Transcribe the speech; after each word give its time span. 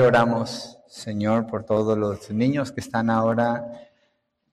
Oramos, 0.00 0.78
Señor, 0.88 1.46
por 1.46 1.64
todos 1.64 1.98
los 1.98 2.30
niños 2.30 2.72
que 2.72 2.80
están 2.80 3.10
ahora 3.10 3.90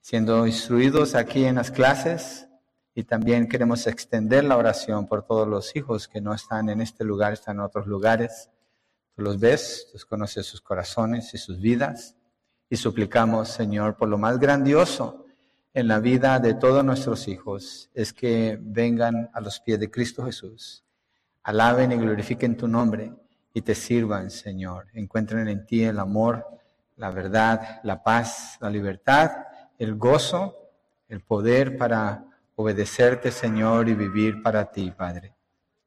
siendo 0.02 0.46
instruidos 0.46 1.14
aquí 1.14 1.46
en 1.46 1.54
las 1.54 1.70
clases. 1.70 2.46
Y 2.94 3.04
también 3.04 3.48
queremos 3.48 3.86
extender 3.86 4.44
la 4.44 4.58
oración 4.58 5.06
por 5.06 5.24
todos 5.24 5.48
los 5.48 5.74
hijos 5.74 6.08
que 6.08 6.20
no 6.20 6.34
están 6.34 6.68
en 6.68 6.82
este 6.82 7.04
lugar, 7.04 7.32
están 7.32 7.56
en 7.56 7.62
otros 7.62 7.86
lugares. 7.86 8.50
Tú 9.16 9.22
los 9.22 9.40
ves, 9.40 9.88
tú 9.90 9.98
conoces 10.06 10.44
sus 10.44 10.60
corazones 10.60 11.32
y 11.32 11.38
sus 11.38 11.58
vidas. 11.58 12.16
Y 12.68 12.76
suplicamos, 12.76 13.48
Señor, 13.48 13.96
por 13.96 14.10
lo 14.10 14.18
más 14.18 14.38
grandioso 14.38 15.24
en 15.72 15.88
la 15.88 16.00
vida 16.00 16.38
de 16.38 16.52
todos 16.52 16.84
nuestros 16.84 17.28
hijos, 17.28 17.88
es 17.94 18.12
que 18.12 18.58
vengan 18.60 19.30
a 19.32 19.40
los 19.40 19.58
pies 19.58 19.80
de 19.80 19.90
Cristo 19.90 20.22
Jesús, 20.26 20.84
alaben 21.42 21.92
y 21.92 21.96
glorifiquen 21.96 22.58
tu 22.58 22.68
nombre 22.68 23.14
y 23.52 23.62
te 23.62 23.74
sirvan, 23.74 24.30
Señor. 24.30 24.88
Encuentren 24.94 25.48
en 25.48 25.66
ti 25.66 25.84
el 25.84 25.98
amor, 25.98 26.46
la 26.96 27.10
verdad, 27.10 27.80
la 27.82 28.02
paz, 28.02 28.58
la 28.60 28.70
libertad, 28.70 29.30
el 29.78 29.96
gozo, 29.96 30.56
el 31.08 31.22
poder 31.22 31.76
para 31.76 32.24
obedecerte, 32.54 33.30
Señor, 33.30 33.88
y 33.88 33.94
vivir 33.94 34.42
para 34.42 34.70
ti, 34.70 34.90
Padre. 34.90 35.34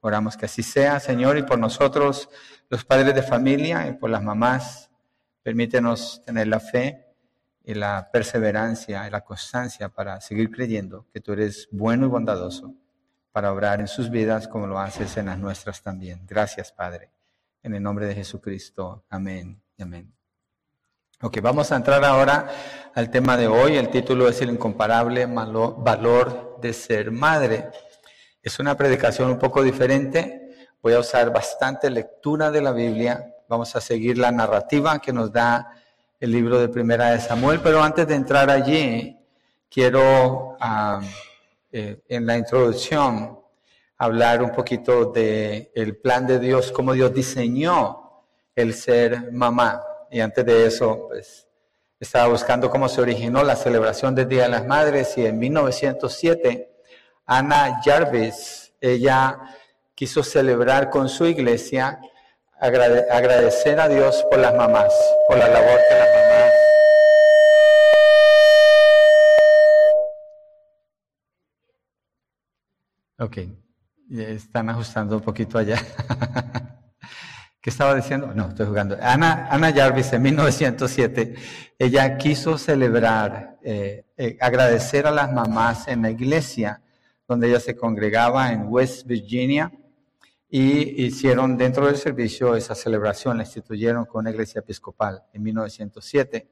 Oramos 0.01 0.35
que 0.35 0.47
así 0.47 0.63
sea, 0.63 0.99
Señor, 0.99 1.37
y 1.37 1.43
por 1.43 1.57
nosotros, 1.57 2.29
los 2.69 2.83
padres 2.83 3.15
de 3.15 3.23
familia, 3.23 3.87
y 3.87 3.93
por 3.93 4.09
las 4.09 4.23
mamás, 4.23 4.89
permítenos 5.43 6.21
tener 6.25 6.47
la 6.47 6.59
fe 6.59 7.05
y 7.63 7.73
la 7.73 8.09
perseverancia 8.11 9.07
y 9.07 9.11
la 9.11 9.21
constancia 9.21 9.89
para 9.89 10.19
seguir 10.19 10.51
creyendo 10.51 11.05
que 11.13 11.21
tú 11.21 11.33
eres 11.33 11.69
bueno 11.71 12.05
y 12.05 12.09
bondadoso 12.09 12.73
para 13.31 13.51
obrar 13.51 13.79
en 13.79 13.87
sus 13.87 14.09
vidas 14.09 14.47
como 14.47 14.67
lo 14.67 14.79
haces 14.79 15.17
en 15.17 15.27
las 15.27 15.39
nuestras 15.39 15.81
también. 15.81 16.21
Gracias, 16.27 16.71
Padre. 16.71 17.09
En 17.63 17.73
el 17.73 17.81
nombre 17.81 18.05
de 18.07 18.15
Jesucristo. 18.15 19.05
Amén 19.09 19.61
y 19.77 19.83
amén. 19.83 20.13
Ok, 21.21 21.39
vamos 21.41 21.71
a 21.71 21.77
entrar 21.77 22.03
ahora 22.03 22.49
al 22.93 23.09
tema 23.09 23.37
de 23.37 23.47
hoy. 23.47 23.77
El 23.77 23.89
título 23.89 24.27
es 24.27 24.41
el 24.41 24.49
incomparable 24.49 25.25
valor 25.25 26.59
de 26.61 26.73
ser 26.73 27.09
madre. 27.11 27.69
Es 28.41 28.59
una 28.59 28.75
predicación 28.75 29.29
un 29.29 29.39
poco 29.39 29.63
diferente. 29.63 30.69
Voy 30.81 30.91
a 30.91 30.99
usar 30.99 31.31
bastante 31.31 31.89
lectura 31.89 32.51
de 32.51 32.61
la 32.61 32.73
Biblia. 32.73 33.33
Vamos 33.47 33.73
a 33.77 33.79
seguir 33.79 34.17
la 34.17 34.33
narrativa 34.33 34.99
que 34.99 35.13
nos 35.13 35.31
da 35.31 35.71
el 36.19 36.33
libro 36.33 36.59
de 36.59 36.67
Primera 36.67 37.11
de 37.11 37.21
Samuel. 37.21 37.61
Pero 37.63 37.81
antes 37.81 38.05
de 38.05 38.15
entrar 38.15 38.49
allí, 38.49 39.17
quiero 39.69 40.57
ah, 40.59 40.99
eh, 41.71 42.03
en 42.09 42.25
la 42.25 42.37
introducción 42.37 43.39
hablar 44.03 44.43
un 44.43 44.51
poquito 44.51 45.05
de 45.05 45.71
el 45.75 45.95
plan 45.97 46.27
de 46.27 46.37
Dios, 46.39 46.71
cómo 46.71 46.93
Dios 46.93 47.13
diseñó 47.13 48.25
el 48.53 48.73
ser 48.73 49.31
mamá. 49.31 49.81
Y 50.11 50.19
antes 50.19 50.45
de 50.45 50.65
eso, 50.67 51.07
pues 51.07 51.47
estaba 51.99 52.27
buscando 52.27 52.69
cómo 52.69 52.89
se 52.89 52.99
originó 52.99 53.43
la 53.43 53.55
celebración 53.55 54.13
del 54.13 54.27
Día 54.27 54.43
de 54.43 54.49
las 54.49 54.67
Madres 54.67 55.17
y 55.17 55.25
en 55.25 55.39
1907 55.39 56.69
Ana 57.25 57.79
Jarvis, 57.83 58.73
ella 58.81 59.39
quiso 59.95 60.21
celebrar 60.21 60.89
con 60.89 61.07
su 61.07 61.25
iglesia, 61.25 62.01
agradecer 62.59 63.79
a 63.79 63.87
Dios 63.87 64.25
por 64.29 64.39
las 64.39 64.53
mamás, 64.53 64.93
por 65.29 65.37
la 65.37 65.47
labor 65.47 65.79
que 65.89 65.95
las 65.95 66.07
mamás 66.07 66.23
Ok, 73.19 73.37
están 74.09 74.69
ajustando 74.69 75.17
un 75.17 75.23
poquito 75.23 75.57
allá. 75.57 75.77
¿Qué 77.61 77.69
estaba 77.69 77.95
diciendo? 77.95 78.33
No, 78.35 78.49
estoy 78.49 78.65
jugando. 78.65 78.97
Ana, 79.01 79.47
Ana 79.49 79.71
Jarvis 79.71 80.11
en 80.11 80.21
1907, 80.21 81.35
ella 81.79 82.17
quiso 82.17 82.57
celebrar, 82.57 83.57
eh, 83.63 84.05
eh, 84.17 84.37
agradecer 84.41 85.07
a 85.07 85.11
las 85.11 85.31
mamás 85.31 85.87
en 85.87 86.01
la 86.01 86.11
iglesia 86.11 86.81
donde 87.25 87.47
ella 87.47 87.61
se 87.61 87.75
congregaba 87.77 88.51
en 88.51 88.65
West 88.67 89.07
Virginia 89.07 89.71
y 90.49 91.05
hicieron 91.05 91.57
dentro 91.57 91.87
del 91.87 91.95
servicio 91.95 92.55
esa 92.55 92.75
celebración, 92.75 93.37
la 93.37 93.43
instituyeron 93.43 94.05
con 94.05 94.19
una 94.19 94.31
iglesia 94.31 94.59
episcopal 94.59 95.23
en 95.31 95.41
1907. 95.41 96.49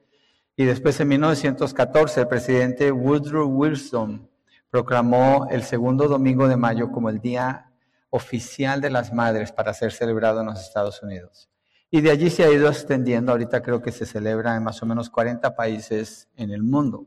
Y 0.55 0.63
después 0.63 0.99
en 1.01 1.09
1914 1.09 2.21
el 2.21 2.27
presidente 2.27 2.91
Woodrow 2.91 3.47
Wilson 3.47 4.30
proclamó 4.71 5.47
el 5.51 5.63
segundo 5.63 6.07
domingo 6.07 6.47
de 6.47 6.55
mayo 6.55 6.91
como 6.91 7.09
el 7.09 7.19
Día 7.19 7.71
Oficial 8.09 8.79
de 8.79 8.89
las 8.89 9.13
Madres 9.13 9.51
para 9.51 9.73
ser 9.73 9.91
celebrado 9.91 10.39
en 10.39 10.47
los 10.47 10.61
Estados 10.61 11.03
Unidos. 11.03 11.49
Y 11.91 11.99
de 11.99 12.09
allí 12.09 12.29
se 12.29 12.45
ha 12.45 12.51
ido 12.51 12.69
extendiendo, 12.69 13.33
ahorita 13.33 13.61
creo 13.61 13.81
que 13.81 13.91
se 13.91 14.05
celebra 14.05 14.55
en 14.55 14.63
más 14.63 14.81
o 14.81 14.85
menos 14.85 15.09
40 15.09 15.55
países 15.55 16.29
en 16.37 16.51
el 16.51 16.63
mundo. 16.63 17.05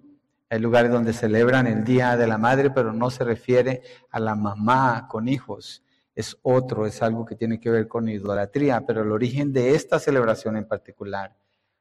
Hay 0.50 0.60
lugares 0.60 0.92
donde 0.92 1.14
celebran 1.14 1.66
el 1.66 1.84
Día 1.84 2.18
de 2.18 2.26
la 2.26 2.36
Madre, 2.36 2.70
pero 2.70 2.92
no 2.92 3.10
se 3.10 3.24
refiere 3.24 3.82
a 4.10 4.20
la 4.20 4.34
mamá 4.34 5.08
con 5.08 5.26
hijos. 5.26 5.82
Es 6.14 6.36
otro, 6.42 6.86
es 6.86 7.02
algo 7.02 7.24
que 7.24 7.34
tiene 7.34 7.58
que 7.58 7.70
ver 7.70 7.88
con 7.88 8.08
idolatría, 8.10 8.82
pero 8.86 9.02
el 9.02 9.10
origen 9.10 9.54
de 9.54 9.74
esta 9.74 9.98
celebración 9.98 10.58
en 10.58 10.68
particular 10.68 11.34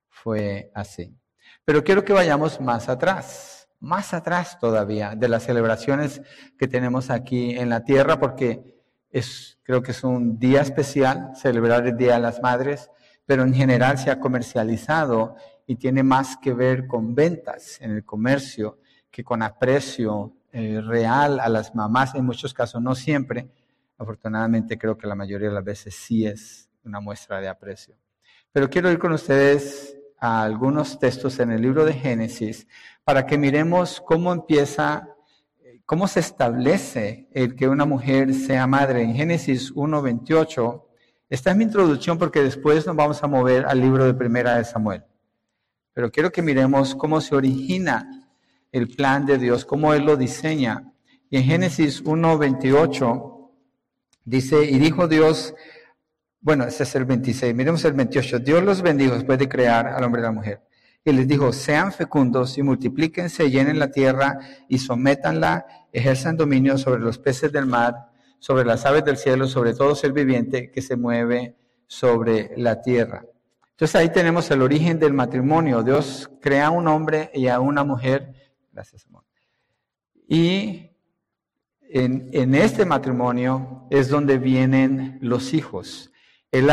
fue 0.08 0.72
así. 0.74 1.14
Pero 1.66 1.84
quiero 1.84 2.06
que 2.06 2.14
vayamos 2.14 2.62
más 2.62 2.88
atrás 2.88 3.63
más 3.84 4.14
atrás 4.14 4.58
todavía 4.60 5.14
de 5.14 5.28
las 5.28 5.44
celebraciones 5.44 6.22
que 6.58 6.70
tenemos 6.70 7.10
aquí 7.10 7.52
en 7.52 7.70
la 7.70 7.84
tierra, 7.84 8.18
porque 8.18 8.64
es, 9.10 9.60
creo 9.62 9.84
que 9.84 9.92
es 9.92 10.06
un 10.06 10.40
día 10.40 10.62
especial 10.62 11.32
celebrar 11.36 11.86
el 11.86 11.98
Día 11.98 12.14
de 12.14 12.22
las 12.22 12.42
Madres, 12.42 12.90
pero 13.26 13.44
en 13.44 13.54
general 13.54 13.98
se 13.98 14.10
ha 14.10 14.22
comercializado 14.22 15.36
y 15.68 15.76
tiene 15.76 16.02
más 16.02 16.38
que 16.38 16.54
ver 16.54 16.88
con 16.88 17.14
ventas 17.14 17.80
en 17.82 17.92
el 17.92 18.06
comercio 18.06 18.80
que 19.12 19.24
con 19.24 19.44
aprecio 19.44 20.34
eh, 20.54 20.80
real 20.82 21.42
a 21.42 21.50
las 21.50 21.76
mamás, 21.76 22.16
en 22.16 22.26
muchos 22.26 22.54
casos 22.54 22.82
no 22.82 22.96
siempre. 22.96 23.50
Afortunadamente 23.98 24.78
creo 24.78 24.98
que 24.98 25.08
la 25.08 25.16
mayoría 25.16 25.50
de 25.50 25.56
las 25.56 25.64
veces 25.64 25.94
sí 25.94 26.26
es 26.26 26.70
una 26.86 27.02
muestra 27.02 27.42
de 27.42 27.50
aprecio. 27.50 27.96
Pero 28.54 28.70
quiero 28.70 28.90
ir 28.90 28.98
con 28.98 29.12
ustedes 29.12 29.98
a 30.20 30.42
algunos 30.42 31.00
textos 31.00 31.38
en 31.40 31.52
el 31.52 31.62
libro 31.62 31.84
de 31.84 31.92
Génesis 31.92 32.66
para 33.04 33.26
que 33.26 33.38
miremos 33.38 34.02
cómo 34.06 34.32
empieza, 34.32 35.10
cómo 35.86 36.08
se 36.08 36.22
establece 36.22 37.28
el 37.32 37.56
que 37.56 37.68
una 37.68 37.86
mujer 37.86 38.34
sea 38.34 38.66
madre. 38.66 39.04
En 39.04 39.14
Génesis 39.14 39.74
1.28, 39.74 40.84
esta 41.30 41.52
es 41.52 41.58
mi 41.58 41.66
introducción 41.66 42.18
porque 42.18 42.42
después 42.42 42.86
nos 42.88 42.96
vamos 42.96 43.22
a 43.24 43.28
mover 43.28 43.66
al 43.66 43.82
libro 43.82 44.06
de 44.06 44.14
Primera 44.14 44.58
de 44.58 44.64
Samuel. 44.64 45.04
Pero 45.94 46.12
quiero 46.12 46.32
que 46.32 46.42
miremos 46.42 46.96
cómo 46.96 47.20
se 47.22 47.36
origina 47.36 48.30
el 48.72 48.88
plan 48.88 49.26
de 49.26 49.38
Dios, 49.38 49.66
cómo 49.66 49.94
Él 49.94 50.06
lo 50.06 50.18
diseña. 50.18 50.92
Y 51.30 51.38
en 51.38 51.44
Génesis 51.44 52.04
1.28 52.04 53.52
dice, 54.24 54.64
y 54.64 54.80
dijo 54.80 55.08
Dios, 55.08 55.54
bueno, 56.40 56.64
ese 56.64 56.84
es 56.84 56.96
el 56.96 57.06
26, 57.06 57.54
miremos 57.54 57.86
el 57.86 57.94
28, 57.94 58.40
Dios 58.40 58.64
los 58.64 58.82
bendijo 58.82 59.14
después 59.14 59.38
de 59.40 59.48
crear 59.48 59.88
al 59.88 60.04
hombre 60.04 60.22
y 60.22 60.24
la 60.24 60.32
mujer 60.32 60.62
y 61.06 61.12
les 61.12 61.28
dijo, 61.28 61.52
sean 61.52 61.92
fecundos 61.92 62.58
y 62.58 62.64
multiplíquense, 62.64 63.50
llenen 63.50 63.78
la 63.78 63.92
tierra 63.92 64.40
y 64.70 64.78
sométanla, 64.78 65.66
ejerzan 65.92 66.38
dominio 66.38 66.78
sobre 66.78 67.02
los 67.02 67.18
peces 67.18 67.52
del 67.52 67.66
mar, 67.66 68.12
sobre 68.40 68.64
las 68.64 68.86
aves 68.86 69.04
del 69.04 69.18
cielo, 69.18 69.48
sobre 69.48 69.74
todo 69.74 69.96
ser 69.96 70.14
viviente 70.14 70.72
que 70.72 70.82
se 70.82 70.96
mueve 70.96 71.58
sobre 71.88 72.52
la 72.56 72.82
tierra. 72.82 73.26
Entonces 73.72 73.96
ahí 73.96 74.10
tenemos 74.10 74.50
el 74.52 74.62
origen 74.62 74.98
del 74.98 75.14
matrimonio. 75.14 75.84
Dios 75.84 76.30
crea 76.40 76.68
a 76.68 76.72
un 76.72 76.88
hombre 76.88 77.32
y 77.34 77.48
a 77.48 77.60
una 77.60 77.84
mujer. 77.84 78.54
Gracias, 78.72 79.06
amor. 79.08 79.26
Y 80.28 80.92
en, 81.82 82.30
en 82.32 82.56
este 82.56 82.86
matrimonio 82.86 83.88
es 83.90 84.08
donde 84.08 84.38
vienen 84.38 85.18
los 85.22 85.54
hijos. 85.54 86.13
Él, 86.54 86.70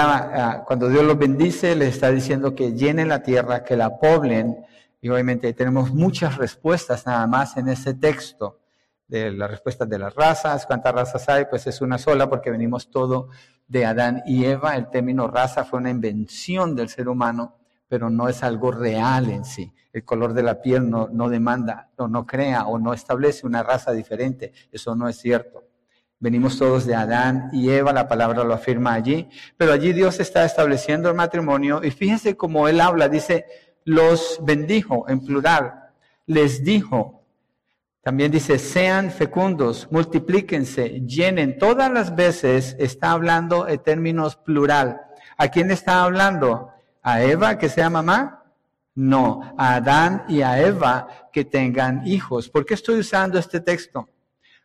cuando 0.66 0.90
Dios 0.90 1.02
los 1.02 1.16
bendice, 1.16 1.74
les 1.74 1.94
está 1.94 2.10
diciendo 2.10 2.54
que 2.54 2.74
llenen 2.74 3.08
la 3.08 3.22
tierra, 3.22 3.64
que 3.64 3.76
la 3.76 3.98
poblen. 3.98 4.66
Y 5.00 5.08
obviamente 5.08 5.54
tenemos 5.54 5.94
muchas 5.94 6.36
respuestas 6.36 7.06
nada 7.06 7.26
más 7.26 7.56
en 7.56 7.66
ese 7.66 7.94
texto 7.94 8.60
de 9.08 9.30
las 9.32 9.50
respuestas 9.50 9.88
de 9.88 9.98
las 9.98 10.14
razas. 10.14 10.66
¿Cuántas 10.66 10.94
razas 10.94 11.26
hay? 11.30 11.46
Pues 11.46 11.66
es 11.66 11.80
una 11.80 11.96
sola 11.96 12.28
porque 12.28 12.50
venimos 12.50 12.90
todo 12.90 13.30
de 13.68 13.86
Adán 13.86 14.22
y 14.26 14.44
Eva. 14.44 14.76
El 14.76 14.90
término 14.90 15.28
raza 15.28 15.64
fue 15.64 15.78
una 15.78 15.88
invención 15.88 16.76
del 16.76 16.90
ser 16.90 17.08
humano, 17.08 17.56
pero 17.88 18.10
no 18.10 18.28
es 18.28 18.42
algo 18.42 18.72
real 18.72 19.30
en 19.30 19.46
sí. 19.46 19.72
El 19.94 20.04
color 20.04 20.34
de 20.34 20.42
la 20.42 20.60
piel 20.60 20.90
no, 20.90 21.08
no 21.10 21.30
demanda, 21.30 21.88
o 21.96 22.06
no 22.06 22.26
crea 22.26 22.66
o 22.66 22.78
no 22.78 22.92
establece 22.92 23.46
una 23.46 23.62
raza 23.62 23.92
diferente. 23.92 24.52
Eso 24.70 24.94
no 24.94 25.08
es 25.08 25.16
cierto. 25.16 25.69
Venimos 26.22 26.58
todos 26.58 26.84
de 26.84 26.94
Adán 26.94 27.48
y 27.50 27.70
Eva, 27.70 27.94
la 27.94 28.06
palabra 28.06 28.44
lo 28.44 28.52
afirma 28.52 28.92
allí, 28.92 29.26
pero 29.56 29.72
allí 29.72 29.94
Dios 29.94 30.20
está 30.20 30.44
estableciendo 30.44 31.08
el 31.08 31.14
matrimonio 31.14 31.80
y 31.82 31.90
fíjense 31.90 32.36
cómo 32.36 32.68
él 32.68 32.82
habla, 32.82 33.08
dice, 33.08 33.46
los 33.84 34.38
bendijo 34.42 35.08
en 35.08 35.24
plural, 35.24 35.72
les 36.26 36.62
dijo, 36.62 37.24
también 38.02 38.30
dice, 38.30 38.58
sean 38.58 39.10
fecundos, 39.10 39.88
multiplíquense, 39.90 41.00
llenen, 41.06 41.56
todas 41.56 41.90
las 41.90 42.14
veces 42.14 42.76
está 42.78 43.12
hablando 43.12 43.66
en 43.66 43.82
términos 43.82 44.36
plural. 44.36 45.00
¿A 45.38 45.48
quién 45.48 45.70
está 45.70 46.02
hablando? 46.02 46.68
¿A 47.02 47.22
Eva 47.22 47.56
que 47.56 47.70
sea 47.70 47.88
mamá? 47.88 48.44
No, 48.94 49.54
a 49.56 49.76
Adán 49.76 50.24
y 50.28 50.42
a 50.42 50.60
Eva 50.60 51.30
que 51.32 51.46
tengan 51.46 52.06
hijos. 52.06 52.50
¿Por 52.50 52.66
qué 52.66 52.74
estoy 52.74 52.98
usando 52.98 53.38
este 53.38 53.60
texto? 53.60 54.10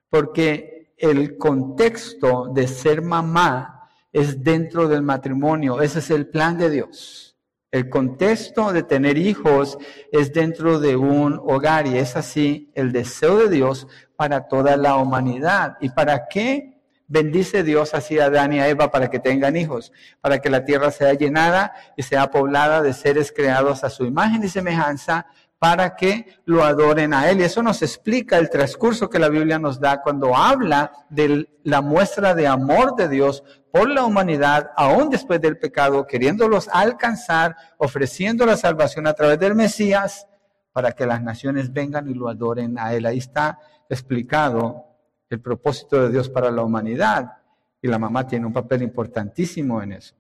Porque 0.09 0.74
el 0.97 1.37
contexto 1.37 2.47
de 2.53 2.67
ser 2.67 3.01
mamá 3.01 3.89
es 4.11 4.43
dentro 4.43 4.87
del 4.87 5.01
matrimonio. 5.01 5.81
Ese 5.81 5.99
es 5.99 6.09
el 6.09 6.27
plan 6.27 6.57
de 6.57 6.69
Dios. 6.69 7.37
El 7.71 7.89
contexto 7.89 8.71
de 8.71 8.83
tener 8.83 9.17
hijos 9.17 9.77
es 10.11 10.31
dentro 10.31 10.79
de 10.79 10.95
un 10.95 11.41
hogar 11.43 11.87
y 11.87 11.97
es 11.97 12.15
así 12.15 12.71
el 12.73 12.93
deseo 12.93 13.37
de 13.37 13.49
Dios 13.49 13.87
para 14.15 14.47
toda 14.47 14.77
la 14.77 14.95
humanidad. 14.95 15.75
¿Y 15.81 15.89
para 15.89 16.27
qué? 16.29 16.75
Bendice 17.07 17.63
Dios 17.63 17.93
así 17.93 18.17
a 18.17 18.25
Adán 18.25 18.53
y 18.53 18.59
a 18.59 18.69
Eva 18.69 18.89
para 18.89 19.09
que 19.09 19.19
tengan 19.19 19.57
hijos, 19.57 19.91
para 20.21 20.39
que 20.39 20.49
la 20.49 20.63
tierra 20.63 20.89
sea 20.89 21.13
llenada 21.13 21.73
y 21.97 22.03
sea 22.03 22.31
poblada 22.31 22.81
de 22.81 22.93
seres 22.93 23.33
creados 23.35 23.83
a 23.83 23.89
su 23.89 24.05
imagen 24.05 24.43
y 24.43 24.47
semejanza, 24.47 25.27
para 25.65 25.95
que 25.95 26.27
lo 26.45 26.63
adoren 26.63 27.11
a 27.11 27.27
Él. 27.27 27.39
Y 27.39 27.43
eso 27.43 27.63
nos 27.63 27.81
explica 27.81 28.37
el 28.37 28.51
transcurso 28.51 29.09
que 29.09 29.17
la 29.17 29.29
Biblia 29.29 29.57
nos 29.57 29.79
da 29.79 29.99
cuando 29.99 30.35
habla 30.35 30.91
de 31.09 31.49
la 31.63 31.81
muestra 31.81 32.35
de 32.35 32.45
amor 32.45 32.95
de 32.95 33.09
Dios 33.09 33.43
por 33.71 33.89
la 33.89 34.05
humanidad, 34.05 34.69
aún 34.77 35.09
después 35.09 35.41
del 35.41 35.57
pecado, 35.57 36.05
queriéndolos 36.05 36.69
alcanzar, 36.71 37.55
ofreciendo 37.79 38.45
la 38.45 38.57
salvación 38.57 39.07
a 39.07 39.13
través 39.13 39.39
del 39.39 39.55
Mesías, 39.55 40.27
para 40.71 40.91
que 40.91 41.07
las 41.07 41.23
naciones 41.23 41.73
vengan 41.73 42.07
y 42.07 42.13
lo 42.13 42.29
adoren 42.29 42.77
a 42.77 42.93
Él. 42.93 43.07
Ahí 43.07 43.17
está 43.17 43.57
explicado 43.89 44.85
el 45.31 45.41
propósito 45.41 45.99
de 45.99 46.11
Dios 46.11 46.29
para 46.29 46.51
la 46.51 46.61
humanidad. 46.61 47.37
Y 47.81 47.87
la 47.87 47.97
mamá 47.97 48.27
tiene 48.27 48.45
un 48.45 48.53
papel 48.53 48.83
importantísimo 48.83 49.81
en 49.81 49.93
eso. 49.93 50.13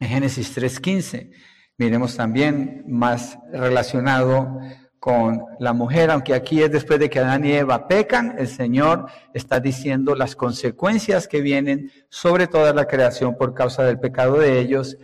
En 0.00 0.08
Génesis 0.08 0.58
3.15, 0.58 1.30
miremos 1.78 2.16
también 2.16 2.84
más 2.86 3.38
relacionado 3.50 4.60
con 4.98 5.42
la 5.58 5.72
mujer, 5.72 6.10
aunque 6.10 6.34
aquí 6.34 6.62
es 6.62 6.70
después 6.70 6.98
de 7.00 7.08
que 7.08 7.20
Adán 7.20 7.44
y 7.44 7.52
Eva 7.52 7.88
pecan, 7.88 8.34
el 8.38 8.48
Señor 8.48 9.06
está 9.32 9.60
diciendo 9.60 10.14
las 10.14 10.36
consecuencias 10.36 11.26
que 11.26 11.40
vienen 11.40 11.90
sobre 12.10 12.46
toda 12.46 12.74
la 12.74 12.86
creación 12.86 13.36
por 13.36 13.54
causa 13.54 13.84
del 13.84 13.98
pecado 13.98 14.38
de 14.38 14.58
ellos, 14.58 14.98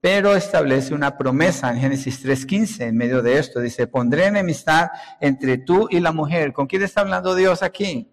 pero 0.00 0.34
establece 0.34 0.94
una 0.94 1.16
promesa 1.16 1.70
en 1.70 1.78
Génesis 1.78 2.24
3.15 2.24 2.88
en 2.88 2.96
medio 2.96 3.22
de 3.22 3.38
esto. 3.38 3.60
Dice, 3.60 3.86
pondré 3.86 4.26
enemistad 4.26 4.88
entre 5.20 5.58
tú 5.58 5.86
y 5.90 6.00
la 6.00 6.12
mujer. 6.12 6.52
¿Con 6.52 6.66
quién 6.66 6.82
está 6.82 7.02
hablando 7.02 7.34
Dios 7.34 7.62
aquí? 7.62 8.10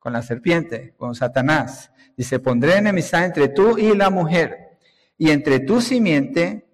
con 0.00 0.14
la 0.14 0.22
serpiente, 0.22 0.94
con 0.96 1.14
Satanás. 1.14 1.92
Dice, 2.16 2.40
pondré 2.40 2.78
enemistad 2.78 3.26
entre 3.26 3.48
tú 3.48 3.78
y 3.78 3.94
la 3.94 4.10
mujer, 4.10 4.78
y 5.16 5.30
entre 5.30 5.60
tu 5.60 5.80
simiente, 5.80 6.66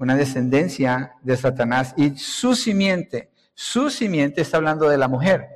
una 0.00 0.16
descendencia 0.16 1.12
de 1.22 1.36
Satanás, 1.36 1.94
y 1.96 2.16
su 2.16 2.56
simiente. 2.56 3.30
Su 3.54 3.90
simiente 3.90 4.40
está 4.40 4.56
hablando 4.56 4.88
de 4.88 4.96
la 4.96 5.08
mujer, 5.08 5.46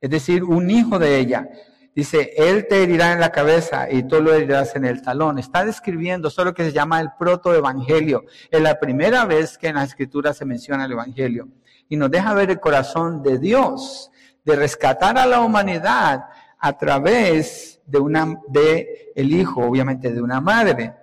es 0.00 0.08
decir, 0.08 0.44
un 0.44 0.70
hijo 0.70 0.98
de 0.98 1.18
ella. 1.18 1.48
Dice, 1.94 2.30
él 2.36 2.68
te 2.68 2.84
herirá 2.84 3.12
en 3.12 3.18
la 3.18 3.32
cabeza 3.32 3.90
y 3.90 4.04
tú 4.04 4.22
lo 4.22 4.32
herirás 4.32 4.76
en 4.76 4.84
el 4.84 5.02
talón. 5.02 5.40
Está 5.40 5.64
describiendo 5.64 6.30
solo 6.30 6.50
lo 6.50 6.54
que 6.54 6.62
se 6.62 6.72
llama 6.72 7.00
el 7.00 7.08
protoevangelio. 7.18 8.24
Es 8.52 8.60
la 8.60 8.78
primera 8.78 9.24
vez 9.24 9.58
que 9.58 9.66
en 9.66 9.74
la 9.74 9.82
escritura 9.82 10.32
se 10.32 10.44
menciona 10.44 10.84
el 10.84 10.92
evangelio. 10.92 11.48
Y 11.88 11.96
nos 11.96 12.08
deja 12.08 12.34
ver 12.34 12.50
el 12.50 12.60
corazón 12.60 13.24
de 13.24 13.40
Dios, 13.40 14.12
de 14.44 14.54
rescatar 14.54 15.18
a 15.18 15.26
la 15.26 15.40
humanidad 15.40 16.26
a 16.60 16.78
través 16.78 17.80
de 17.84 17.98
una 17.98 18.38
de 18.46 19.10
el 19.16 19.32
hijo, 19.32 19.62
obviamente 19.62 20.12
de 20.12 20.22
una 20.22 20.40
madre, 20.40 20.94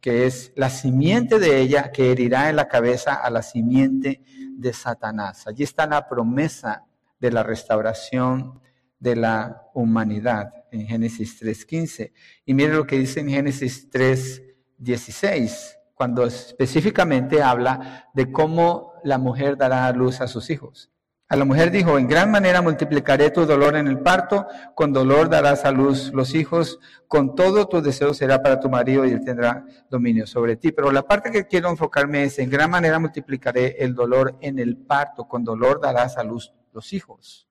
que 0.00 0.26
es 0.26 0.52
la 0.56 0.70
simiente 0.70 1.38
de 1.38 1.60
ella 1.60 1.92
que 1.92 2.10
herirá 2.10 2.50
en 2.50 2.56
la 2.56 2.68
cabeza 2.68 3.14
a 3.14 3.30
la 3.30 3.42
simiente 3.42 4.22
de 4.56 4.72
Satanás. 4.72 5.46
Allí 5.46 5.62
está 5.62 5.86
la 5.86 6.08
promesa 6.08 6.84
de 7.20 7.30
la 7.30 7.42
restauración 7.42 8.60
de 8.98 9.16
la 9.16 9.62
humanidad 9.74 10.52
en 10.70 10.86
Génesis 10.86 11.40
3.15. 11.42 12.12
Y 12.44 12.54
mire 12.54 12.74
lo 12.74 12.86
que 12.86 12.98
dice 12.98 13.20
en 13.20 13.28
Génesis 13.28 13.90
3.16, 13.90 15.76
cuando 15.94 16.24
específicamente 16.24 17.42
habla 17.42 18.08
de 18.14 18.32
cómo 18.32 18.94
la 19.04 19.18
mujer 19.18 19.56
dará 19.56 19.86
a 19.86 19.92
luz 19.92 20.20
a 20.20 20.26
sus 20.26 20.50
hijos. 20.50 20.90
A 21.28 21.36
la 21.36 21.46
mujer 21.46 21.70
dijo, 21.70 21.98
en 21.98 22.06
gran 22.06 22.30
manera 22.30 22.60
multiplicaré 22.60 23.30
tu 23.30 23.46
dolor 23.46 23.76
en 23.76 23.88
el 23.88 23.98
parto, 24.00 24.46
con 24.74 24.92
dolor 24.92 25.30
darás 25.30 25.64
a 25.64 25.72
luz 25.72 26.12
los 26.12 26.34
hijos, 26.34 26.78
con 27.08 27.34
todo 27.34 27.66
tu 27.66 27.80
deseo 27.80 28.12
será 28.12 28.42
para 28.42 28.60
tu 28.60 28.68
marido 28.68 29.06
y 29.06 29.12
él 29.12 29.24
tendrá 29.24 29.64
dominio 29.88 30.26
sobre 30.26 30.56
ti. 30.56 30.70
Pero 30.70 30.92
la 30.92 31.02
parte 31.02 31.30
que 31.30 31.46
quiero 31.46 31.70
enfocarme 31.70 32.24
es, 32.24 32.38
en 32.38 32.50
gran 32.50 32.70
manera 32.70 32.98
multiplicaré 32.98 33.76
el 33.78 33.94
dolor 33.94 34.36
en 34.42 34.58
el 34.58 34.76
parto, 34.76 35.26
con 35.26 35.44
dolor 35.44 35.80
darás 35.80 36.18
a 36.18 36.24
luz 36.24 36.52
los 36.72 36.92
hijos. 36.92 37.48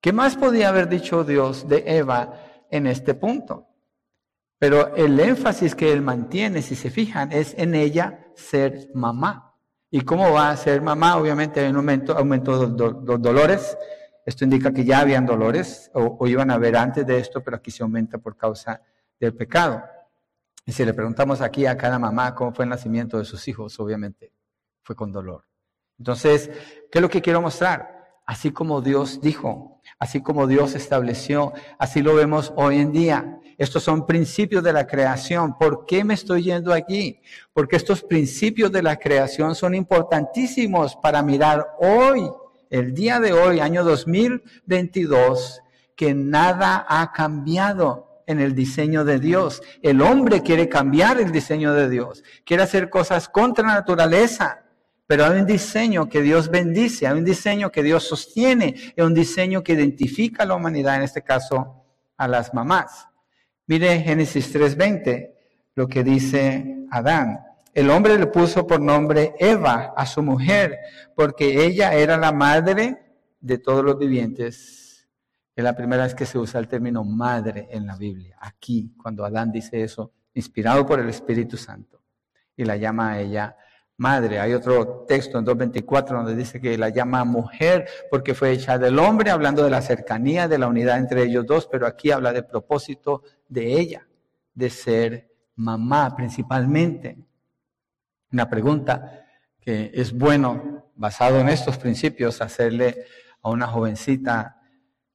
¿Qué 0.00 0.12
más 0.12 0.36
podía 0.36 0.68
haber 0.68 0.88
dicho 0.88 1.22
Dios 1.22 1.68
de 1.68 1.84
Eva 1.86 2.34
en 2.70 2.88
este 2.88 3.14
punto? 3.14 3.68
Pero 4.58 4.94
el 4.96 5.18
énfasis 5.20 5.74
que 5.74 5.92
él 5.92 6.02
mantiene, 6.02 6.62
si 6.62 6.74
se 6.74 6.90
fijan, 6.90 7.30
es 7.30 7.54
en 7.58 7.74
ella 7.74 8.26
ser 8.34 8.90
mamá. 8.94 9.55
¿Y 9.90 10.00
cómo 10.00 10.32
va 10.32 10.50
a 10.50 10.56
ser 10.56 10.82
mamá? 10.82 11.16
Obviamente 11.16 11.60
hay 11.60 11.70
un 11.70 11.76
aumento, 11.76 12.14
de 12.14 13.04
los 13.06 13.22
dolores. 13.22 13.76
Esto 14.24 14.44
indica 14.44 14.72
que 14.72 14.84
ya 14.84 15.00
habían 15.00 15.24
dolores 15.24 15.90
o, 15.94 16.26
iban 16.26 16.50
a 16.50 16.54
haber 16.54 16.76
antes 16.76 17.06
de 17.06 17.18
esto, 17.18 17.42
pero 17.42 17.56
aquí 17.56 17.70
se 17.70 17.82
aumenta 17.82 18.18
por 18.18 18.36
causa 18.36 18.82
del 19.20 19.34
pecado. 19.34 19.82
Y 20.64 20.72
si 20.72 20.84
le 20.84 20.92
preguntamos 20.92 21.40
aquí 21.40 21.64
a 21.66 21.76
cada 21.76 21.98
mamá 21.98 22.34
cómo 22.34 22.52
fue 22.52 22.64
el 22.64 22.70
nacimiento 22.70 23.18
de 23.18 23.24
sus 23.24 23.46
hijos, 23.46 23.78
obviamente 23.78 24.32
fue 24.82 24.96
con 24.96 25.12
dolor. 25.12 25.44
Entonces, 25.98 26.50
¿qué 26.90 26.98
es 26.98 27.02
lo 27.02 27.08
que 27.08 27.22
quiero 27.22 27.40
mostrar? 27.40 28.20
Así 28.26 28.50
como 28.50 28.80
Dios 28.80 29.20
dijo, 29.20 29.80
así 30.00 30.20
como 30.20 30.48
Dios 30.48 30.74
estableció, 30.74 31.52
así 31.78 32.02
lo 32.02 32.16
vemos 32.16 32.52
hoy 32.56 32.80
en 32.80 32.90
día. 32.90 33.38
Estos 33.58 33.82
son 33.82 34.06
principios 34.06 34.62
de 34.62 34.72
la 34.72 34.86
creación. 34.86 35.56
¿Por 35.56 35.86
qué 35.86 36.04
me 36.04 36.14
estoy 36.14 36.42
yendo 36.42 36.72
aquí? 36.72 37.20
Porque 37.52 37.76
estos 37.76 38.02
principios 38.02 38.70
de 38.70 38.82
la 38.82 38.96
creación 38.96 39.54
son 39.54 39.74
importantísimos 39.74 40.96
para 40.96 41.22
mirar 41.22 41.66
hoy, 41.78 42.28
el 42.68 42.92
día 42.92 43.18
de 43.18 43.32
hoy, 43.32 43.60
año 43.60 43.82
2022, 43.82 45.62
que 45.94 46.12
nada 46.14 46.84
ha 46.86 47.12
cambiado 47.12 48.22
en 48.26 48.40
el 48.40 48.54
diseño 48.54 49.04
de 49.04 49.18
Dios. 49.18 49.62
El 49.80 50.02
hombre 50.02 50.42
quiere 50.42 50.68
cambiar 50.68 51.18
el 51.18 51.32
diseño 51.32 51.72
de 51.72 51.88
Dios, 51.88 52.22
quiere 52.44 52.62
hacer 52.62 52.90
cosas 52.90 53.28
contra 53.28 53.66
la 53.66 53.74
naturaleza. 53.74 54.62
Pero 55.06 55.24
hay 55.24 55.38
un 55.38 55.46
diseño 55.46 56.08
que 56.08 56.20
Dios 56.20 56.50
bendice, 56.50 57.06
hay 57.06 57.16
un 57.16 57.24
diseño 57.24 57.70
que 57.70 57.84
Dios 57.84 58.02
sostiene, 58.02 58.74
hay 58.96 59.04
un 59.04 59.14
diseño 59.14 59.62
que 59.62 59.74
identifica 59.74 60.42
a 60.42 60.46
la 60.46 60.56
humanidad, 60.56 60.96
en 60.96 61.02
este 61.02 61.22
caso 61.22 61.84
a 62.16 62.26
las 62.26 62.52
mamás. 62.52 63.06
Mire 63.68 64.00
Génesis 64.00 64.52
3:20, 64.54 65.34
lo 65.74 65.88
que 65.88 66.04
dice 66.04 66.86
Adán. 66.90 67.40
El 67.74 67.90
hombre 67.90 68.16
le 68.18 68.28
puso 68.28 68.66
por 68.66 68.80
nombre 68.80 69.34
Eva 69.38 69.92
a 69.96 70.06
su 70.06 70.22
mujer, 70.22 70.78
porque 71.14 71.64
ella 71.64 71.92
era 71.92 72.16
la 72.16 72.32
madre 72.32 72.96
de 73.40 73.58
todos 73.58 73.84
los 73.84 73.98
vivientes. 73.98 75.08
Es 75.54 75.64
la 75.64 75.74
primera 75.74 76.04
vez 76.04 76.14
que 76.14 76.26
se 76.26 76.38
usa 76.38 76.60
el 76.60 76.68
término 76.68 77.02
madre 77.02 77.68
en 77.70 77.86
la 77.86 77.96
Biblia, 77.96 78.36
aquí, 78.40 78.94
cuando 79.02 79.24
Adán 79.24 79.50
dice 79.50 79.82
eso, 79.82 80.12
inspirado 80.34 80.86
por 80.86 81.00
el 81.00 81.08
Espíritu 81.08 81.56
Santo, 81.56 82.02
y 82.56 82.64
la 82.64 82.76
llama 82.76 83.12
a 83.12 83.20
ella 83.20 83.56
madre. 83.96 84.38
Hay 84.40 84.52
otro 84.52 85.04
texto 85.06 85.38
en 85.38 85.46
2.24 85.46 86.08
donde 86.08 86.36
dice 86.36 86.60
que 86.60 86.76
la 86.76 86.90
llama 86.90 87.24
mujer 87.24 87.88
porque 88.10 88.34
fue 88.34 88.52
hecha 88.52 88.78
del 88.78 88.98
hombre, 88.98 89.30
hablando 89.30 89.62
de 89.64 89.70
la 89.70 89.82
cercanía, 89.82 90.48
de 90.48 90.58
la 90.58 90.68
unidad 90.68 90.98
entre 90.98 91.22
ellos 91.22 91.46
dos, 91.46 91.66
pero 91.66 91.86
aquí 91.86 92.10
habla 92.10 92.32
del 92.32 92.46
propósito 92.46 93.22
de 93.48 93.78
ella, 93.78 94.06
de 94.54 94.70
ser 94.70 95.30
mamá 95.54 96.14
principalmente. 96.14 97.18
Una 98.32 98.48
pregunta 98.48 99.24
que 99.60 99.90
es 99.94 100.12
bueno, 100.12 100.92
basado 100.94 101.40
en 101.40 101.48
estos 101.48 101.78
principios, 101.78 102.40
hacerle 102.40 103.04
a 103.42 103.50
una 103.50 103.66
jovencita, 103.66 104.60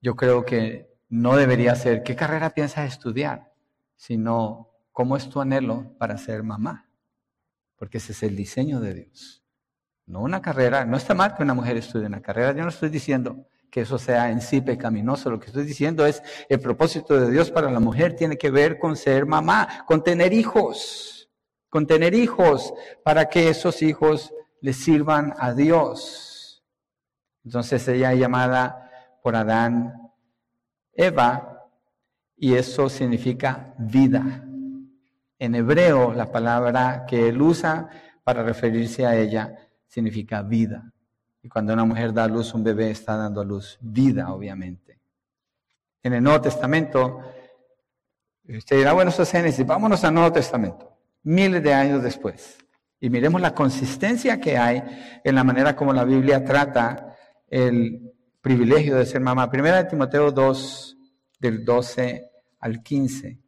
yo 0.01 0.15
creo 0.15 0.43
que 0.45 0.91
no 1.09 1.35
debería 1.35 1.75
ser, 1.75 2.03
¿qué 2.03 2.15
carrera 2.15 2.51
piensas 2.51 2.87
estudiar? 2.87 3.51
Sino, 3.95 4.69
¿cómo 4.91 5.17
es 5.17 5.29
tu 5.29 5.39
anhelo 5.39 5.93
para 5.97 6.17
ser 6.17 6.43
mamá? 6.43 6.90
Porque 7.81 7.97
ese 7.97 8.11
es 8.11 8.21
el 8.21 8.35
diseño 8.35 8.79
de 8.79 8.93
Dios. 8.93 9.43
No 10.05 10.21
una 10.21 10.39
carrera, 10.39 10.85
no 10.85 10.97
está 10.97 11.15
mal 11.15 11.35
que 11.35 11.41
una 11.41 11.55
mujer 11.55 11.77
estudie 11.77 12.05
una 12.05 12.21
carrera, 12.21 12.51
yo 12.51 12.61
no 12.61 12.69
estoy 12.69 12.89
diciendo 12.89 13.47
que 13.71 13.81
eso 13.81 13.97
sea 13.97 14.29
en 14.29 14.39
sí 14.39 14.61
pecaminoso, 14.61 15.31
lo 15.31 15.39
que 15.39 15.47
estoy 15.47 15.63
diciendo 15.63 16.05
es 16.05 16.21
el 16.47 16.59
propósito 16.59 17.19
de 17.19 17.31
Dios 17.31 17.49
para 17.49 17.71
la 17.71 17.79
mujer 17.79 18.15
tiene 18.15 18.37
que 18.37 18.51
ver 18.51 18.77
con 18.77 18.95
ser 18.95 19.25
mamá, 19.25 19.83
con 19.87 20.03
tener 20.03 20.31
hijos, 20.31 21.27
con 21.69 21.87
tener 21.87 22.13
hijos, 22.13 22.71
para 23.03 23.29
que 23.29 23.49
esos 23.49 23.81
hijos 23.81 24.31
le 24.61 24.73
sirvan 24.73 25.33
a 25.39 25.51
Dios. 25.51 26.63
Entonces 27.43 27.87
ella 27.87 28.13
es 28.13 28.19
llamada 28.19 28.91
por 29.23 29.35
Adán 29.35 29.91
Eva, 30.93 31.67
y 32.37 32.53
eso 32.53 32.89
significa 32.89 33.73
vida 33.79 34.45
En 35.41 35.55
hebreo, 35.55 36.13
la 36.13 36.31
palabra 36.31 37.03
que 37.07 37.27
él 37.27 37.41
usa 37.41 37.89
para 38.23 38.43
referirse 38.43 39.07
a 39.07 39.15
ella 39.15 39.55
significa 39.87 40.43
vida. 40.43 40.93
Y 41.41 41.49
cuando 41.49 41.73
una 41.73 41.83
mujer 41.83 42.13
da 42.13 42.25
a 42.25 42.27
luz 42.27 42.53
un 42.53 42.63
bebé, 42.63 42.91
está 42.91 43.17
dando 43.17 43.41
a 43.41 43.43
luz 43.43 43.79
vida, 43.81 44.31
obviamente. 44.31 44.99
En 46.03 46.13
el 46.13 46.21
Nuevo 46.21 46.41
Testamento, 46.41 47.21
usted 48.47 48.77
dirá, 48.77 48.93
bueno, 48.93 49.09
eso 49.09 49.23
es 49.23 49.31
Génesis, 49.31 49.65
vámonos 49.65 50.03
al 50.03 50.13
Nuevo 50.13 50.31
Testamento, 50.31 50.95
miles 51.23 51.63
de 51.63 51.73
años 51.73 52.03
después. 52.03 52.59
Y 52.99 53.09
miremos 53.09 53.41
la 53.41 53.55
consistencia 53.55 54.39
que 54.39 54.59
hay 54.59 54.83
en 55.23 55.33
la 55.33 55.43
manera 55.43 55.75
como 55.75 55.91
la 55.91 56.03
Biblia 56.03 56.45
trata 56.45 57.15
el 57.47 58.13
privilegio 58.41 58.95
de 58.95 59.07
ser 59.07 59.21
mamá. 59.21 59.49
Primera 59.49 59.77
de 59.77 59.89
Timoteo 59.89 60.31
2, 60.31 60.97
del 61.39 61.65
12 61.65 62.29
al 62.59 62.83
15. 62.83 63.41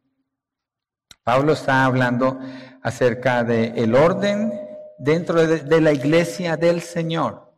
Pablo 1.24 1.54
está 1.54 1.86
hablando 1.86 2.38
acerca 2.82 3.44
del 3.44 3.72
el 3.78 3.94
orden 3.94 4.52
dentro 4.98 5.46
de, 5.46 5.80
la 5.80 5.92
iglesia 5.92 6.58
del 6.58 6.82
Señor. 6.82 7.50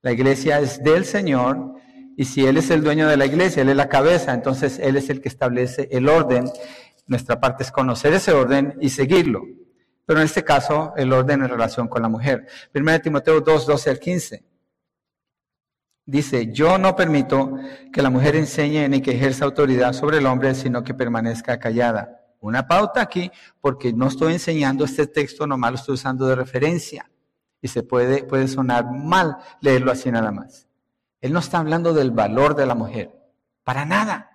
La 0.00 0.12
iglesia 0.12 0.58
es 0.58 0.82
del 0.82 1.04
Señor 1.04 1.74
y 2.16 2.24
si 2.24 2.46
Él 2.46 2.56
es 2.56 2.70
el 2.70 2.82
dueño 2.82 3.06
de 3.06 3.18
la 3.18 3.26
iglesia, 3.26 3.60
Él 3.60 3.68
es 3.68 3.76
la 3.76 3.90
cabeza, 3.90 4.32
entonces 4.32 4.78
Él 4.78 4.96
es 4.96 5.10
el 5.10 5.20
que 5.20 5.28
establece 5.28 5.86
el 5.92 6.08
orden. 6.08 6.50
Nuestra 7.06 7.38
parte 7.38 7.62
es 7.62 7.70
conocer 7.70 8.14
ese 8.14 8.32
orden 8.32 8.78
y 8.80 8.88
seguirlo. 8.88 9.42
Pero 10.06 10.20
en 10.20 10.24
este 10.24 10.42
caso, 10.42 10.94
el 10.96 11.12
orden 11.12 11.42
en 11.42 11.48
relación 11.50 11.88
con 11.88 12.00
la 12.00 12.08
mujer. 12.08 12.46
Primero 12.72 13.02
Timoteo 13.02 13.42
2, 13.42 13.66
12 13.66 13.90
al 13.90 13.98
15. 13.98 14.44
Dice, 16.06 16.52
yo 16.52 16.78
no 16.78 16.96
permito 16.96 17.54
que 17.92 18.00
la 18.00 18.08
mujer 18.08 18.36
enseñe 18.36 18.88
ni 18.88 19.02
que 19.02 19.12
ejerza 19.12 19.44
autoridad 19.44 19.92
sobre 19.92 20.18
el 20.18 20.26
hombre, 20.26 20.54
sino 20.54 20.82
que 20.82 20.94
permanezca 20.94 21.58
callada. 21.58 22.23
Una 22.44 22.66
pauta 22.66 23.00
aquí, 23.00 23.30
porque 23.60 23.92
no 23.92 24.08
estoy 24.08 24.34
enseñando 24.34 24.84
este 24.84 25.06
texto, 25.06 25.46
nomás 25.46 25.70
lo 25.70 25.76
estoy 25.76 25.94
usando 25.94 26.26
de 26.26 26.34
referencia. 26.34 27.10
Y 27.62 27.68
se 27.68 27.82
puede, 27.82 28.24
puede 28.24 28.48
sonar 28.48 28.84
mal 28.90 29.38
leerlo 29.60 29.90
así 29.90 30.10
nada 30.10 30.30
más. 30.30 30.68
Él 31.22 31.32
no 31.32 31.38
está 31.38 31.58
hablando 31.58 31.94
del 31.94 32.10
valor 32.10 32.54
de 32.54 32.66
la 32.66 32.74
mujer, 32.74 33.18
para 33.64 33.86
nada. 33.86 34.30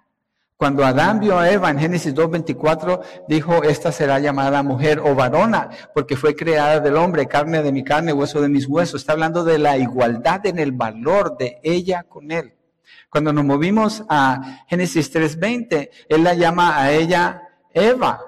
Cuando 0.57 0.83
Adán 0.83 1.19
vio 1.19 1.37
a 1.37 1.51
Eva 1.51 1.69
en 1.69 1.77
Génesis 1.77 2.15
2.24, 2.15 3.01
dijo, 3.27 3.63
esta 3.63 3.91
será 3.91 4.19
llamada 4.19 4.63
mujer 4.63 4.99
o 4.99 5.13
varona, 5.13 5.69
porque 5.93 6.17
fue 6.17 6.35
creada 6.35 6.79
del 6.79 6.97
hombre, 6.97 7.27
carne 7.27 7.61
de 7.61 7.71
mi 7.71 7.83
carne, 7.83 8.11
hueso 8.11 8.41
de 8.41 8.49
mis 8.49 8.65
huesos. 8.65 9.01
Está 9.01 9.13
hablando 9.13 9.43
de 9.43 9.59
la 9.59 9.77
igualdad 9.77 10.45
en 10.47 10.57
el 10.57 10.71
valor 10.71 11.37
de 11.37 11.59
ella 11.63 12.03
con 12.09 12.31
él. 12.31 12.55
Cuando 13.09 13.31
nos 13.31 13.45
movimos 13.45 14.03
a 14.09 14.65
Génesis 14.67 15.13
3.20, 15.13 15.89
él 16.09 16.23
la 16.23 16.33
llama 16.33 16.81
a 16.81 16.91
ella 16.91 17.43
Eva, 17.73 18.21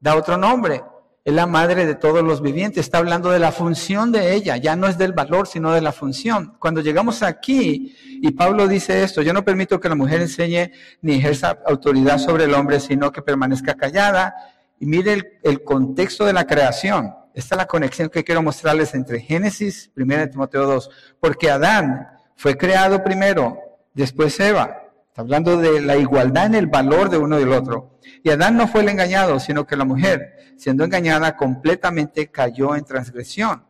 da 0.00 0.16
otro 0.16 0.36
nombre 0.36 0.82
es 1.28 1.34
la 1.34 1.44
madre 1.46 1.84
de 1.84 1.94
todos 1.94 2.22
los 2.22 2.40
vivientes. 2.40 2.86
Está 2.86 2.96
hablando 2.96 3.30
de 3.30 3.38
la 3.38 3.52
función 3.52 4.10
de 4.12 4.32
ella, 4.32 4.56
ya 4.56 4.76
no 4.76 4.88
es 4.88 4.96
del 4.96 5.12
valor, 5.12 5.46
sino 5.46 5.72
de 5.72 5.82
la 5.82 5.92
función. 5.92 6.56
Cuando 6.58 6.80
llegamos 6.80 7.22
aquí, 7.22 7.94
y 8.22 8.30
Pablo 8.30 8.66
dice 8.66 9.02
esto, 9.02 9.20
yo 9.20 9.34
no 9.34 9.44
permito 9.44 9.78
que 9.78 9.90
la 9.90 9.94
mujer 9.94 10.22
enseñe 10.22 10.72
ni 11.02 11.16
ejerza 11.16 11.58
autoridad 11.66 12.16
sobre 12.16 12.44
el 12.44 12.54
hombre, 12.54 12.80
sino 12.80 13.12
que 13.12 13.20
permanezca 13.20 13.74
callada. 13.74 14.34
Y 14.80 14.86
mire 14.86 15.40
el, 15.42 15.62
contexto 15.64 16.24
de 16.24 16.32
la 16.32 16.46
creación. 16.46 17.14
Esta 17.34 17.56
es 17.56 17.58
la 17.58 17.66
conexión 17.66 18.08
que 18.08 18.24
quiero 18.24 18.42
mostrarles 18.42 18.94
entre 18.94 19.20
Génesis, 19.20 19.90
1 19.98 20.30
Timoteo 20.30 20.66
2, 20.66 20.90
porque 21.20 21.50
Adán 21.50 22.08
fue 22.36 22.56
creado 22.56 23.04
primero, 23.04 23.58
después 23.92 24.40
Eva. 24.40 24.87
Hablando 25.18 25.56
de 25.56 25.80
la 25.80 25.96
igualdad 25.96 26.46
en 26.46 26.54
el 26.54 26.68
valor 26.68 27.10
de 27.10 27.18
uno 27.18 27.38
del 27.38 27.50
otro. 27.50 27.98
Y 28.22 28.30
Adán 28.30 28.56
no 28.56 28.68
fue 28.68 28.82
el 28.82 28.88
engañado, 28.88 29.40
sino 29.40 29.66
que 29.66 29.74
la 29.74 29.84
mujer, 29.84 30.54
siendo 30.56 30.84
engañada, 30.84 31.36
completamente 31.36 32.28
cayó 32.28 32.76
en 32.76 32.84
transgresión. 32.84 33.66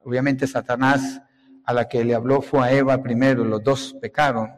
Obviamente 0.00 0.48
Satanás 0.48 1.22
a 1.64 1.72
la 1.72 1.86
que 1.86 2.04
le 2.04 2.12
habló 2.12 2.42
fue 2.42 2.66
a 2.66 2.72
Eva 2.72 3.00
primero, 3.00 3.44
los 3.44 3.62
dos 3.62 3.94
pecaron. 4.02 4.50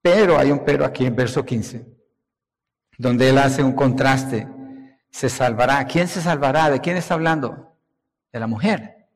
Pero 0.00 0.38
hay 0.38 0.50
un 0.50 0.64
pero 0.64 0.86
aquí 0.86 1.04
en 1.04 1.16
verso 1.16 1.44
15, 1.44 1.86
donde 2.96 3.28
él 3.28 3.36
hace 3.36 3.62
un 3.62 3.72
contraste. 3.72 4.48
Se 5.10 5.28
salvará. 5.28 5.84
¿Quién 5.84 6.08
se 6.08 6.22
salvará? 6.22 6.70
¿De 6.70 6.80
quién 6.80 6.96
está 6.96 7.12
hablando? 7.12 7.76
De 8.32 8.40
la 8.40 8.46
mujer. 8.46 9.06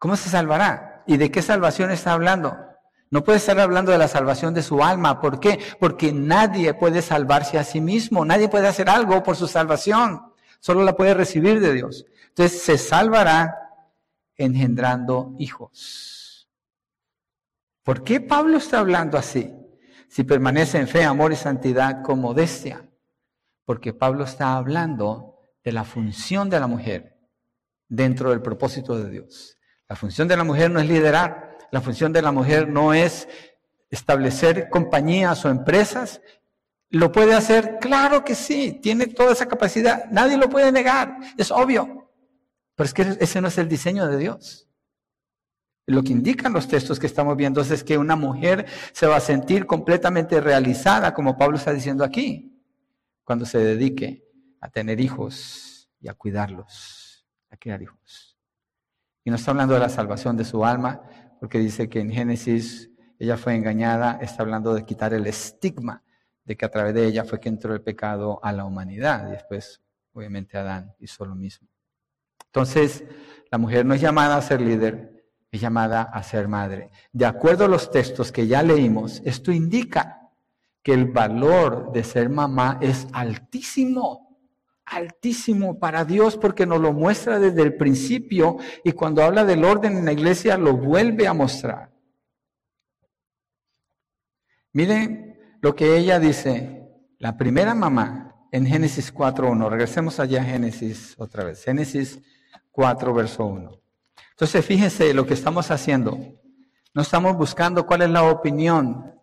¿Cómo 0.00 0.16
se 0.16 0.28
salvará? 0.28 1.04
¿Y 1.06 1.18
de 1.18 1.30
qué 1.30 1.40
salvación 1.40 1.92
está 1.92 2.14
hablando? 2.14 2.65
No 3.10 3.22
puede 3.22 3.38
estar 3.38 3.58
hablando 3.60 3.92
de 3.92 3.98
la 3.98 4.08
salvación 4.08 4.52
de 4.52 4.62
su 4.62 4.82
alma. 4.82 5.20
¿Por 5.20 5.38
qué? 5.38 5.60
Porque 5.78 6.12
nadie 6.12 6.74
puede 6.74 7.02
salvarse 7.02 7.58
a 7.58 7.64
sí 7.64 7.80
mismo. 7.80 8.24
Nadie 8.24 8.48
puede 8.48 8.66
hacer 8.66 8.90
algo 8.90 9.22
por 9.22 9.36
su 9.36 9.46
salvación. 9.46 10.32
Solo 10.60 10.82
la 10.82 10.96
puede 10.96 11.14
recibir 11.14 11.60
de 11.60 11.72
Dios. 11.72 12.06
Entonces 12.28 12.62
se 12.62 12.78
salvará 12.78 13.54
engendrando 14.36 15.34
hijos. 15.38 16.48
¿Por 17.82 18.02
qué 18.02 18.20
Pablo 18.20 18.58
está 18.58 18.80
hablando 18.80 19.16
así? 19.16 19.54
Si 20.08 20.24
permanece 20.24 20.78
en 20.78 20.88
fe, 20.88 21.04
amor 21.04 21.32
y 21.32 21.36
santidad 21.36 22.02
con 22.02 22.20
modestia. 22.20 22.88
Porque 23.64 23.92
Pablo 23.92 24.24
está 24.24 24.56
hablando 24.56 25.38
de 25.62 25.72
la 25.72 25.84
función 25.84 26.50
de 26.50 26.60
la 26.60 26.66
mujer 26.66 27.16
dentro 27.88 28.30
del 28.30 28.42
propósito 28.42 28.98
de 28.98 29.10
Dios. 29.10 29.56
La 29.88 29.96
función 29.96 30.26
de 30.26 30.36
la 30.36 30.44
mujer 30.44 30.70
no 30.70 30.80
es 30.80 30.88
liderar, 30.88 31.45
la 31.70 31.80
función 31.80 32.12
de 32.12 32.22
la 32.22 32.32
mujer 32.32 32.68
no 32.68 32.94
es 32.94 33.28
establecer 33.90 34.68
compañías 34.70 35.44
o 35.44 35.50
empresas. 35.50 36.20
¿Lo 36.90 37.12
puede 37.12 37.34
hacer? 37.34 37.78
Claro 37.80 38.24
que 38.24 38.34
sí, 38.34 38.78
tiene 38.82 39.06
toda 39.06 39.32
esa 39.32 39.46
capacidad. 39.46 40.06
Nadie 40.10 40.36
lo 40.36 40.48
puede 40.48 40.72
negar, 40.72 41.18
es 41.36 41.50
obvio. 41.50 42.10
Pero 42.74 42.86
es 42.86 42.94
que 42.94 43.16
ese 43.20 43.40
no 43.40 43.48
es 43.48 43.58
el 43.58 43.68
diseño 43.68 44.06
de 44.06 44.18
Dios. 44.18 44.68
Lo 45.86 46.02
que 46.02 46.12
indican 46.12 46.52
los 46.52 46.66
textos 46.66 46.98
que 46.98 47.06
estamos 47.06 47.36
viendo 47.36 47.60
es 47.60 47.84
que 47.84 47.96
una 47.96 48.16
mujer 48.16 48.66
se 48.92 49.06
va 49.06 49.16
a 49.16 49.20
sentir 49.20 49.66
completamente 49.66 50.40
realizada, 50.40 51.14
como 51.14 51.38
Pablo 51.38 51.56
está 51.56 51.72
diciendo 51.72 52.04
aquí, 52.04 52.60
cuando 53.24 53.46
se 53.46 53.58
dedique 53.58 54.24
a 54.60 54.68
tener 54.68 55.00
hijos 55.00 55.88
y 56.00 56.08
a 56.08 56.14
cuidarlos, 56.14 57.26
a 57.50 57.56
criar 57.56 57.82
hijos. 57.82 58.36
Y 59.24 59.30
no 59.30 59.36
está 59.36 59.52
hablando 59.52 59.74
de 59.74 59.80
la 59.80 59.88
salvación 59.88 60.36
de 60.36 60.44
su 60.44 60.64
alma, 60.64 61.02
porque 61.40 61.58
dice 61.58 61.88
que 61.88 62.00
en 62.00 62.10
Génesis 62.10 62.90
ella 63.18 63.36
fue 63.36 63.54
engañada, 63.54 64.18
está 64.20 64.42
hablando 64.42 64.74
de 64.74 64.84
quitar 64.84 65.14
el 65.14 65.26
estigma 65.26 66.02
de 66.44 66.56
que 66.56 66.64
a 66.64 66.70
través 66.70 66.94
de 66.94 67.06
ella 67.06 67.24
fue 67.24 67.40
que 67.40 67.48
entró 67.48 67.74
el 67.74 67.82
pecado 67.82 68.38
a 68.42 68.52
la 68.52 68.64
humanidad 68.64 69.28
y 69.28 69.32
después 69.32 69.82
obviamente 70.12 70.56
Adán 70.56 70.94
hizo 70.98 71.24
lo 71.24 71.34
mismo. 71.34 71.68
Entonces, 72.46 73.04
la 73.50 73.58
mujer 73.58 73.84
no 73.84 73.94
es 73.94 74.00
llamada 74.00 74.36
a 74.36 74.42
ser 74.42 74.60
líder, 74.60 75.24
es 75.50 75.60
llamada 75.60 76.02
a 76.02 76.22
ser 76.22 76.48
madre. 76.48 76.90
De 77.12 77.26
acuerdo 77.26 77.64
a 77.64 77.68
los 77.68 77.90
textos 77.90 78.32
que 78.32 78.46
ya 78.46 78.62
leímos, 78.62 79.20
esto 79.24 79.52
indica 79.52 80.22
que 80.82 80.94
el 80.94 81.06
valor 81.06 81.92
de 81.92 82.04
ser 82.04 82.30
mamá 82.30 82.78
es 82.80 83.08
altísimo 83.12 84.25
altísimo 84.86 85.78
para 85.78 86.04
Dios 86.04 86.36
porque 86.36 86.64
nos 86.64 86.80
lo 86.80 86.92
muestra 86.92 87.38
desde 87.38 87.62
el 87.62 87.76
principio 87.76 88.56
y 88.84 88.92
cuando 88.92 89.22
habla 89.22 89.44
del 89.44 89.64
orden 89.64 89.98
en 89.98 90.04
la 90.04 90.12
iglesia 90.12 90.56
lo 90.56 90.76
vuelve 90.76 91.26
a 91.26 91.34
mostrar. 91.34 91.92
Miren 94.72 95.38
lo 95.60 95.74
que 95.74 95.96
ella 95.96 96.18
dice, 96.20 96.88
la 97.18 97.36
primera 97.36 97.74
mamá 97.74 98.48
en 98.52 98.66
Génesis 98.66 99.12
4.1, 99.12 99.68
regresemos 99.68 100.20
allá 100.20 100.42
a 100.42 100.44
Génesis 100.44 101.14
otra 101.18 101.44
vez, 101.44 101.64
Génesis 101.64 102.20
4, 102.70 103.12
verso 103.12 103.44
1. 103.44 103.80
Entonces 104.30 104.64
fíjense 104.64 105.12
lo 105.14 105.26
que 105.26 105.34
estamos 105.34 105.70
haciendo. 105.70 106.18
No 106.94 107.02
estamos 107.02 107.36
buscando 107.36 107.86
cuál 107.86 108.02
es 108.02 108.10
la 108.10 108.22
opinión 108.22 109.14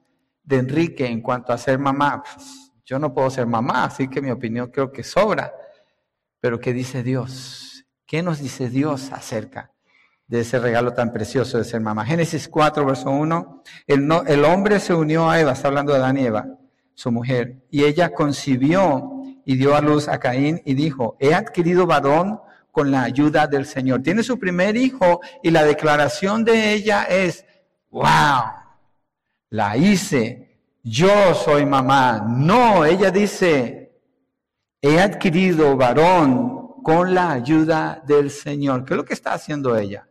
de 0.44 0.58
Enrique 0.58 1.08
en 1.08 1.22
cuanto 1.22 1.54
a 1.54 1.58
ser 1.58 1.80
mamá. 1.80 2.22
Pues, 2.24 2.63
yo 2.86 3.00
no 3.00 3.14
puedo 3.14 3.30
ser 3.30 3.46
mamá, 3.46 3.86
así 3.86 4.08
que 4.08 4.22
mi 4.22 4.30
opinión 4.30 4.70
creo 4.70 4.92
que 4.92 5.04
sobra. 5.04 5.54
Pero 6.40 6.60
¿qué 6.60 6.74
dice 6.74 7.04
Dios? 7.04 7.86
¿Qué 8.06 8.22
nos 8.22 8.40
dice 8.40 8.70
Dios 8.70 9.12
acerca 9.12 9.72
de 10.28 10.42
ese 10.42 10.60
regalo 10.60 10.94
tan 10.94 11.14
precioso 11.14 11.58
de 11.58 11.64
ser 11.64 11.80
mamá? 11.80 12.06
Génesis 12.06 12.48
4, 12.50 12.86
verso 12.86 13.10
1. 13.10 13.64
El, 13.88 14.46
hombre 14.46 14.80
se 14.80 14.94
unió 14.94 15.30
a 15.30 15.40
Eva, 15.40 15.54
está 15.54 15.70
hablando 15.70 15.94
de 15.94 16.00
Adán 16.00 16.18
y 16.18 16.26
Eva, 16.26 16.46
su 16.94 17.12
mujer, 17.12 17.66
y 17.70 17.86
ella 17.86 18.14
concibió 18.14 19.10
y 19.46 19.56
dio 19.56 19.76
a 19.76 19.82
luz 19.82 20.08
a 20.08 20.20
Caín 20.20 20.62
y 20.66 20.74
dijo, 20.74 21.16
he 21.20 21.34
adquirido 21.34 21.86
varón 21.86 22.40
con 22.72 22.92
la 22.92 23.04
ayuda 23.04 23.48
del 23.48 23.66
Señor. 23.66 24.02
Tiene 24.02 24.24
su 24.24 24.38
primer 24.38 24.76
hijo 24.76 25.22
y 25.42 25.52
la 25.52 25.64
declaración 25.64 26.44
de 26.44 26.74
ella 26.74 27.04
es, 27.04 27.46
wow, 27.90 28.44
la 29.50 29.78
hice 29.78 30.43
yo 30.84 31.34
soy 31.34 31.66
mamá. 31.66 32.26
No, 32.28 32.86
ella 32.86 33.10
dice, 33.10 34.02
he 34.82 35.00
adquirido 35.00 35.78
varón 35.78 36.82
con 36.84 37.14
la 37.14 37.32
ayuda 37.32 38.04
del 38.06 38.30
Señor. 38.30 38.84
¿Qué 38.84 38.94
es 38.94 38.98
lo 38.98 39.06
que 39.06 39.14
está 39.14 39.34
haciendo 39.34 39.76
ella? 39.78 40.08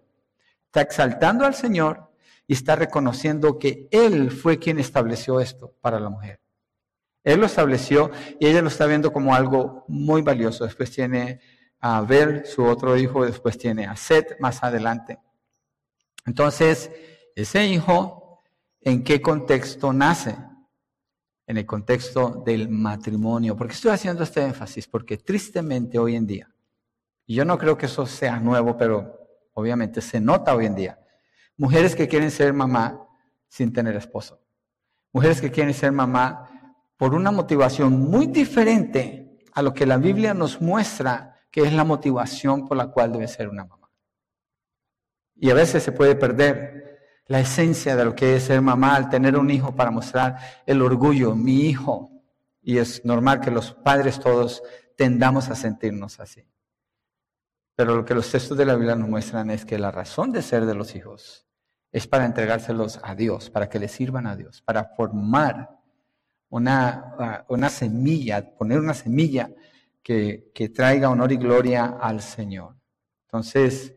Está 0.66 0.80
exaltando 0.80 1.44
al 1.44 1.54
Señor 1.54 2.10
y 2.46 2.54
está 2.54 2.74
reconociendo 2.74 3.58
que 3.58 3.86
Él 3.90 4.30
fue 4.30 4.58
quien 4.58 4.78
estableció 4.78 5.38
esto 5.40 5.74
para 5.82 6.00
la 6.00 6.08
mujer. 6.08 6.40
Él 7.22 7.40
lo 7.40 7.46
estableció 7.46 8.10
y 8.40 8.46
ella 8.46 8.62
lo 8.62 8.68
está 8.68 8.86
viendo 8.86 9.12
como 9.12 9.34
algo 9.34 9.84
muy 9.86 10.22
valioso. 10.22 10.64
Después 10.64 10.90
tiene 10.90 11.40
a 11.84 12.00
Ver, 12.00 12.46
su 12.46 12.64
otro 12.64 12.96
hijo, 12.96 13.26
después 13.26 13.58
tiene 13.58 13.86
a 13.86 13.96
Seth 13.96 14.38
más 14.40 14.62
adelante. 14.62 15.18
Entonces, 16.24 16.90
ese 17.34 17.66
hijo, 17.66 18.40
¿en 18.80 19.02
qué 19.02 19.20
contexto 19.20 19.92
nace? 19.92 20.36
En 21.46 21.56
el 21.56 21.66
contexto 21.66 22.42
del 22.46 22.68
matrimonio. 22.68 23.56
¿Por 23.56 23.66
qué 23.66 23.74
estoy 23.74 23.90
haciendo 23.90 24.22
este 24.22 24.42
énfasis? 24.42 24.86
Porque 24.86 25.18
tristemente 25.18 25.98
hoy 25.98 26.16
en 26.16 26.26
día, 26.26 26.54
y 27.26 27.34
yo 27.34 27.44
no 27.44 27.58
creo 27.58 27.76
que 27.76 27.86
eso 27.86 28.06
sea 28.06 28.38
nuevo, 28.38 28.76
pero 28.76 29.18
obviamente 29.54 30.00
se 30.00 30.20
nota 30.20 30.54
hoy 30.54 30.66
en 30.66 30.74
día, 30.74 30.98
mujeres 31.56 31.94
que 31.94 32.08
quieren 32.08 32.30
ser 32.30 32.52
mamá 32.52 33.06
sin 33.48 33.72
tener 33.72 33.96
esposo. 33.96 34.40
Mujeres 35.12 35.40
que 35.40 35.50
quieren 35.50 35.74
ser 35.74 35.92
mamá 35.92 36.48
por 36.96 37.14
una 37.14 37.30
motivación 37.30 38.00
muy 38.00 38.26
diferente 38.26 39.38
a 39.52 39.62
lo 39.62 39.74
que 39.74 39.86
la 39.86 39.98
Biblia 39.98 40.34
nos 40.34 40.60
muestra 40.60 41.32
que 41.50 41.60
es 41.60 41.72
la 41.72 41.84
motivación 41.84 42.66
por 42.66 42.76
la 42.76 42.86
cual 42.88 43.12
debe 43.12 43.28
ser 43.28 43.48
una 43.48 43.64
mamá. 43.64 43.90
Y 45.36 45.50
a 45.50 45.54
veces 45.54 45.82
se 45.82 45.92
puede 45.92 46.14
perder 46.14 46.91
la 47.26 47.40
esencia 47.40 47.96
de 47.96 48.04
lo 48.04 48.14
que 48.14 48.36
es 48.36 48.44
ser 48.44 48.60
mamá 48.60 48.96
al 48.96 49.08
tener 49.08 49.36
un 49.36 49.50
hijo 49.50 49.74
para 49.74 49.90
mostrar 49.90 50.36
el 50.66 50.82
orgullo, 50.82 51.34
mi 51.34 51.66
hijo. 51.66 52.10
Y 52.62 52.78
es 52.78 53.04
normal 53.04 53.40
que 53.40 53.50
los 53.50 53.72
padres 53.72 54.20
todos 54.20 54.62
tendamos 54.96 55.48
a 55.48 55.54
sentirnos 55.54 56.20
así. 56.20 56.44
Pero 57.74 57.96
lo 57.96 58.04
que 58.04 58.14
los 58.14 58.30
textos 58.30 58.56
de 58.56 58.66
la 58.66 58.74
Biblia 58.74 58.94
nos 58.94 59.08
muestran 59.08 59.50
es 59.50 59.64
que 59.64 59.78
la 59.78 59.90
razón 59.90 60.30
de 60.32 60.42
ser 60.42 60.66
de 60.66 60.74
los 60.74 60.94
hijos 60.94 61.46
es 61.90 62.06
para 62.06 62.24
entregárselos 62.24 63.00
a 63.02 63.14
Dios, 63.14 63.50
para 63.50 63.68
que 63.68 63.78
le 63.78 63.88
sirvan 63.88 64.26
a 64.26 64.36
Dios, 64.36 64.62
para 64.62 64.84
formar 64.84 65.70
una, 66.48 67.14
ah, 67.18 67.44
una 67.48 67.70
semilla, 67.70 68.54
poner 68.56 68.78
una 68.78 68.94
semilla 68.94 69.50
que, 70.02 70.50
que 70.54 70.68
traiga 70.68 71.10
honor 71.10 71.32
y 71.32 71.36
gloria 71.36 71.96
al 72.00 72.20
Señor. 72.20 72.76
Entonces, 73.26 73.94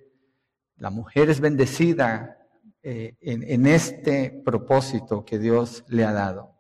la 0.78 0.90
mujer 0.90 1.30
es 1.30 1.40
bendecida 1.40 2.45
eh, 2.88 3.18
en, 3.20 3.42
en, 3.42 3.66
este 3.66 4.30
propósito 4.46 5.26
que 5.26 5.40
Dios 5.40 5.84
le 5.88 6.06
ha 6.06 6.14
dado. 6.14 6.56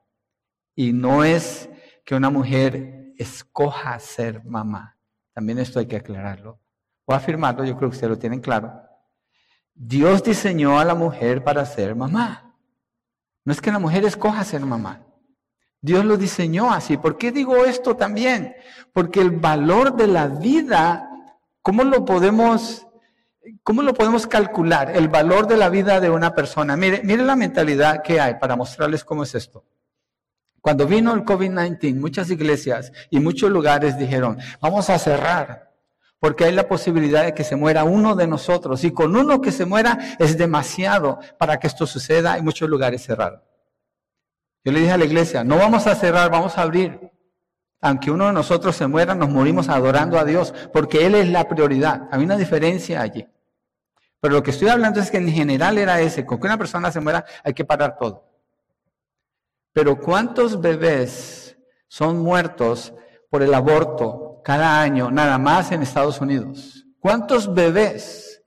Y 0.73 0.91
no 0.91 1.23
es 1.23 1.69
que 2.03 2.15
una 2.15 2.31
mujer 2.31 3.13
escoja 3.19 3.99
ser 3.99 4.43
mamá. 4.43 4.97
También 5.33 5.59
esto 5.59 5.77
hay 5.77 5.85
que 5.85 5.97
aclararlo. 5.97 6.59
O 7.05 7.13
afirmarlo, 7.13 7.63
yo 7.63 7.77
creo 7.77 7.91
que 7.91 7.97
ustedes 7.97 8.09
lo 8.09 8.17
tienen 8.17 8.41
claro. 8.41 8.73
Dios 9.75 10.23
diseñó 10.23 10.79
a 10.79 10.85
la 10.85 10.95
mujer 10.95 11.43
para 11.43 11.63
ser 11.63 11.95
mamá. 11.95 12.57
No 13.43 13.53
es 13.53 13.61
que 13.61 13.71
la 13.71 13.77
mujer 13.77 14.03
escoja 14.03 14.43
ser 14.43 14.61
mamá. 14.61 15.05
Dios 15.79 16.03
lo 16.03 16.17
diseñó 16.17 16.71
así. 16.71 16.97
¿Por 16.97 17.19
qué 17.19 17.31
digo 17.31 17.65
esto 17.65 17.95
también? 17.95 18.55
Porque 18.93 19.21
el 19.21 19.29
valor 19.29 19.95
de 19.95 20.07
la 20.07 20.27
vida, 20.27 21.07
¿cómo 21.61 21.83
lo 21.83 22.03
podemos, 22.03 22.87
cómo 23.63 23.81
lo 23.81 23.93
podemos 23.93 24.27
calcular? 24.27 24.95
El 24.95 25.07
valor 25.07 25.47
de 25.47 25.57
la 25.57 25.69
vida 25.69 25.99
de 25.99 26.09
una 26.09 26.33
persona. 26.33 26.75
Mire, 26.75 27.01
mire 27.03 27.23
la 27.23 27.35
mentalidad 27.35 28.01
que 28.01 28.19
hay 28.19 28.35
para 28.35 28.55
mostrarles 28.55 29.03
cómo 29.03 29.23
es 29.23 29.35
esto. 29.35 29.63
Cuando 30.61 30.87
vino 30.87 31.13
el 31.13 31.23
COVID-19, 31.23 31.95
muchas 31.95 32.29
iglesias 32.31 32.91
y 33.11 33.19
muchos 33.19 33.51
lugares 33.51 33.97
dijeron, 33.99 34.39
vamos 34.59 34.89
a 34.89 34.97
cerrar, 34.97 35.71
porque 36.19 36.45
hay 36.45 36.53
la 36.53 36.67
posibilidad 36.67 37.23
de 37.23 37.35
que 37.35 37.43
se 37.43 37.55
muera 37.55 37.83
uno 37.83 38.15
de 38.15 38.25
nosotros. 38.25 38.83
Y 38.83 38.91
con 38.91 39.15
uno 39.15 39.41
que 39.41 39.51
se 39.51 39.65
muera 39.65 39.99
es 40.17 40.37
demasiado 40.37 41.19
para 41.37 41.59
que 41.59 41.67
esto 41.67 41.85
suceda. 41.85 42.39
y 42.39 42.41
muchos 42.41 42.67
lugares 42.67 43.03
cerraron. 43.03 43.41
Yo 44.63 44.71
le 44.71 44.79
dije 44.79 44.91
a 44.91 44.97
la 44.97 45.05
iglesia, 45.05 45.43
no 45.43 45.57
vamos 45.57 45.85
a 45.85 45.93
cerrar, 45.93 46.31
vamos 46.31 46.57
a 46.57 46.63
abrir. 46.63 47.11
Aunque 47.81 48.09
uno 48.09 48.25
de 48.25 48.33
nosotros 48.33 48.75
se 48.75 48.87
muera, 48.87 49.13
nos 49.13 49.29
morimos 49.29 49.69
adorando 49.69 50.17
a 50.17 50.25
Dios, 50.25 50.51
porque 50.73 51.05
Él 51.05 51.13
es 51.13 51.29
la 51.29 51.47
prioridad. 51.47 52.07
Hay 52.11 52.23
una 52.23 52.37
diferencia 52.37 53.01
allí. 53.01 53.27
Pero 54.25 54.37
lo 54.37 54.41
que 54.41 54.49
estoy 54.49 54.69
hablando 54.69 54.99
es 54.99 55.11
que 55.11 55.17
en 55.17 55.31
general 55.31 55.77
era 55.77 56.01
ese, 56.01 56.25
con 56.25 56.39
que 56.39 56.47
una 56.47 56.57
persona 56.57 56.91
se 56.91 56.99
muera 56.99 57.23
hay 57.43 57.53
que 57.53 57.63
parar 57.63 57.95
todo. 57.95 58.23
Pero 59.71 59.99
¿cuántos 59.99 60.59
bebés 60.59 61.55
son 61.87 62.23
muertos 62.23 62.91
por 63.29 63.43
el 63.43 63.53
aborto 63.53 64.41
cada 64.43 64.81
año, 64.81 65.11
nada 65.11 65.37
más 65.37 65.71
en 65.71 65.83
Estados 65.83 66.19
Unidos? 66.21 66.87
¿Cuántos 66.99 67.53
bebés 67.53 68.41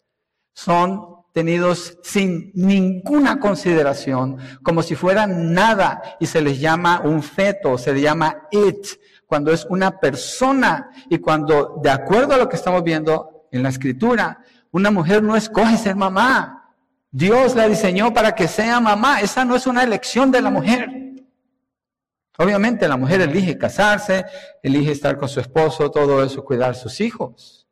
son 0.53 1.23
tenidos 1.33 1.97
sin 2.03 2.51
ninguna 2.57 3.38
consideración, 3.38 4.37
como 4.64 4.83
si 4.83 4.97
fueran 4.97 5.53
nada, 5.53 6.03
y 6.19 6.27
se 6.27 6.43
les 6.43 6.59
llama 6.59 7.03
un 7.05 7.23
feto, 7.23 7.79
se 7.79 7.95
llama 8.01 8.49
it, 8.51 8.85
cuando 9.27 9.53
es 9.53 9.64
una 9.67 10.01
persona, 10.01 10.91
y 11.09 11.19
cuando, 11.19 11.79
de 11.81 11.91
acuerdo 11.91 12.35
a 12.35 12.38
lo 12.38 12.49
que 12.49 12.57
estamos 12.57 12.83
viendo 12.83 13.47
en 13.53 13.62
la 13.62 13.69
escritura, 13.69 14.41
una 14.71 14.91
mujer 14.91 15.23
no 15.23 15.37
escoge 15.37 15.77
ser 15.77 15.97
mamá. 15.97 16.75
Dios 17.11 17.55
la 17.55 17.69
diseñó 17.69 18.13
para 18.13 18.35
que 18.35 18.49
sea 18.49 18.81
mamá. 18.81 19.21
Esa 19.21 19.45
no 19.45 19.57
es 19.57 19.67
una 19.67 19.83
elección 19.83 20.31
de 20.31 20.43
la 20.43 20.51
mujer. 20.51 20.99
Obviamente 22.39 22.87
la 22.87 22.97
mujer 22.97 23.21
elige 23.21 23.59
casarse, 23.59 24.25
elige 24.63 24.93
estar 24.93 25.19
con 25.19 25.29
su 25.29 25.41
esposo, 25.41 25.91
todo 25.91 26.23
eso, 26.23 26.45
cuidar 26.45 26.77
sus 26.77 27.01
hijos. 27.01 27.67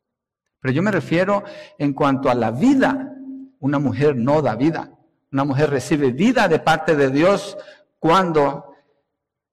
Pero 0.59 0.73
yo 0.73 0.83
me 0.83 0.91
refiero 0.91 1.43
en 1.77 1.93
cuanto 1.93 2.29
a 2.29 2.35
la 2.35 2.51
vida 2.51 3.13
una 3.59 3.79
mujer 3.79 4.15
no 4.15 4.41
da 4.41 4.55
vida. 4.55 4.91
Una 5.31 5.45
mujer 5.45 5.69
recibe 5.69 6.11
vida 6.11 6.47
de 6.47 6.59
parte 6.59 6.95
de 6.95 7.09
Dios 7.09 7.57
cuando 7.99 8.73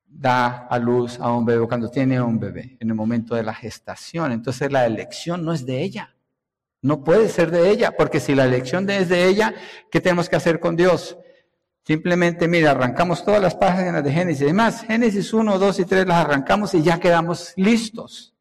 da 0.07 0.67
a 0.67 0.79
luz 0.79 1.19
a 1.21 1.33
un 1.33 1.45
bebé, 1.45 1.67
cuando 1.67 1.91
tiene 1.91 2.21
un 2.21 2.39
bebé, 2.39 2.77
en 2.81 2.89
el 2.89 2.95
momento 2.95 3.35
de 3.35 3.43
la 3.43 3.55
gestación. 3.55 4.33
Entonces 4.33 4.71
la 4.73 4.87
elección 4.87 5.45
no 5.45 5.53
es 5.53 5.67
de 5.67 5.83
ella. 5.83 6.14
No 6.85 7.03
puede 7.03 7.31
ser 7.31 7.51
de 7.51 7.71
ella, 7.71 7.97
porque 7.97 8.21
si 8.21 8.35
la 8.35 8.45
elección 8.45 8.91
es 8.91 9.09
de 9.09 9.27
ella, 9.27 9.55
¿qué 9.91 10.03
tenemos 10.03 10.29
que 10.29 10.37
hacer 10.37 10.61
con 10.61 10.77
Dios? 10.77 11.17
Simplemente, 11.83 12.47
mira, 12.47 12.73
arrancamos 12.73 13.25
todas 13.25 13.41
las 13.41 13.55
páginas 13.55 14.05
de 14.05 14.13
Génesis. 14.13 14.43
Además, 14.43 14.83
Génesis 14.83 15.33
1, 15.33 15.59
2 15.59 15.81
y 15.81 15.85
3 15.87 16.07
las 16.07 16.27
arrancamos 16.27 16.75
y 16.75 16.83
ya 16.83 17.01
quedamos 17.01 17.55
listos 17.57 18.35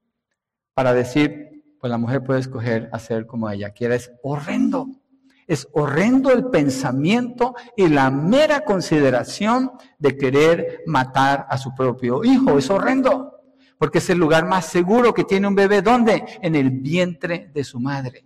para 0.73 0.93
decir, 0.93 1.63
pues 1.79 1.89
la 1.89 1.97
mujer 1.97 2.21
puede 2.21 2.41
escoger 2.41 2.89
hacer 2.91 3.25
como 3.27 3.49
ella 3.49 3.69
quiera. 3.69 3.95
Es 3.95 4.11
horrendo. 4.23 4.89
Es 5.47 5.69
horrendo 5.71 6.29
el 6.33 6.49
pensamiento 6.49 7.55
y 7.77 7.87
la 7.87 8.11
mera 8.11 8.65
consideración 8.65 9.71
de 9.99 10.17
querer 10.17 10.81
matar 10.85 11.47
a 11.49 11.57
su 11.57 11.73
propio 11.73 12.25
hijo. 12.25 12.57
Es 12.57 12.69
horrendo, 12.69 13.39
porque 13.77 13.99
es 13.99 14.09
el 14.09 14.17
lugar 14.17 14.45
más 14.45 14.65
seguro 14.65 15.13
que 15.13 15.23
tiene 15.23 15.47
un 15.47 15.55
bebé. 15.55 15.81
¿Dónde? 15.81 16.25
En 16.41 16.55
el 16.55 16.71
vientre 16.71 17.49
de 17.53 17.63
su 17.63 17.79
madre. 17.79 18.25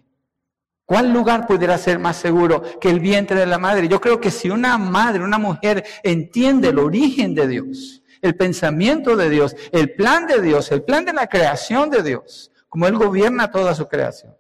¿Cuál 0.88 1.12
lugar 1.12 1.46
pudiera 1.46 1.78
ser 1.78 2.00
más 2.00 2.16
seguro 2.16 2.64
que 2.80 2.90
el 2.90 3.02
vientre 3.02 3.38
de 3.38 3.46
la 3.46 3.58
madre? 3.58 3.90
Yo 3.90 4.00
creo 4.00 4.22
que 4.22 4.32
si 4.32 4.50
una 4.50 4.78
madre, 4.78 5.22
una 5.22 5.38
mujer 5.38 5.84
entiende 6.02 6.70
el 6.70 6.80
origen 6.80 7.36
de 7.36 7.46
Dios, 7.46 8.02
el 8.22 8.38
pensamiento 8.38 9.18
de 9.18 9.30
Dios, 9.30 9.54
el 9.74 9.96
plan 9.96 10.28
de 10.28 10.42
Dios, 10.42 10.72
el 10.72 10.84
plan 10.84 11.04
de 11.04 11.12
la 11.12 11.28
creación 11.28 11.90
de 11.90 12.04
Dios, 12.04 12.54
como 12.70 12.88
Él 12.88 12.98
gobierna 12.98 13.52
toda 13.52 13.76
su 13.76 13.86
creación, 13.90 14.34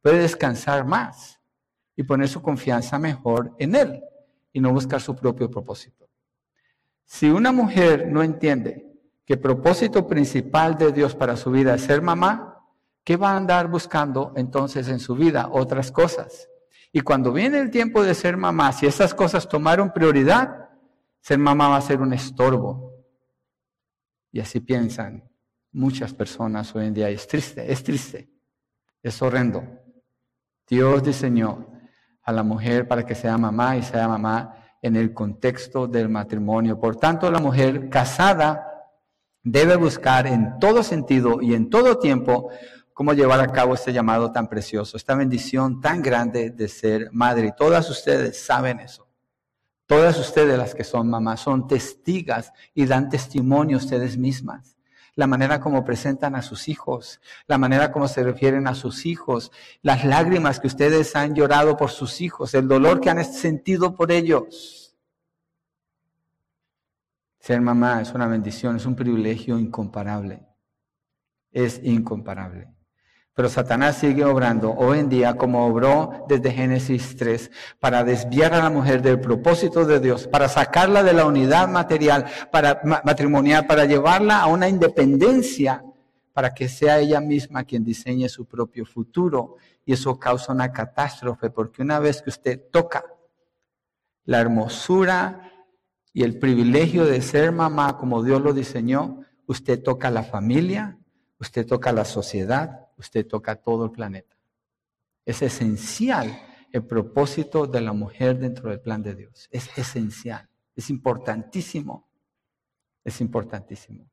puede 0.00 0.20
descansar 0.20 0.86
más 0.86 1.38
y 1.96 2.02
poner 2.02 2.30
su 2.30 2.40
confianza 2.40 2.98
mejor 2.98 3.54
en 3.58 3.74
Él 3.74 4.02
y 4.54 4.60
no 4.60 4.72
buscar 4.72 5.02
su 5.02 5.14
propio 5.14 5.50
propósito. 5.50 6.08
Si 7.04 7.28
una 7.28 7.52
mujer 7.52 8.08
no 8.08 8.22
entiende 8.22 8.90
que 9.26 9.34
el 9.34 9.40
propósito 9.40 10.08
principal 10.08 10.78
de 10.78 10.92
Dios 10.92 11.14
para 11.14 11.36
su 11.36 11.50
vida 11.50 11.74
es 11.74 11.82
ser 11.82 12.00
mamá, 12.00 12.51
¿qué 13.04 13.16
va 13.16 13.32
a 13.32 13.36
andar 13.36 13.68
buscando 13.68 14.32
entonces 14.36 14.88
en 14.88 15.00
su 15.00 15.14
vida? 15.14 15.48
Otras 15.50 15.90
cosas. 15.90 16.48
Y 16.92 17.00
cuando 17.00 17.32
viene 17.32 17.58
el 17.58 17.70
tiempo 17.70 18.02
de 18.02 18.14
ser 18.14 18.36
mamá, 18.36 18.72
si 18.72 18.86
esas 18.86 19.14
cosas 19.14 19.48
tomaron 19.48 19.92
prioridad, 19.92 20.68
ser 21.20 21.38
mamá 21.38 21.68
va 21.68 21.76
a 21.76 21.82
ser 21.82 22.00
un 22.00 22.12
estorbo. 22.12 22.92
Y 24.30 24.40
así 24.40 24.60
piensan 24.60 25.28
muchas 25.72 26.12
personas 26.12 26.74
hoy 26.74 26.86
en 26.86 26.94
día. 26.94 27.08
Es 27.08 27.26
triste, 27.26 27.70
es 27.72 27.82
triste, 27.82 28.30
es 29.02 29.20
horrendo. 29.22 29.64
Dios 30.68 31.02
diseñó 31.02 31.66
a 32.22 32.32
la 32.32 32.42
mujer 32.42 32.86
para 32.86 33.04
que 33.04 33.14
sea 33.14 33.36
mamá 33.38 33.76
y 33.76 33.82
sea 33.82 34.06
mamá 34.06 34.54
en 34.80 34.96
el 34.96 35.12
contexto 35.14 35.86
del 35.86 36.08
matrimonio. 36.08 36.78
Por 36.78 36.96
tanto, 36.96 37.30
la 37.30 37.40
mujer 37.40 37.88
casada 37.88 38.68
debe 39.42 39.76
buscar 39.76 40.26
en 40.26 40.58
todo 40.58 40.82
sentido 40.82 41.40
y 41.40 41.54
en 41.54 41.68
todo 41.68 41.98
tiempo 41.98 42.50
cómo 43.02 43.14
llevar 43.14 43.40
a 43.40 43.48
cabo 43.48 43.74
este 43.74 43.92
llamado 43.92 44.30
tan 44.30 44.46
precioso, 44.46 44.96
esta 44.96 45.16
bendición 45.16 45.80
tan 45.80 46.00
grande 46.00 46.50
de 46.50 46.68
ser 46.68 47.08
madre. 47.10 47.48
Y 47.48 47.56
todas 47.56 47.90
ustedes 47.90 48.40
saben 48.40 48.78
eso. 48.78 49.08
Todas 49.86 50.16
ustedes 50.20 50.56
las 50.56 50.72
que 50.72 50.84
son 50.84 51.10
mamás 51.10 51.40
son 51.40 51.66
testigas 51.66 52.52
y 52.72 52.86
dan 52.86 53.08
testimonio 53.08 53.78
ustedes 53.78 54.16
mismas 54.16 54.76
la 55.16 55.26
manera 55.26 55.60
como 55.60 55.84
presentan 55.84 56.36
a 56.36 56.42
sus 56.42 56.68
hijos, 56.68 57.20
la 57.46 57.58
manera 57.58 57.90
como 57.90 58.06
se 58.06 58.22
refieren 58.22 58.68
a 58.68 58.74
sus 58.74 59.04
hijos, 59.04 59.50
las 59.82 60.04
lágrimas 60.04 60.60
que 60.60 60.68
ustedes 60.68 61.14
han 61.16 61.34
llorado 61.34 61.76
por 61.76 61.90
sus 61.90 62.20
hijos, 62.20 62.54
el 62.54 62.68
dolor 62.68 63.00
que 63.00 63.10
han 63.10 63.22
sentido 63.24 63.94
por 63.96 64.12
ellos. 64.12 64.96
Ser 67.40 67.60
mamá 67.60 68.00
es 68.00 68.14
una 68.14 68.28
bendición, 68.28 68.76
es 68.76 68.86
un 68.86 68.94
privilegio 68.94 69.58
incomparable. 69.58 70.46
Es 71.50 71.78
incomparable. 71.84 72.71
Pero 73.34 73.48
Satanás 73.48 73.96
sigue 73.96 74.24
obrando 74.26 74.72
hoy 74.72 74.98
en 74.98 75.08
día 75.08 75.36
como 75.38 75.66
obró 75.66 76.26
desde 76.28 76.52
Génesis 76.52 77.16
3 77.16 77.50
para 77.80 78.04
desviar 78.04 78.52
a 78.52 78.62
la 78.62 78.68
mujer 78.68 79.00
del 79.00 79.20
propósito 79.20 79.86
de 79.86 80.00
Dios, 80.00 80.28
para 80.28 80.48
sacarla 80.48 81.02
de 81.02 81.14
la 81.14 81.24
unidad 81.24 81.66
material, 81.68 82.26
para 82.50 82.82
matrimonial, 83.04 83.66
para 83.66 83.86
llevarla 83.86 84.40
a 84.40 84.48
una 84.48 84.68
independencia, 84.68 85.82
para 86.34 86.52
que 86.52 86.68
sea 86.68 86.98
ella 86.98 87.20
misma 87.20 87.64
quien 87.64 87.84
diseñe 87.84 88.28
su 88.28 88.44
propio 88.44 88.84
futuro. 88.84 89.56
Y 89.86 89.94
eso 89.94 90.18
causa 90.18 90.52
una 90.52 90.70
catástrofe, 90.70 91.48
porque 91.48 91.80
una 91.80 91.98
vez 92.00 92.20
que 92.20 92.30
usted 92.30 92.60
toca 92.70 93.02
la 94.24 94.40
hermosura 94.40 95.50
y 96.12 96.22
el 96.22 96.38
privilegio 96.38 97.06
de 97.06 97.22
ser 97.22 97.50
mamá 97.50 97.96
como 97.96 98.22
Dios 98.22 98.42
lo 98.42 98.52
diseñó, 98.52 99.24
usted 99.46 99.82
toca 99.82 100.10
la 100.10 100.22
familia, 100.22 100.98
usted 101.40 101.66
toca 101.66 101.92
la 101.92 102.04
sociedad, 102.04 102.81
usted 103.02 103.26
toca 103.26 103.56
todo 103.56 103.84
el 103.84 103.90
planeta. 103.90 104.36
Es 105.24 105.42
esencial 105.42 106.42
el 106.72 106.84
propósito 106.84 107.66
de 107.66 107.80
la 107.80 107.92
mujer 107.92 108.38
dentro 108.38 108.70
del 108.70 108.80
plan 108.80 109.02
de 109.02 109.14
Dios. 109.14 109.48
Es 109.50 109.68
esencial, 109.76 110.48
es 110.74 110.88
importantísimo, 110.90 112.08
es 113.04 113.20
importantísimo. 113.20 114.10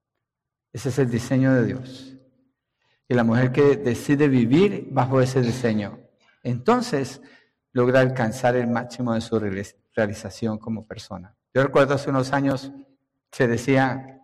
Ese 0.73 0.89
es 0.89 0.99
el 0.99 1.09
diseño 1.09 1.53
de 1.53 1.65
Dios. 1.65 2.15
Y 3.07 3.13
la 3.13 3.23
mujer 3.23 3.51
que 3.51 3.77
decide 3.77 4.27
vivir 4.27 4.87
bajo 4.91 5.19
ese 5.21 5.41
diseño, 5.41 5.99
entonces 6.43 7.21
logra 7.71 8.01
alcanzar 8.01 8.55
el 8.55 8.67
máximo 8.67 9.13
de 9.13 9.21
su 9.21 9.39
realización 9.95 10.59
como 10.59 10.85
persona. 10.85 11.35
Yo 11.53 11.63
recuerdo 11.63 11.95
hace 11.95 12.09
unos 12.09 12.33
años 12.33 12.71
se 13.31 13.47
decía 13.47 14.19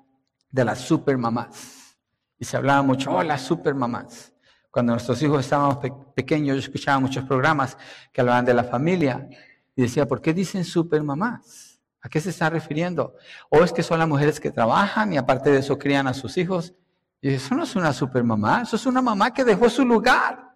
de 0.51 0.65
las 0.65 0.79
supermamás 0.79 1.97
y 2.37 2.45
se 2.45 2.57
hablaba 2.57 2.81
mucho, 2.81 3.11
oh, 3.11 3.23
las 3.23 3.41
supermamás. 3.41 4.34
Cuando 4.75 4.91
nuestros 4.91 5.21
hijos 5.21 5.39
estaban 5.39 5.79
pequeños, 6.13 6.57
yo 6.57 6.59
escuchaba 6.59 6.99
muchos 6.99 7.23
programas 7.23 7.77
que 8.11 8.19
hablaban 8.19 8.43
de 8.43 8.53
la 8.53 8.65
familia 8.65 9.25
y 9.73 9.83
decía, 9.83 10.05
¿por 10.05 10.21
qué 10.21 10.33
dicen 10.33 10.65
supermamás? 10.65 11.79
¿A 12.01 12.09
qué 12.09 12.19
se 12.19 12.31
están 12.31 12.51
refiriendo? 12.51 13.15
¿O 13.47 13.63
es 13.63 13.71
que 13.71 13.81
son 13.81 13.99
las 13.99 14.07
mujeres 14.09 14.37
que 14.37 14.51
trabajan 14.51 15.13
y 15.13 15.17
aparte 15.17 15.49
de 15.49 15.59
eso 15.59 15.79
crían 15.79 16.07
a 16.07 16.13
sus 16.13 16.35
hijos? 16.35 16.73
Y 17.21 17.29
eso 17.29 17.55
no 17.55 17.63
es 17.63 17.73
una 17.77 17.93
supermamá, 17.93 18.63
eso 18.63 18.75
es 18.75 18.85
una 18.85 19.01
mamá 19.01 19.33
que 19.33 19.45
dejó 19.45 19.69
su 19.69 19.85
lugar. 19.85 20.53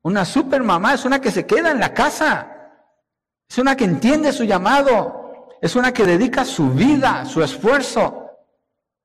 Una 0.00 0.24
supermamá 0.24 0.94
es 0.94 1.04
una 1.04 1.20
que 1.20 1.30
se 1.30 1.44
queda 1.44 1.72
en 1.72 1.78
la 1.78 1.92
casa. 1.92 2.50
Es 3.46 3.58
una 3.58 3.76
que 3.76 3.84
entiende 3.84 4.32
su 4.32 4.44
llamado. 4.44 5.46
Es 5.60 5.76
una 5.76 5.92
que 5.92 6.06
dedica 6.06 6.46
su 6.46 6.70
vida, 6.70 7.26
su 7.26 7.42
esfuerzo 7.42 8.23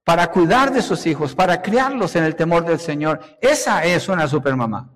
para 0.09 0.31
cuidar 0.31 0.73
de 0.73 0.81
sus 0.81 1.05
hijos, 1.05 1.35
para 1.35 1.61
criarlos 1.61 2.15
en 2.15 2.23
el 2.23 2.35
temor 2.35 2.65
del 2.65 2.79
Señor. 2.79 3.19
Esa 3.39 3.85
es 3.85 4.09
una 4.09 4.27
supermamá. 4.27 4.89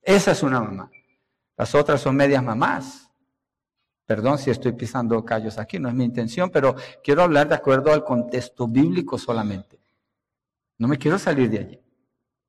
Esa 0.00 0.30
es 0.30 0.44
una 0.44 0.60
mamá. 0.60 0.88
Las 1.56 1.74
otras 1.74 2.00
son 2.00 2.14
medias 2.14 2.40
mamás. 2.40 3.10
Perdón 4.06 4.38
si 4.38 4.50
estoy 4.50 4.74
pisando 4.74 5.24
callos 5.24 5.58
aquí, 5.58 5.80
no 5.80 5.88
es 5.88 5.94
mi 5.96 6.04
intención, 6.04 6.50
pero 6.50 6.76
quiero 7.02 7.24
hablar 7.24 7.48
de 7.48 7.56
acuerdo 7.56 7.92
al 7.92 8.04
contexto 8.04 8.68
bíblico 8.68 9.18
solamente. 9.18 9.80
No 10.78 10.86
me 10.86 10.98
quiero 10.98 11.18
salir 11.18 11.50
de 11.50 11.58
allí. 11.58 11.80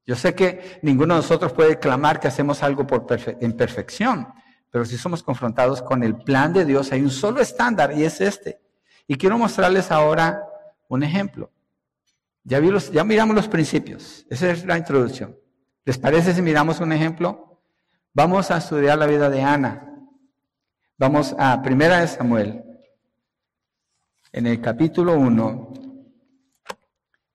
Yo 0.05 0.15
sé 0.15 0.35
que 0.35 0.77
ninguno 0.83 1.15
de 1.15 1.21
nosotros 1.21 1.53
puede 1.53 1.79
clamar 1.79 2.19
que 2.19 2.27
hacemos 2.27 2.61
algo 2.61 2.85
por 2.85 3.07
en 3.17 3.53
perfección, 3.53 4.27
pero 4.69 4.85
si 4.85 4.95
somos 4.95 5.23
confrontados 5.23 5.81
con 5.81 6.03
el 6.03 6.17
plan 6.17 6.53
de 6.53 6.65
Dios, 6.65 6.91
hay 6.91 7.01
un 7.01 7.09
solo 7.09 7.41
estándar 7.41 7.97
y 7.97 8.03
es 8.03 8.21
este. 8.21 8.61
Y 9.07 9.15
quiero 9.15 9.39
mostrarles 9.39 9.89
ahora 9.89 10.39
un 10.87 11.01
ejemplo. 11.01 11.49
Ya, 12.43 12.59
ya 12.91 13.03
miramos 13.03 13.35
los 13.35 13.47
principios. 13.47 14.25
Esa 14.29 14.51
es 14.51 14.65
la 14.65 14.77
introducción. 14.77 15.37
¿Les 15.85 15.97
parece 15.97 16.33
si 16.33 16.41
miramos 16.41 16.79
un 16.79 16.91
ejemplo? 16.91 17.61
Vamos 18.13 18.51
a 18.51 18.57
estudiar 18.57 18.97
la 18.97 19.05
vida 19.05 19.29
de 19.29 19.41
Ana. 19.41 19.89
Vamos 20.97 21.35
a 21.37 21.61
Primera 21.61 22.01
de 22.01 22.07
Samuel. 22.07 22.63
En 24.31 24.47
el 24.47 24.61
capítulo 24.61 25.17
1, 25.17 25.73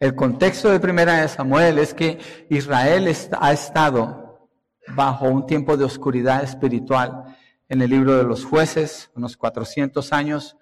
el 0.00 0.14
contexto 0.14 0.70
de 0.70 0.80
Primera 0.80 1.20
de 1.20 1.28
Samuel 1.28 1.78
es 1.78 1.94
que 1.94 2.18
Israel 2.50 3.12
ha 3.40 3.52
estado 3.52 4.48
bajo 4.94 5.26
un 5.26 5.46
tiempo 5.46 5.76
de 5.76 5.84
oscuridad 5.84 6.42
espiritual 6.44 7.36
en 7.68 7.82
el 7.82 7.90
libro 7.90 8.16
de 8.16 8.24
los 8.24 8.44
jueces, 8.44 9.10
unos 9.14 9.36
400 9.36 10.12
años, 10.12 10.56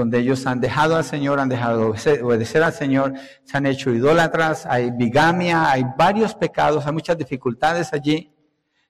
donde 0.00 0.18
ellos 0.18 0.46
han 0.46 0.60
dejado 0.60 0.96
al 0.96 1.04
Señor, 1.04 1.40
han 1.40 1.50
dejado 1.50 1.92
de 1.92 2.22
obedecer 2.22 2.62
al 2.62 2.72
Señor, 2.72 3.12
se 3.44 3.56
han 3.56 3.66
hecho 3.66 3.90
idólatras, 3.90 4.64
hay 4.64 4.90
bigamia, 4.90 5.70
hay 5.70 5.84
varios 5.96 6.34
pecados, 6.34 6.86
hay 6.86 6.92
muchas 6.92 7.18
dificultades 7.18 7.92
allí 7.92 8.34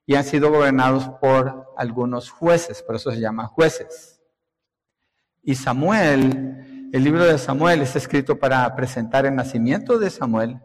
y 0.07 0.15
han 0.15 0.23
sido 0.23 0.51
gobernados 0.51 1.09
por 1.21 1.75
algunos 1.77 2.31
jueces, 2.31 2.83
por 2.83 2.95
eso 2.95 3.11
se 3.11 3.19
llaman 3.19 3.49
jueces. 3.49 4.23
Y 5.43 5.57
Samuel, 5.57 6.91
el 6.93 7.05
libro 7.05 7.25
de 7.25 7.39
Samuel 7.39 7.83
está 7.83 7.99
escrito 7.99 8.39
para 8.39 8.73
presentar 8.77 9.27
el 9.27 9.35
nacimiento 9.35 9.99
de 9.99 10.11
Samuel 10.11 10.61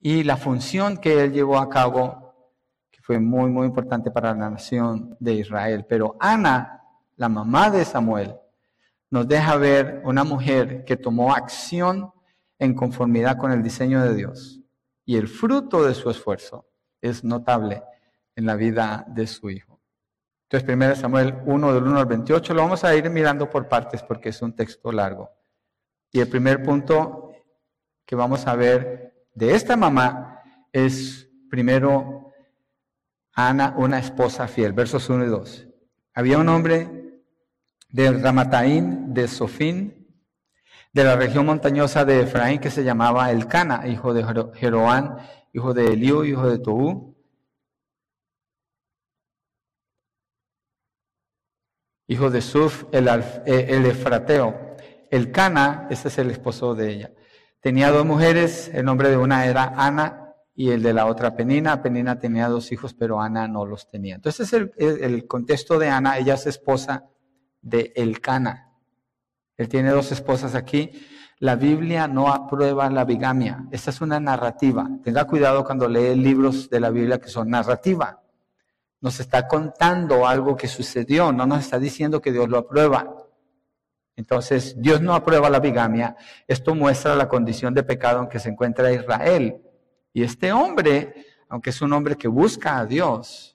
y 0.00 0.24
la 0.24 0.36
función 0.36 0.96
que 0.96 1.22
él 1.22 1.32
llevó 1.32 1.58
a 1.58 1.68
cabo, 1.68 2.34
que 2.90 3.00
fue 3.02 3.20
muy, 3.20 3.50
muy 3.50 3.66
importante 3.66 4.10
para 4.10 4.34
la 4.34 4.50
nación 4.50 5.16
de 5.20 5.34
Israel. 5.34 5.86
Pero 5.88 6.16
Ana, 6.18 6.82
la 7.14 7.28
mamá 7.28 7.70
de 7.70 7.84
Samuel, 7.84 8.34
nos 9.10 9.26
deja 9.26 9.56
ver 9.56 10.00
una 10.04 10.24
mujer 10.24 10.84
que 10.84 10.96
tomó 10.96 11.34
acción 11.34 12.12
en 12.58 12.74
conformidad 12.74 13.36
con 13.36 13.50
el 13.52 13.62
diseño 13.62 14.02
de 14.02 14.14
Dios. 14.14 14.60
Y 15.04 15.16
el 15.16 15.26
fruto 15.26 15.84
de 15.84 15.94
su 15.94 16.08
esfuerzo 16.10 16.68
es 17.00 17.24
notable 17.24 17.82
en 18.36 18.46
la 18.46 18.54
vida 18.54 19.04
de 19.08 19.26
su 19.26 19.50
hijo. 19.50 19.80
Entonces, 20.48 20.76
1 20.76 20.96
Samuel 20.96 21.42
1 21.46 21.74
del 21.74 21.84
1 21.84 21.98
al 21.98 22.06
28 22.06 22.54
lo 22.54 22.62
vamos 22.62 22.84
a 22.84 22.94
ir 22.94 23.08
mirando 23.10 23.48
por 23.48 23.68
partes 23.68 24.02
porque 24.02 24.28
es 24.28 24.42
un 24.42 24.54
texto 24.54 24.92
largo. 24.92 25.30
Y 26.12 26.20
el 26.20 26.28
primer 26.28 26.62
punto 26.62 27.32
que 28.04 28.16
vamos 28.16 28.46
a 28.46 28.54
ver 28.56 29.28
de 29.34 29.54
esta 29.54 29.76
mamá 29.76 30.42
es 30.72 31.28
primero 31.48 32.32
Ana, 33.32 33.74
una 33.76 33.98
esposa 33.98 34.48
fiel, 34.48 34.72
versos 34.72 35.08
1 35.08 35.24
y 35.24 35.28
2. 35.28 35.68
Había 36.14 36.38
un 36.38 36.48
hombre 36.48 36.99
de 37.92 38.12
Ramataín, 38.12 39.12
de 39.12 39.28
Sofín, 39.28 40.00
de 40.92 41.04
la 41.04 41.16
región 41.16 41.46
montañosa 41.46 42.04
de 42.04 42.22
Efraín 42.22 42.60
que 42.60 42.70
se 42.70 42.84
llamaba 42.84 43.30
Elcana, 43.30 43.86
hijo 43.88 44.12
de 44.12 44.24
Jeroán, 44.54 45.18
hijo 45.52 45.74
de 45.74 45.92
Eliú, 45.92 46.24
hijo 46.24 46.48
de 46.48 46.58
Tobú, 46.58 47.16
hijo 52.08 52.30
de 52.30 52.40
Suf, 52.40 52.84
el, 52.92 53.08
eh, 53.08 53.66
el 53.68 53.86
Efrateo. 53.86 54.76
Elcana, 55.10 55.86
ese 55.90 56.08
es 56.08 56.18
el 56.18 56.30
esposo 56.30 56.74
de 56.74 56.90
ella. 56.90 57.12
Tenía 57.60 57.90
dos 57.90 58.06
mujeres, 58.06 58.70
el 58.72 58.84
nombre 58.84 59.10
de 59.10 59.16
una 59.16 59.46
era 59.46 59.74
Ana 59.76 60.34
y 60.54 60.70
el 60.70 60.82
de 60.82 60.92
la 60.92 61.06
otra 61.06 61.36
Penina. 61.36 61.82
Penina 61.82 62.18
tenía 62.18 62.48
dos 62.48 62.72
hijos, 62.72 62.94
pero 62.94 63.20
Ana 63.20 63.48
no 63.48 63.66
los 63.66 63.88
tenía. 63.90 64.14
Entonces 64.16 64.52
es 64.52 64.52
el, 64.52 64.72
el 65.02 65.26
contexto 65.26 65.78
de 65.78 65.88
Ana, 65.88 66.18
ella 66.18 66.34
es 66.34 66.46
esposa 66.46 67.10
de 67.62 67.92
Elcana. 67.96 68.72
Él 69.56 69.68
tiene 69.68 69.90
dos 69.90 70.10
esposas 70.12 70.54
aquí. 70.54 70.90
La 71.38 71.56
Biblia 71.56 72.08
no 72.08 72.28
aprueba 72.32 72.88
la 72.90 73.04
bigamia. 73.04 73.66
Esta 73.70 73.90
es 73.90 74.00
una 74.00 74.20
narrativa. 74.20 74.88
Tenga 75.02 75.24
cuidado 75.24 75.64
cuando 75.64 75.88
lee 75.88 76.14
libros 76.14 76.68
de 76.70 76.80
la 76.80 76.90
Biblia 76.90 77.18
que 77.18 77.28
son 77.28 77.50
narrativa. 77.50 78.22
Nos 79.00 79.20
está 79.20 79.48
contando 79.48 80.26
algo 80.26 80.56
que 80.56 80.68
sucedió, 80.68 81.32
no 81.32 81.46
nos 81.46 81.60
está 81.60 81.78
diciendo 81.78 82.20
que 82.20 82.32
Dios 82.32 82.48
lo 82.48 82.58
aprueba. 82.58 83.20
Entonces, 84.16 84.74
Dios 84.78 85.00
no 85.00 85.14
aprueba 85.14 85.48
la 85.48 85.60
bigamia. 85.60 86.14
Esto 86.46 86.74
muestra 86.74 87.14
la 87.14 87.26
condición 87.26 87.72
de 87.72 87.82
pecado 87.82 88.20
en 88.20 88.28
que 88.28 88.38
se 88.38 88.50
encuentra 88.50 88.92
Israel. 88.92 89.62
Y 90.12 90.22
este 90.22 90.52
hombre, 90.52 91.26
aunque 91.48 91.70
es 91.70 91.80
un 91.80 91.92
hombre 91.94 92.16
que 92.16 92.28
busca 92.28 92.78
a 92.78 92.84
Dios, 92.84 93.49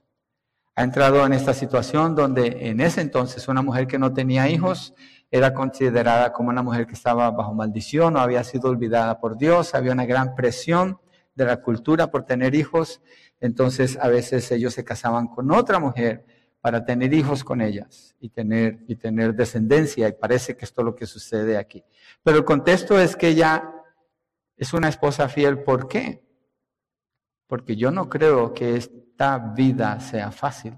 ha 0.75 0.83
entrado 0.83 1.25
en 1.25 1.31
esta 1.31 1.53
situación 1.53 2.15
donde 2.15 2.69
en 2.69 2.81
ese 2.81 3.01
entonces 3.01 3.47
una 3.47 3.61
mujer 3.61 3.87
que 3.87 3.97
no 3.97 4.13
tenía 4.13 4.49
hijos 4.49 4.93
era 5.31 5.53
considerada 5.53 6.33
como 6.33 6.49
una 6.49 6.61
mujer 6.63 6.85
que 6.85 6.93
estaba 6.93 7.31
bajo 7.31 7.53
maldición 7.53 8.15
o 8.15 8.19
había 8.19 8.43
sido 8.43 8.69
olvidada 8.69 9.19
por 9.19 9.37
Dios, 9.37 9.73
había 9.73 9.93
una 9.93 10.05
gran 10.05 10.35
presión 10.35 10.99
de 11.33 11.45
la 11.45 11.61
cultura 11.61 12.11
por 12.11 12.25
tener 12.25 12.55
hijos, 12.55 13.01
entonces 13.39 13.97
a 14.01 14.07
veces 14.09 14.51
ellos 14.51 14.73
se 14.73 14.83
casaban 14.83 15.27
con 15.27 15.51
otra 15.51 15.79
mujer 15.79 16.25
para 16.61 16.83
tener 16.83 17.13
hijos 17.13 17.43
con 17.43 17.61
ellas 17.61 18.15
y 18.19 18.29
tener, 18.29 18.79
y 18.87 18.95
tener 18.95 19.35
descendencia, 19.35 20.07
y 20.07 20.13
parece 20.13 20.57
que 20.57 20.65
esto 20.65 20.81
es 20.81 20.85
lo 20.85 20.95
que 20.95 21.05
sucede 21.05 21.57
aquí. 21.57 21.83
Pero 22.23 22.37
el 22.37 22.45
contexto 22.45 22.99
es 22.99 23.15
que 23.15 23.29
ella 23.29 23.71
es 24.57 24.73
una 24.73 24.89
esposa 24.89 25.29
fiel, 25.29 25.63
¿por 25.63 25.87
qué? 25.87 26.23
Porque 27.47 27.75
yo 27.75 27.91
no 27.91 28.09
creo 28.09 28.53
que 28.53 29.04
esta 29.15 29.37
vida 29.37 29.97
sea 30.01 30.29
fácil. 30.29 30.77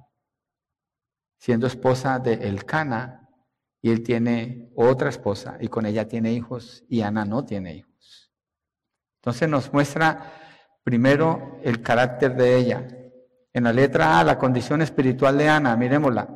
Siendo 1.39 1.65
esposa 1.65 2.19
de 2.19 2.33
Elcana, 2.33 3.23
Y 3.81 3.91
él 3.91 4.03
tiene 4.03 4.71
otra 4.75 5.09
esposa 5.09 5.57
y 5.59 5.67
con 5.67 5.85
ella 5.85 6.07
tiene 6.07 6.33
hijos 6.33 6.83
y 6.89 7.01
Ana 7.01 7.25
no 7.25 7.45
tiene 7.45 7.75
hijos. 7.75 8.31
Entonces 9.21 9.47
nos 9.47 9.71
muestra 9.71 10.33
primero 10.83 11.59
el 11.63 11.81
carácter 11.81 12.35
de 12.35 12.57
ella. 12.57 12.87
En 13.53 13.63
la 13.63 13.71
letra 13.71 14.19
A, 14.19 14.23
la 14.23 14.37
condición 14.37 14.81
espiritual 14.81 15.37
de 15.37 15.47
Ana, 15.47 15.75
miremosla. 15.77 16.27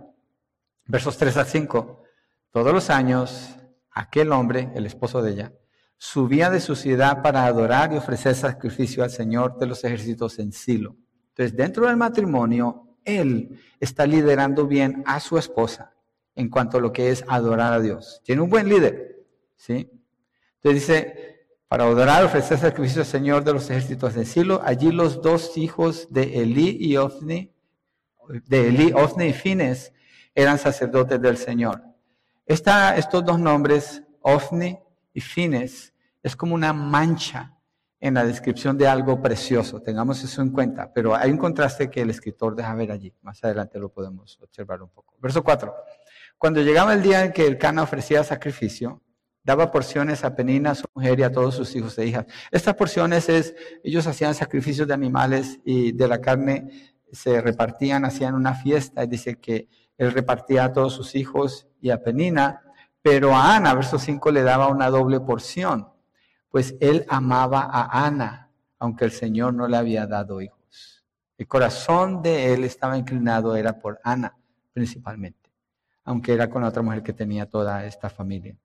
Versos 0.86 1.18
3 1.18 1.38
a 1.38 1.46
5. 1.46 2.04
Todos 2.52 2.74
los 2.74 2.90
años, 2.90 3.56
aquel 3.92 4.32
hombre, 4.32 4.72
el 4.76 4.86
esposo 4.86 5.22
de 5.22 5.32
ella, 5.32 5.54
subía 5.98 6.50
de 6.52 6.62
su 6.62 6.76
ciudad 6.76 7.22
para 7.22 7.46
adorar 7.46 7.92
y 7.92 7.98
ofrecer 7.98 8.36
sacrificio 8.36 9.04
al 9.04 9.10
Señor 9.10 9.58
de 9.58 9.66
los 9.66 9.84
ejércitos 9.84 10.38
en 10.40 10.52
Silo. 10.52 10.96
Entonces, 11.32 11.56
dentro 11.56 11.88
del 11.88 11.98
matrimonio, 11.98 12.98
él 13.06 13.60
está 13.80 14.06
liderando 14.06 14.68
bien 14.68 15.04
a 15.06 15.20
su 15.20 15.38
esposa 15.38 15.94
en 16.36 16.50
cuanto 16.50 16.78
a 16.78 16.82
lo 16.82 16.92
que 16.92 17.10
es 17.10 17.24
adorar 17.28 17.74
a 17.74 17.80
Dios. 17.80 18.22
Tiene 18.24 18.42
un 18.42 18.50
buen 18.50 18.68
líder, 18.68 19.26
¿sí? 19.56 19.90
Entonces 20.56 20.88
dice, 20.88 21.32
para 21.68 21.86
adorar, 21.86 22.24
ofrecer 22.24 22.58
sacrificio 22.58 23.02
al 23.02 23.08
Señor 23.08 23.44
de 23.44 23.54
los 23.54 23.70
ejércitos 23.70 24.16
en 24.18 24.26
Silo, 24.26 24.62
allí 24.64 24.92
los 24.92 25.22
dos 25.22 25.58
hijos 25.58 26.08
de 26.12 26.42
Elí 26.42 26.78
y 26.80 26.98
Ofni, 26.98 27.54
de 28.46 28.68
Elí, 28.68 28.92
Ofni 28.94 29.28
y 29.28 29.34
Fines, 29.34 29.94
eran 30.36 30.58
sacerdotes 30.58 31.22
del 31.22 31.38
Señor. 31.38 31.82
estos 32.46 33.26
dos 33.26 33.40
nombres, 33.40 34.04
Ofni 34.22 34.80
y 35.14 35.22
Fines, 35.22 35.94
es 36.22 36.36
como 36.36 36.56
una 36.56 36.74
mancha 36.74 37.58
en 38.02 38.16
la 38.16 38.26
descripción 38.26 38.78
de 38.80 38.88
algo 38.88 39.22
precioso. 39.22 39.80
Tengamos 39.80 40.24
eso 40.24 40.42
en 40.42 40.50
cuenta. 40.50 40.92
Pero 40.92 41.16
hay 41.16 41.30
un 41.30 41.38
contraste 41.38 41.90
que 41.92 42.02
el 42.02 42.10
escritor 42.10 42.56
deja 42.56 42.74
ver 42.74 42.92
allí. 42.92 43.14
Más 43.22 43.42
adelante 43.44 43.80
lo 43.80 43.90
podemos 43.90 44.40
observar 44.42 44.82
un 44.82 44.90
poco. 44.90 45.16
Verso 45.22 45.44
4. 45.44 45.74
Cuando 46.38 46.62
llegaba 46.62 46.96
el 46.96 47.04
día 47.04 47.26
en 47.26 47.32
que 47.32 47.46
el 47.46 47.60
Cana 47.60 47.84
ofrecía 47.84 48.24
sacrificio, 48.24 49.04
daba 49.44 49.72
porciones 49.72 50.24
a 50.24 50.36
Penina, 50.36 50.72
a 50.72 50.76
su 50.76 50.88
mujer 50.96 51.20
y 51.20 51.24
a 51.24 51.32
todos 51.32 51.54
sus 51.56 51.76
hijos 51.76 51.96
e 52.00 52.08
hijas. 52.08 52.26
Estas 52.50 52.74
porciones 52.74 53.30
es, 53.30 53.54
ellos 53.84 54.08
hacían 54.08 54.34
sacrificios 54.34 54.88
de 54.88 54.96
animales 54.96 55.60
y 55.64 55.92
de 55.92 56.08
la 56.08 56.20
carne 56.20 56.96
se 57.12 57.40
repartían, 57.40 58.04
hacían 58.04 58.34
una 58.34 58.56
fiesta. 58.56 59.04
Y 59.04 59.08
dice 59.08 59.36
que 59.36 59.70
él 60.00 60.12
repartía 60.12 60.66
a 60.66 60.74
todos 60.74 60.94
sus 60.94 61.14
hijos 61.14 61.68
y 61.80 61.92
a 61.92 62.02
Penina, 62.02 62.64
pero 63.04 63.36
a 63.36 63.56
Ana, 63.56 63.76
verso 63.76 64.00
5, 64.00 64.32
le 64.32 64.42
daba 64.42 64.70
una 64.70 64.90
doble 64.90 65.20
porción 65.20 65.92
pues 66.52 66.76
él 66.80 67.06
amaba 67.10 67.62
a 67.62 68.06
Ana, 68.06 68.52
aunque 68.78 69.06
el 69.06 69.12
Señor 69.12 69.54
no 69.54 69.68
le 69.68 69.78
había 69.78 70.06
dado 70.06 70.42
hijos. 70.42 71.04
El 71.38 71.48
corazón 71.48 72.22
de 72.22 72.54
él 72.54 72.66
estaba 72.66 72.98
inclinado, 72.98 73.56
era 73.56 73.80
por 73.80 74.00
Ana 74.04 74.38
principalmente, 74.74 75.52
aunque 76.04 76.34
era 76.34 76.50
con 76.50 76.64
otra 76.64 76.84
mujer 76.84 77.02
que 77.02 77.14
tenía 77.14 77.50
toda 77.50 77.86
esta 77.86 78.10
familia. 78.10 78.56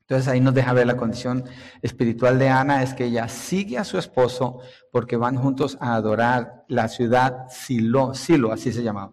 Entonces 0.00 0.28
ahí 0.28 0.40
nos 0.40 0.54
deja 0.54 0.72
ver 0.74 0.86
la 0.86 0.96
condición 0.96 1.44
espiritual 1.80 2.38
de 2.38 2.48
Ana, 2.48 2.82
es 2.82 2.92
que 2.92 3.04
ella 3.04 3.28
sigue 3.28 3.78
a 3.78 3.84
su 3.84 3.98
esposo 3.98 4.60
porque 4.90 5.16
van 5.16 5.36
juntos 5.36 5.78
a 5.80 5.94
adorar 5.94 6.64
la 6.68 6.88
ciudad 6.88 7.46
Silo, 7.48 8.14
Silo 8.14 8.52
así 8.52 8.72
se 8.72 8.82
llamaba. 8.82 9.12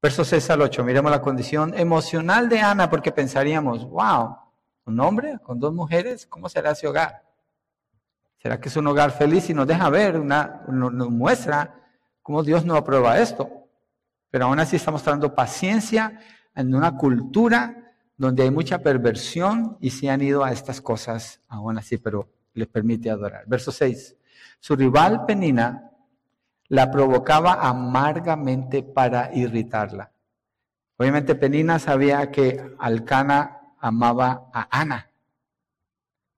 Verso 0.00 0.24
6 0.24 0.50
al 0.50 0.62
8, 0.62 0.84
miremos 0.84 1.10
la 1.10 1.20
condición 1.20 1.74
emocional 1.76 2.48
de 2.48 2.60
Ana 2.60 2.88
porque 2.90 3.12
pensaríamos, 3.12 3.88
wow, 3.88 4.36
un 4.86 5.00
hombre 5.00 5.38
con 5.42 5.58
dos 5.58 5.72
mujeres, 5.72 6.26
¿cómo 6.26 6.48
será 6.48 6.72
ese 6.72 6.86
hogar? 6.86 7.22
¿Será 8.38 8.60
que 8.60 8.68
es 8.68 8.76
un 8.76 8.86
hogar 8.86 9.10
feliz 9.10 9.48
y 9.48 9.54
nos 9.54 9.66
deja 9.66 9.88
ver, 9.88 10.18
una, 10.18 10.62
nos 10.68 11.10
muestra 11.10 11.80
cómo 12.22 12.42
Dios 12.42 12.64
no 12.64 12.76
aprueba 12.76 13.18
esto? 13.18 13.48
Pero 14.30 14.46
aún 14.46 14.58
así 14.58 14.76
está 14.76 14.90
mostrando 14.90 15.34
paciencia 15.34 16.20
en 16.54 16.74
una 16.74 16.96
cultura 16.96 17.94
donde 18.16 18.42
hay 18.42 18.50
mucha 18.50 18.78
perversión 18.78 19.78
y 19.80 19.90
se 19.90 20.10
han 20.10 20.20
ido 20.20 20.44
a 20.44 20.52
estas 20.52 20.80
cosas 20.80 21.40
aún 21.48 21.78
así, 21.78 21.96
pero 21.96 22.28
les 22.52 22.68
permite 22.68 23.10
adorar. 23.10 23.44
Verso 23.46 23.72
6. 23.72 24.16
Su 24.60 24.76
rival 24.76 25.24
Penina 25.24 25.90
la 26.68 26.90
provocaba 26.90 27.54
amargamente 27.54 28.82
para 28.82 29.30
irritarla. 29.34 30.12
Obviamente 30.96 31.34
Penina 31.34 31.78
sabía 31.78 32.30
que 32.30 32.74
Alcana 32.78 33.60
amaba 33.84 34.48
a 34.54 34.80
Ana, 34.80 35.10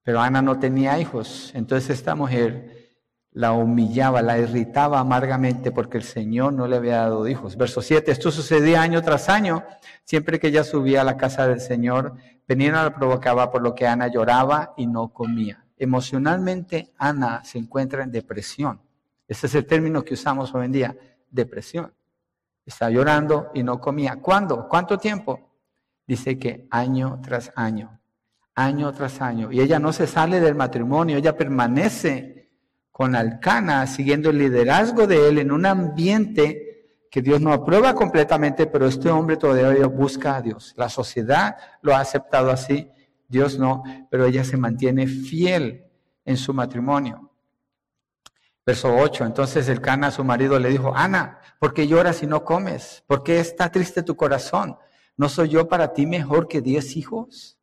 pero 0.03 0.19
Ana 0.19 0.41
no 0.41 0.59
tenía 0.59 0.99
hijos. 0.99 1.51
Entonces 1.55 1.89
esta 1.91 2.13
mujer 2.13 2.97
la 3.31 3.53
humillaba, 3.53 4.21
la 4.21 4.37
irritaba 4.37 4.99
amargamente 4.99 5.71
porque 5.71 5.97
el 5.97 6.03
Señor 6.03 6.51
no 6.51 6.67
le 6.67 6.75
había 6.75 6.97
dado 6.97 7.25
hijos. 7.25 7.55
Verso 7.55 7.81
7, 7.81 8.11
esto 8.11 8.31
sucedía 8.31 8.81
año 8.81 9.01
tras 9.01 9.29
año. 9.29 9.63
Siempre 10.03 10.39
que 10.39 10.47
ella 10.47 10.65
subía 10.65 11.01
a 11.01 11.03
la 11.05 11.15
casa 11.15 11.47
del 11.47 11.61
Señor, 11.61 12.15
Penina 12.45 12.83
la 12.83 12.93
provocaba 12.93 13.49
por 13.49 13.61
lo 13.61 13.73
que 13.73 13.87
Ana 13.87 14.07
lloraba 14.07 14.73
y 14.75 14.85
no 14.85 15.13
comía. 15.13 15.65
Emocionalmente 15.77 16.91
Ana 16.97 17.45
se 17.45 17.59
encuentra 17.59 18.03
en 18.03 18.11
depresión. 18.11 18.81
Ese 19.25 19.47
es 19.47 19.55
el 19.55 19.65
término 19.65 20.03
que 20.03 20.15
usamos 20.15 20.53
hoy 20.53 20.65
en 20.65 20.71
día, 20.73 20.97
depresión. 21.29 21.93
Está 22.65 22.89
llorando 22.89 23.51
y 23.53 23.63
no 23.63 23.79
comía. 23.79 24.17
¿Cuándo? 24.17 24.67
¿Cuánto 24.67 24.97
tiempo? 24.97 25.46
Dice 26.07 26.39
que 26.39 26.67
año 26.71 27.19
tras 27.21 27.51
año, 27.55 27.99
año 28.55 28.93
tras 28.93 29.21
año, 29.21 29.51
y 29.51 29.59
ella 29.59 29.77
no 29.77 29.91
se 29.93 30.07
sale 30.07 30.39
del 30.39 30.55
matrimonio, 30.55 31.17
ella 31.17 31.35
permanece 31.35 32.49
con 32.91 33.15
Alcana, 33.15 33.85
siguiendo 33.85 34.31
el 34.31 34.39
liderazgo 34.39 35.05
de 35.05 35.29
él 35.29 35.37
en 35.37 35.51
un 35.51 35.65
ambiente 35.65 36.67
que 37.11 37.21
Dios 37.21 37.41
no 37.41 37.53
aprueba 37.53 37.93
completamente, 37.93 38.65
pero 38.65 38.87
este 38.87 39.09
hombre 39.09 39.37
todavía 39.37 39.85
busca 39.87 40.35
a 40.35 40.41
Dios. 40.41 40.73
La 40.77 40.89
sociedad 40.89 41.55
lo 41.81 41.95
ha 41.95 41.99
aceptado 41.99 42.49
así, 42.49 42.89
Dios 43.27 43.59
no, 43.59 43.83
pero 44.09 44.25
ella 44.25 44.43
se 44.43 44.57
mantiene 44.57 45.05
fiel 45.05 45.85
en 46.25 46.37
su 46.37 46.53
matrimonio. 46.53 47.31
Verso 48.65 48.93
8, 48.93 49.25
entonces 49.25 49.69
el 49.69 49.79
Cana 49.79 50.11
su 50.11 50.23
marido 50.23 50.59
le 50.59 50.69
dijo, 50.69 50.93
Ana, 50.95 51.39
¿por 51.59 51.73
qué 51.73 51.87
lloras 51.87 52.21
y 52.23 52.27
no 52.27 52.43
comes? 52.43 53.03
¿Por 53.07 53.23
qué 53.23 53.39
está 53.39 53.71
triste 53.71 54.03
tu 54.03 54.15
corazón? 54.15 54.77
¿No 55.17 55.29
soy 55.29 55.49
yo 55.49 55.67
para 55.67 55.93
ti 55.93 56.05
mejor 56.05 56.47
que 56.47 56.61
diez 56.61 56.95
hijos? 56.95 57.57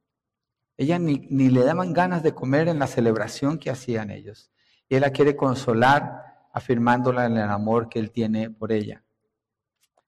Ella 0.77 0.99
ni, 0.99 1.19
le 1.29 1.65
daban 1.65 1.93
ganas 1.93 2.25
de 2.25 2.35
comer 2.35 2.67
en 2.67 2.81
la 2.81 2.89
celebración 2.89 3.59
que 3.59 3.71
hacían 3.71 4.11
ellos. 4.11 4.51
Y 4.89 4.97
él 4.97 5.03
la 5.03 5.11
quiere 5.11 5.37
consolar, 5.37 6.49
afirmándola 6.53 7.27
en 7.27 7.37
el 7.37 7.49
amor 7.49 7.89
que 7.89 8.01
él 8.01 8.11
tiene 8.11 8.51
por 8.51 8.73
ella. 8.73 9.05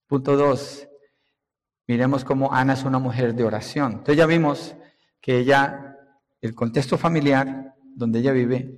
Punto 0.08 0.36
dos. 0.36 0.88
Miremos 1.86 2.24
cómo 2.24 2.52
Ana 2.52 2.72
es 2.72 2.82
una 2.82 2.98
mujer 2.98 3.32
de 3.32 3.44
oración. 3.44 3.92
Entonces 3.92 4.16
ya 4.16 4.26
vimos 4.26 4.74
que 5.20 5.38
ella, 5.38 5.96
el 6.40 6.52
contexto 6.52 6.98
familiar 6.98 7.76
donde 7.80 8.18
ella 8.18 8.32
vive, 8.32 8.76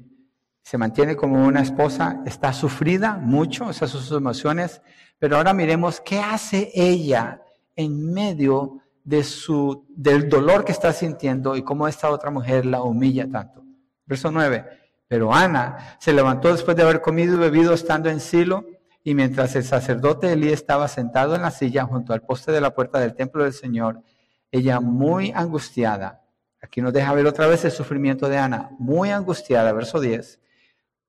se 0.63 0.77
mantiene 0.77 1.17
como 1.17 1.47
una 1.47 1.63
esposa, 1.63 2.23
está 2.27 2.53
sufrida 2.53 3.17
mucho, 3.17 3.71
esas 3.71 3.91
sus 3.91 4.13
emociones, 4.13 4.83
pero 5.19 5.39
ahora 5.39 5.55
miremos 5.55 6.03
qué 6.03 6.21
hace 6.21 6.71
ella 6.75 7.43
en 7.79 8.13
medio 8.13 8.81
de 9.05 9.23
su, 9.23 9.87
del 9.89 10.29
dolor 10.29 10.65
que 10.65 10.73
está 10.73 10.93
sintiendo 10.93 11.55
y 11.55 11.63
cómo 11.63 11.87
esta 11.87 12.11
otra 12.11 12.31
mujer 12.31 12.67
la 12.67 12.83
humilla 12.83 13.31
tanto. 13.31 13.65
Verso 14.05 14.33
9. 14.33 14.65
Pero 15.07 15.33
Ana 15.33 15.97
se 16.01 16.13
levantó 16.13 16.51
después 16.51 16.77
de 16.77 16.83
haber 16.83 17.01
comido 17.01 17.37
y 17.37 17.39
bebido 17.39 17.73
estando 17.73 18.11
en 18.11 18.19
Silo, 18.19 18.67
y 19.05 19.15
mientras 19.15 19.55
el 19.55 19.65
sacerdote 19.65 20.33
Elí 20.33 20.53
estaba 20.53 20.89
sentado 20.89 21.37
en 21.37 21.43
la 21.43 21.53
silla 21.53 21.85
junto 21.85 22.13
al 22.13 22.23
poste 22.23 22.51
de 22.51 22.61
la 22.61 22.75
puerta 22.75 22.99
del 22.99 23.15
templo 23.15 23.45
del 23.45 23.53
Señor, 23.53 24.03
ella 24.51 24.81
muy 24.81 25.33
angustiada, 25.35 26.25
aquí 26.61 26.83
nos 26.83 26.93
deja 26.93 27.15
ver 27.15 27.27
otra 27.27 27.47
vez 27.47 27.65
el 27.65 27.71
sufrimiento 27.71 28.29
de 28.29 28.39
Ana, 28.39 28.71
muy 28.79 29.11
angustiada, 29.11 29.73
verso 29.73 30.01
10, 30.01 30.41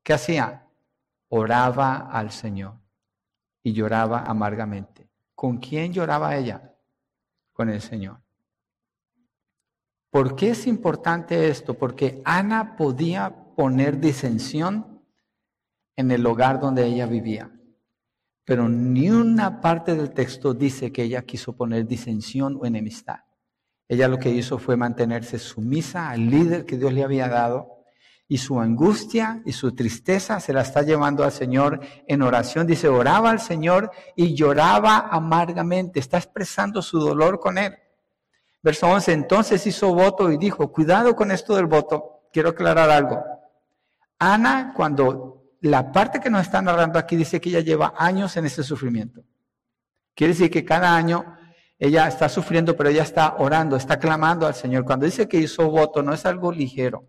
¿qué 0.03 0.13
hacía? 0.13 0.67
Oraba 1.29 1.95
al 1.95 2.31
Señor 2.31 2.75
y 3.63 3.73
lloraba 3.73 4.21
amargamente. 4.21 4.98
¿Con 5.39 5.57
quién 5.59 5.93
lloraba 5.93 6.35
ella? 6.35 6.75
Con 7.53 7.69
el 7.69 7.79
Señor. 7.79 8.19
¿Por 10.09 10.35
qué 10.35 10.49
es 10.49 10.67
importante 10.67 11.47
esto? 11.47 11.75
Porque 11.75 12.21
Ana 12.25 12.75
podía 12.75 13.33
poner 13.55 14.01
disensión 14.01 15.01
en 15.95 16.11
el 16.11 16.25
hogar 16.25 16.59
donde 16.59 16.85
ella 16.85 17.05
vivía. 17.05 17.57
Pero 18.43 18.67
ni 18.67 19.09
una 19.09 19.61
parte 19.61 19.95
del 19.95 20.11
texto 20.11 20.53
dice 20.53 20.91
que 20.91 21.03
ella 21.03 21.21
quiso 21.21 21.55
poner 21.55 21.87
disensión 21.87 22.57
o 22.59 22.65
enemistad. 22.65 23.19
Ella 23.87 24.09
lo 24.09 24.17
que 24.17 24.31
hizo 24.31 24.59
fue 24.59 24.75
mantenerse 24.75 25.39
sumisa 25.39 26.09
al 26.09 26.29
líder 26.29 26.65
que 26.65 26.77
Dios 26.77 26.91
le 26.91 27.05
había 27.05 27.29
dado 27.29 27.78
y 28.31 28.37
su 28.37 28.59
angustia 28.59 29.41
y 29.43 29.53
su 29.53 29.73
tristeza 29.73 30.39
se 30.39 30.53
la 30.53 30.61
está 30.61 30.83
llevando 30.83 31.23
al 31.23 31.31
Señor 31.31 31.79
en 32.07 32.21
oración. 32.21 32.67
Dice, 32.67 32.87
oraba 32.87 33.31
al 33.31 33.39
Señor 33.39 33.89
y 34.15 34.35
lloraba 34.35 35.09
amargamente, 35.09 35.99
está 35.99 36.17
expresando 36.17 36.83
su 36.83 36.99
dolor 36.99 37.39
con 37.39 37.57
él. 37.57 37.75
Verso 38.61 38.87
11, 38.87 39.13
entonces 39.13 39.65
hizo 39.65 39.95
voto 39.95 40.31
y 40.31 40.37
dijo, 40.37 40.71
cuidado 40.71 41.15
con 41.15 41.31
esto 41.31 41.55
del 41.55 41.65
voto, 41.65 42.27
quiero 42.31 42.49
aclarar 42.49 42.91
algo. 42.91 43.19
Ana, 44.19 44.73
cuando 44.75 45.55
la 45.61 45.91
parte 45.91 46.19
que 46.19 46.29
nos 46.29 46.43
está 46.43 46.61
narrando 46.61 46.99
aquí 46.99 47.15
dice 47.15 47.41
que 47.41 47.49
ella 47.49 47.61
lleva 47.61 47.95
años 47.97 48.37
en 48.37 48.45
ese 48.45 48.63
sufrimiento. 48.63 49.23
Quiere 50.13 50.33
decir 50.33 50.51
que 50.51 50.63
cada 50.63 50.95
año 50.95 51.35
ella 51.79 52.07
está 52.07 52.29
sufriendo, 52.29 52.77
pero 52.77 52.89
ella 52.89 53.03
está 53.03 53.37
orando, 53.39 53.75
está 53.75 53.97
clamando 53.97 54.45
al 54.45 54.53
Señor. 54.53 54.85
Cuando 54.85 55.07
dice 55.07 55.27
que 55.27 55.37
hizo 55.37 55.67
voto, 55.71 56.03
no 56.03 56.13
es 56.13 56.27
algo 56.27 56.51
ligero. 56.51 57.07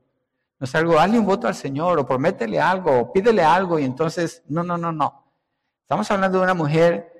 No 0.60 0.66
es 0.66 0.74
algo, 0.74 0.96
dale 0.96 1.18
un 1.18 1.24
voto 1.24 1.48
al 1.48 1.54
Señor, 1.54 1.98
o 1.98 2.04
prométele 2.04 2.60
algo, 2.60 3.00
o 3.00 3.12
pídele 3.12 3.42
algo, 3.42 3.78
y 3.78 3.84
entonces, 3.84 4.42
no, 4.46 4.62
no, 4.62 4.76
no, 4.76 4.92
no. 4.92 5.24
Estamos 5.80 6.10
hablando 6.10 6.36
de 6.36 6.44
una 6.44 6.52
mujer, 6.52 7.10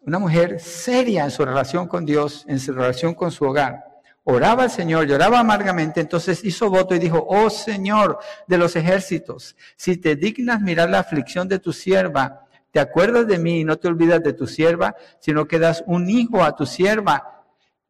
una 0.00 0.18
mujer 0.18 0.58
seria 0.58 1.22
en 1.22 1.30
su 1.30 1.44
relación 1.44 1.86
con 1.86 2.04
Dios, 2.04 2.44
en 2.48 2.58
su 2.58 2.72
relación 2.72 3.14
con 3.14 3.30
su 3.30 3.44
hogar. 3.44 3.84
Oraba 4.24 4.64
al 4.64 4.70
Señor, 4.72 5.06
lloraba 5.06 5.38
amargamente, 5.38 6.00
entonces 6.00 6.44
hizo 6.44 6.68
voto 6.68 6.96
y 6.96 6.98
dijo, 6.98 7.24
oh 7.28 7.48
Señor 7.48 8.18
de 8.48 8.58
los 8.58 8.74
ejércitos, 8.74 9.54
si 9.76 9.96
te 9.96 10.16
dignas 10.16 10.60
mirar 10.60 10.90
la 10.90 10.98
aflicción 10.98 11.46
de 11.46 11.60
tu 11.60 11.72
sierva, 11.72 12.44
te 12.72 12.80
acuerdas 12.80 13.28
de 13.28 13.38
mí 13.38 13.60
y 13.60 13.64
no 13.64 13.76
te 13.76 13.86
olvidas 13.86 14.22
de 14.22 14.32
tu 14.32 14.48
sierva, 14.48 14.96
sino 15.20 15.46
que 15.46 15.60
das 15.60 15.84
un 15.86 16.10
hijo 16.10 16.42
a 16.42 16.56
tu 16.56 16.66
sierva. 16.66 17.37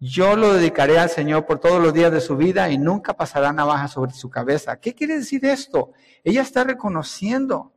Yo 0.00 0.36
lo 0.36 0.54
dedicaré 0.54 0.98
al 0.98 1.10
Señor 1.10 1.44
por 1.44 1.58
todos 1.58 1.82
los 1.82 1.92
días 1.92 2.12
de 2.12 2.20
su 2.20 2.36
vida 2.36 2.70
y 2.70 2.78
nunca 2.78 3.16
pasará 3.16 3.52
navaja 3.52 3.88
sobre 3.88 4.12
su 4.12 4.30
cabeza. 4.30 4.78
¿Qué 4.78 4.94
quiere 4.94 5.18
decir 5.18 5.44
esto? 5.44 5.92
Ella 6.22 6.42
está 6.42 6.62
reconociendo 6.62 7.72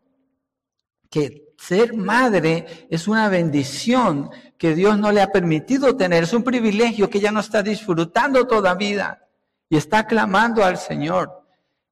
que 1.09 1.51
ser 1.57 1.95
madre 1.95 2.87
es 2.89 3.07
una 3.07 3.27
bendición 3.27 4.29
que 4.57 4.75
Dios 4.75 4.97
no 4.97 5.11
le 5.11 5.21
ha 5.21 5.31
permitido 5.31 5.95
tener, 5.95 6.23
es 6.23 6.33
un 6.33 6.43
privilegio 6.43 7.09
que 7.09 7.17
ella 7.17 7.31
no 7.31 7.39
está 7.39 7.63
disfrutando 7.63 8.47
toda 8.47 8.75
vida 8.75 9.27
y 9.67 9.77
está 9.77 10.05
clamando 10.05 10.63
al 10.63 10.77
Señor 10.77 11.43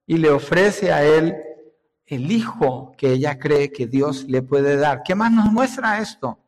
y 0.06 0.18
le 0.18 0.30
ofrece 0.30 0.92
a 0.92 1.04
Él 1.04 1.36
el 2.06 2.32
hijo 2.32 2.94
que 2.98 3.12
ella 3.12 3.38
cree 3.38 3.72
que 3.72 3.88
Dios 3.88 4.26
le 4.26 4.42
puede 4.42 4.76
dar. 4.78 5.04
¿Qué 5.04 5.14
más 5.16 5.32
nos 5.32 5.52
muestra 5.52 6.00
esto? 6.00 6.40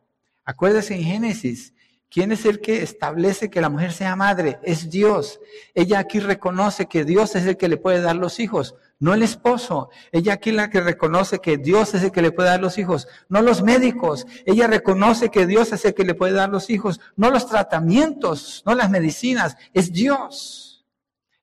Acuérdese 0.44 0.94
en 0.94 1.04
Génesis, 1.04 1.72
¿quién 2.12 2.30
es 2.30 2.44
el 2.44 2.60
que 2.60 2.82
establece 2.82 3.48
que 3.48 3.62
la 3.62 3.70
mujer 3.70 3.92
sea 3.92 4.14
madre? 4.14 4.60
Es 4.62 4.90
Dios. 4.90 5.40
Ella 5.74 5.98
aquí 5.98 6.20
reconoce 6.20 6.86
que 6.86 7.04
Dios 7.04 7.34
es 7.34 7.46
el 7.46 7.56
que 7.56 7.68
le 7.68 7.78
puede 7.78 8.02
dar 8.02 8.16
los 8.16 8.38
hijos, 8.38 8.74
no 8.98 9.14
el 9.14 9.22
esposo. 9.22 9.88
Ella 10.12 10.34
aquí 10.34 10.52
la 10.52 10.68
que 10.68 10.82
reconoce 10.82 11.38
que 11.38 11.56
Dios 11.56 11.94
es 11.94 12.02
el 12.04 12.12
que 12.12 12.22
le 12.22 12.30
puede 12.30 12.50
dar 12.50 12.60
los 12.60 12.76
hijos, 12.76 13.08
no 13.28 13.40
los 13.40 13.62
médicos. 13.62 14.26
Ella 14.44 14.66
reconoce 14.66 15.30
que 15.30 15.46
Dios 15.46 15.72
es 15.72 15.84
el 15.86 15.94
que 15.94 16.04
le 16.04 16.14
puede 16.14 16.34
dar 16.34 16.50
los 16.50 16.68
hijos, 16.68 17.00
no 17.16 17.30
los 17.30 17.46
tratamientos, 17.46 18.62
no 18.66 18.74
las 18.74 18.90
medicinas, 18.90 19.56
es 19.72 19.90
Dios. 19.90 20.84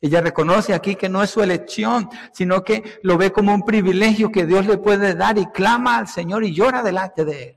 Ella 0.01 0.21
reconoce 0.21 0.73
aquí 0.73 0.95
que 0.95 1.09
no 1.09 1.23
es 1.23 1.31
su 1.31 1.41
elección, 1.41 2.09
sino 2.31 2.63
que 2.63 2.99
lo 3.01 3.17
ve 3.17 3.31
como 3.31 3.53
un 3.53 3.63
privilegio 3.63 4.31
que 4.31 4.45
Dios 4.45 4.65
le 4.65 4.77
puede 4.77 5.15
dar 5.15 5.37
y 5.37 5.47
clama 5.47 5.97
al 5.97 6.07
Señor 6.07 6.43
y 6.43 6.53
llora 6.53 6.83
delante 6.83 7.25
de 7.25 7.43
Él. 7.43 7.55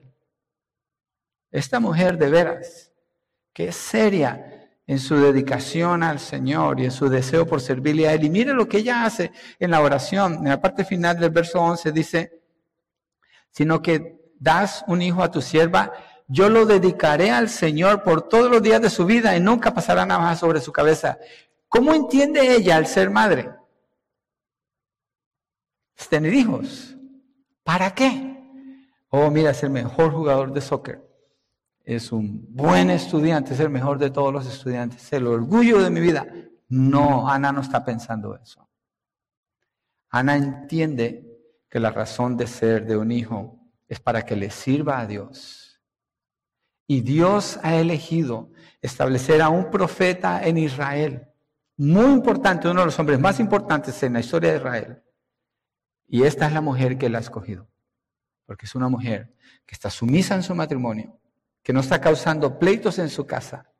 Esta 1.53 1.79
mujer 1.79 2.16
de 2.16 2.31
veras, 2.31 2.91
que 3.52 3.68
es 3.68 3.76
seria 3.76 4.70
en 4.86 4.98
su 4.98 5.16
dedicación 5.16 6.02
al 6.02 6.18
Señor 6.18 6.80
y 6.80 6.84
en 6.84 6.90
su 6.90 7.08
deseo 7.08 7.46
por 7.46 7.60
servirle 7.60 8.08
a 8.08 8.14
Él. 8.14 8.24
Y 8.24 8.30
mire 8.30 8.52
lo 8.52 8.68
que 8.68 8.78
ella 8.78 9.04
hace 9.04 9.32
en 9.58 9.70
la 9.70 9.80
oración. 9.80 10.34
En 10.34 10.48
la 10.48 10.60
parte 10.60 10.84
final 10.84 11.18
del 11.18 11.30
verso 11.30 11.60
11 11.60 11.92
dice, 11.92 12.42
sino 13.50 13.80
que 13.80 14.32
das 14.38 14.84
un 14.88 15.02
hijo 15.02 15.22
a 15.22 15.30
tu 15.30 15.40
sierva, 15.40 15.92
yo 16.26 16.48
lo 16.48 16.66
dedicaré 16.66 17.30
al 17.30 17.48
Señor 17.48 18.02
por 18.02 18.28
todos 18.28 18.50
los 18.50 18.62
días 18.62 18.80
de 18.80 18.90
su 18.90 19.04
vida 19.04 19.36
y 19.36 19.40
nunca 19.40 19.74
pasará 19.74 20.06
nada 20.06 20.34
sobre 20.34 20.60
su 20.60 20.72
cabeza. 20.72 21.18
¿Cómo 21.68 21.94
entiende 21.94 22.54
ella 22.54 22.76
al 22.76 22.86
ser 22.86 23.10
madre? 23.10 23.50
Es 25.96 26.08
tener 26.08 26.34
hijos. 26.34 26.96
¿Para 27.62 27.94
qué? 27.94 28.36
Oh, 29.08 29.30
mira, 29.30 29.50
es 29.50 29.62
el 29.62 29.70
mejor 29.70 30.10
jugador 30.12 30.52
de 30.52 30.60
soccer. 30.60 31.12
Es 31.84 32.12
un 32.12 32.46
buen 32.54 32.90
estudiante, 32.90 33.54
es 33.54 33.60
el 33.60 33.70
mejor 33.70 33.98
de 33.98 34.10
todos 34.10 34.32
los 34.32 34.46
estudiantes. 34.46 35.02
Es 35.02 35.12
el 35.14 35.26
orgullo 35.26 35.82
de 35.82 35.90
mi 35.90 36.00
vida. 36.00 36.26
No, 36.68 37.28
Ana 37.28 37.52
no 37.52 37.60
está 37.60 37.84
pensando 37.84 38.36
eso. 38.36 38.68
Ana 40.10 40.36
entiende 40.36 41.26
que 41.68 41.80
la 41.80 41.90
razón 41.90 42.36
de 42.36 42.46
ser 42.46 42.86
de 42.86 42.96
un 42.96 43.10
hijo 43.10 43.58
es 43.88 43.98
para 43.98 44.22
que 44.22 44.36
le 44.36 44.50
sirva 44.50 45.00
a 45.00 45.06
Dios. 45.06 45.80
Y 46.86 47.00
Dios 47.00 47.58
ha 47.62 47.76
elegido 47.76 48.50
establecer 48.80 49.40
a 49.42 49.48
un 49.48 49.70
profeta 49.70 50.44
en 50.46 50.58
Israel 50.58 51.28
muy 51.76 52.12
importante, 52.12 52.68
uno 52.68 52.80
de 52.80 52.86
los 52.86 52.98
hombres 52.98 53.18
más 53.18 53.40
importantes 53.40 54.02
en 54.02 54.12
la 54.12 54.20
historia 54.20 54.50
de 54.50 54.58
Israel. 54.58 55.02
Y 56.06 56.24
esta 56.24 56.46
es 56.46 56.52
la 56.52 56.60
mujer 56.60 56.98
que 56.98 57.06
él 57.06 57.16
ha 57.16 57.20
escogido, 57.20 57.68
porque 58.44 58.66
es 58.66 58.74
una 58.74 58.88
mujer 58.88 59.34
que 59.64 59.74
está 59.74 59.88
sumisa 59.88 60.34
en 60.34 60.42
su 60.42 60.54
matrimonio, 60.54 61.18
que 61.62 61.72
no 61.72 61.81
está 61.81 62.01
causando 62.01 62.59
pleitos 62.59 62.98
en 62.98 63.09
su 63.09 63.27
casa, 63.27 63.70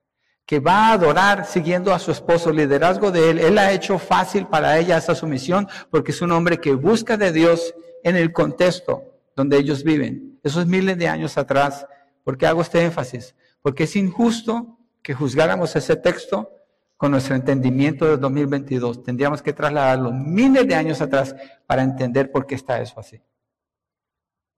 que 0.47 0.61
va 0.61 0.89
a 0.89 0.93
adorar 0.93 1.47
siguiendo 1.47 1.93
a 1.93 1.99
su 1.99 2.11
esposo, 2.11 2.51
el 2.51 2.57
liderazgo 2.57 3.11
de 3.11 3.31
él. 3.31 3.39
Él 3.39 3.59
ha 3.59 3.73
hecho 3.73 3.99
fácil 3.99 4.47
para 4.47 4.79
ella 4.79 4.99
esa 4.99 5.15
sumisión 5.15 5.69
porque 5.91 6.13
es 6.13 6.23
un 6.23 6.33
hombre 6.33 6.59
que 6.59 6.75
busca 6.75 7.17
de 7.17 7.33
Dios 7.33 7.75
en 8.03 8.17
el 8.17 8.33
contexto 8.33 9.05
donde 9.37 9.59
ellos 9.59 9.85
viven. 9.85 10.41
Esos 10.43 10.67
miles 10.67 10.99
de 10.99 11.09
años 11.09 11.39
atrás. 11.39 11.87
¿Por 12.25 12.37
qué 12.37 12.47
hago 12.47 12.63
este 12.63 12.83
énfasis? 12.83 13.35
Porque 13.63 13.85
es 13.85 13.97
injusto 13.97 14.79
que 15.03 15.15
juzgáramos 15.15 15.75
ese 15.75 15.97
texto 15.97 16.51
con 16.97 17.11
nuestro 17.11 17.35
entendimiento 17.35 18.07
del 18.07 18.21
2022. 18.21 19.03
Tendríamos 19.03 19.43
que 19.43 19.53
trasladarlo 19.53 20.13
miles 20.13 20.67
de 20.67 20.75
años 20.75 21.01
atrás 21.01 21.35
para 21.67 21.83
entender 21.83 22.31
por 22.31 22.47
qué 22.47 22.55
está 22.55 22.81
eso 22.81 23.01
así. 23.01 23.21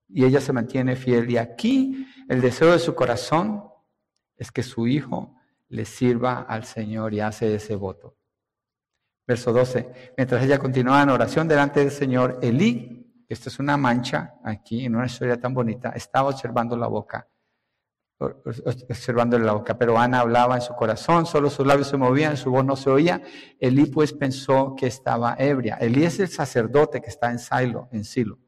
Y 0.09 0.25
ella 0.25 0.41
se 0.41 0.53
mantiene 0.53 0.97
fiel. 0.97 1.31
Y 1.31 1.39
aquí 1.39 2.07
el 2.29 2.41
deseo 2.41 2.73
de 2.73 2.79
su 2.79 2.95
corazón 2.95 3.65
es 4.37 4.51
que 4.51 4.63
su 4.63 4.87
hijo 4.87 5.37
le 5.69 5.85
sirva 5.85 6.43
al 6.43 6.65
Señor 6.65 7.15
y 7.15 7.21
hace 7.21 7.55
ese 7.55 7.77
voto. 7.77 8.17
Verso 9.27 9.53
12. 9.53 10.13
Mientras 10.17 10.45
ella 10.45 10.59
continuaba 10.59 11.03
en 11.03 11.09
oración 11.11 11.49
delante 11.49 11.81
del 11.81 11.91
Señor, 11.91 12.39
Elí, 12.43 13.25
esta 13.29 13.49
es 13.49 13.59
una 13.59 13.77
mancha 13.77 14.35
aquí 14.45 14.85
en 14.85 14.97
una 14.97 15.07
historia 15.07 15.39
tan 15.39 15.55
bonita, 15.55 15.91
estaba 15.91 16.29
observando 16.29 16.77
la 16.77 16.87
boca 16.87 17.29
observándole 18.89 19.45
la 19.45 19.53
boca. 19.53 19.77
Pero 19.77 19.99
Ana 19.99 20.21
hablaba 20.21 20.57
en 20.57 20.63
su 20.63 20.75
corazón, 20.75 21.27
solo 21.27 21.51
sus 21.51 21.67
labios 21.67 21.89
se 21.89 21.97
movían, 21.97 22.37
su 22.37 22.51
voz 22.51 22.65
no 22.65 22.77
se 22.77 22.91
oía. 22.91 23.23
Elí 23.59 23.87
pues 23.87 24.13
pensó 24.13 24.75
que 24.77 24.87
estaba 24.87 25.37
ebria. 25.39 25.77
Elí 25.77 26.05
es 26.05 26.21
el 26.21 26.29
sacerdote 26.29 27.01
que 27.01 27.11
está 27.11 27.31
en 27.31 27.39
Silo, 27.39 27.89
en 27.93 28.05
Silo. 28.05 28.39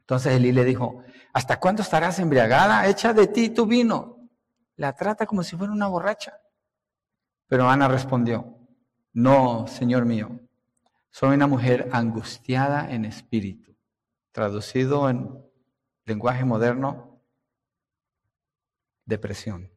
Entonces 0.00 0.34
Elí 0.34 0.52
le 0.52 0.64
dijo, 0.64 1.02
¿hasta 1.34 1.58
cuándo 1.58 1.82
estarás 1.82 2.18
embriagada? 2.20 2.88
Echa 2.88 3.12
de 3.12 3.26
ti 3.26 3.50
tu 3.50 3.66
vino. 3.66 4.30
La 4.76 4.94
trata 4.94 5.26
como 5.26 5.42
si 5.42 5.56
fuera 5.56 5.72
una 5.72 5.88
borracha. 5.88 6.40
Pero 7.46 7.68
Ana 7.68 7.88
respondió, 7.88 8.56
no, 9.12 9.66
Señor 9.66 10.06
mío, 10.06 10.40
soy 11.10 11.34
una 11.34 11.46
mujer 11.46 11.90
angustiada 11.92 12.90
en 12.90 13.04
espíritu. 13.04 13.76
Traducido 14.32 15.08
en 15.10 15.44
lenguaje 16.04 16.44
moderno, 16.44 17.22
depresión. 19.04 19.70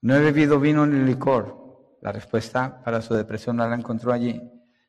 No 0.00 0.14
he 0.14 0.20
bebido 0.20 0.60
vino 0.60 0.86
ni 0.86 1.04
licor. 1.04 1.96
La 2.00 2.12
respuesta 2.12 2.82
para 2.84 3.02
su 3.02 3.14
depresión 3.14 3.56
no 3.56 3.68
la 3.68 3.74
encontró 3.74 4.12
allí, 4.12 4.40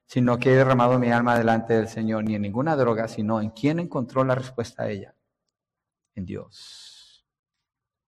sino 0.05 0.37
que 0.37 0.53
he 0.53 0.55
derramado 0.55 0.99
mi 0.99 1.11
alma 1.11 1.37
delante 1.37 1.73
del 1.73 1.87
Señor, 1.87 2.23
ni 2.23 2.35
en 2.35 2.43
ninguna 2.43 2.75
droga, 2.75 3.07
sino 3.07 3.41
en 3.41 3.49
quién 3.49 3.79
encontró 3.79 4.23
la 4.23 4.35
respuesta 4.35 4.83
a 4.83 4.89
ella. 4.89 5.15
En 6.15 6.25
Dios. 6.25 7.25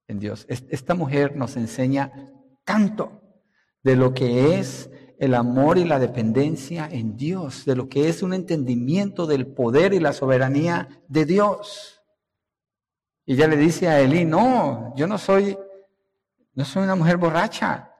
En 0.07 0.19
Dios. 0.19 0.45
Esta 0.49 0.93
mujer 0.93 1.35
nos 1.35 1.55
enseña 1.55 2.11
tanto 2.63 3.21
de 3.83 3.95
lo 3.95 4.13
que 4.13 4.59
es 4.59 4.89
el 5.19 5.35
amor 5.35 5.77
y 5.77 5.85
la 5.85 5.99
dependencia 5.99 6.89
en 6.89 7.15
Dios, 7.15 7.65
de 7.65 7.75
lo 7.75 7.87
que 7.87 8.09
es 8.09 8.23
un 8.23 8.33
entendimiento 8.33 9.27
del 9.27 9.47
poder 9.47 9.93
y 9.93 9.99
la 9.99 10.13
soberanía 10.13 11.03
de 11.07 11.25
Dios. 11.25 12.01
Y 13.25 13.33
ella 13.33 13.47
le 13.47 13.57
dice 13.57 13.87
a 13.87 13.99
Elí, 13.99 14.25
no, 14.25 14.93
yo 14.95 15.05
no 15.05 15.17
soy, 15.17 15.57
no 16.53 16.65
soy 16.65 16.83
una 16.83 16.95
mujer 16.95 17.17
borracha. 17.17 17.91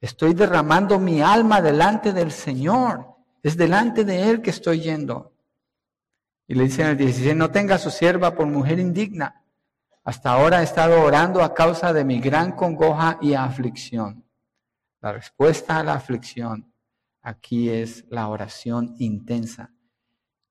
Estoy 0.00 0.34
derramando 0.34 0.98
mi 0.98 1.20
alma 1.20 1.60
delante 1.60 2.12
del 2.12 2.32
Señor. 2.32 3.06
Es 3.42 3.56
delante 3.56 4.04
de 4.04 4.30
Él 4.30 4.40
que 4.40 4.50
estoy 4.50 4.80
yendo. 4.80 5.36
Y 6.48 6.54
le 6.54 6.64
dice 6.64 6.82
en 6.82 6.88
el 6.88 6.96
16, 6.96 7.36
no 7.36 7.50
tenga 7.50 7.74
a 7.74 7.78
su 7.78 7.90
sierva 7.90 8.34
por 8.34 8.46
mujer 8.46 8.78
indigna. 8.78 9.41
Hasta 10.04 10.32
ahora 10.32 10.60
he 10.60 10.64
estado 10.64 11.00
orando 11.00 11.42
a 11.42 11.54
causa 11.54 11.92
de 11.92 12.04
mi 12.04 12.20
gran 12.20 12.52
congoja 12.52 13.18
y 13.20 13.34
aflicción. 13.34 14.24
La 15.00 15.12
respuesta 15.12 15.78
a 15.78 15.84
la 15.84 15.94
aflicción 15.94 16.72
aquí 17.22 17.68
es 17.68 18.04
la 18.08 18.28
oración 18.28 18.96
intensa. 18.98 19.72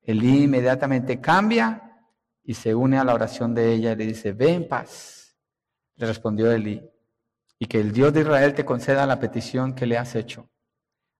Elí 0.01 0.43
inmediatamente 0.43 1.19
cambia 1.19 1.99
y 2.43 2.53
se 2.53 2.73
une 2.73 2.97
a 2.97 3.03
la 3.03 3.13
oración 3.13 3.53
de 3.53 3.73
ella 3.73 3.91
y 3.91 3.95
le 3.97 4.05
dice, 4.07 4.31
ve 4.31 4.53
en 4.53 4.67
paz. 4.67 5.35
Le 5.95 6.07
respondió 6.07 6.51
Elí, 6.51 6.81
y 7.59 7.65
que 7.67 7.79
el 7.79 7.91
Dios 7.91 8.11
de 8.13 8.21
Israel 8.21 8.53
te 8.55 8.65
conceda 8.65 9.05
la 9.05 9.19
petición 9.19 9.75
que 9.75 9.85
le 9.85 9.97
has 9.97 10.15
hecho. 10.15 10.49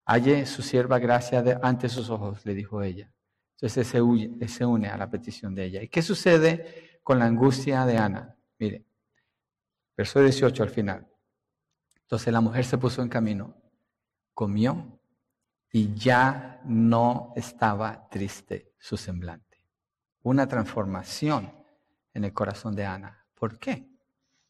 Halle 0.05 0.45
su 0.45 0.61
sierva 0.61 0.97
gracia 0.99 1.43
ante 1.61 1.87
sus 1.87 2.09
ojos, 2.09 2.45
le 2.45 2.55
dijo 2.55 2.81
ella. 2.81 3.13
Entonces 3.57 3.87
se, 3.87 4.47
se 4.47 4.65
une 4.65 4.87
a 4.87 4.97
la 4.97 5.09
petición 5.09 5.53
de 5.53 5.65
ella. 5.65 5.83
¿Y 5.83 5.89
qué 5.89 6.01
sucede 6.01 6.90
con 7.03 7.19
la 7.19 7.25
angustia 7.25 7.85
de 7.85 7.97
Ana? 7.97 8.35
Mire, 8.59 8.85
verso 9.95 10.21
18 10.21 10.63
al 10.63 10.69
final. 10.69 11.07
Entonces 12.01 12.33
la 12.33 12.41
mujer 12.41 12.65
se 12.65 12.77
puso 12.77 13.01
en 13.01 13.09
camino, 13.09 13.55
comió 14.33 14.99
y 15.71 15.93
ya 15.93 16.61
no 16.65 17.33
estaba 17.35 18.09
triste 18.09 18.73
su 18.77 18.97
semblante. 18.97 19.57
Una 20.23 20.47
transformación 20.47 21.51
en 22.13 22.25
el 22.25 22.33
corazón 22.33 22.75
de 22.75 22.85
Ana. 22.85 23.25
¿Por 23.33 23.57
qué? 23.57 23.87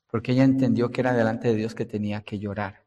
Porque 0.08 0.34
ella 0.34 0.44
entendió 0.44 0.90
que 0.92 1.02
era 1.02 1.14
delante 1.14 1.48
de 1.48 1.56
Dios 1.56 1.76
que 1.76 1.86
tenía 1.86 2.22
que 2.24 2.40
llorar. 2.40 2.81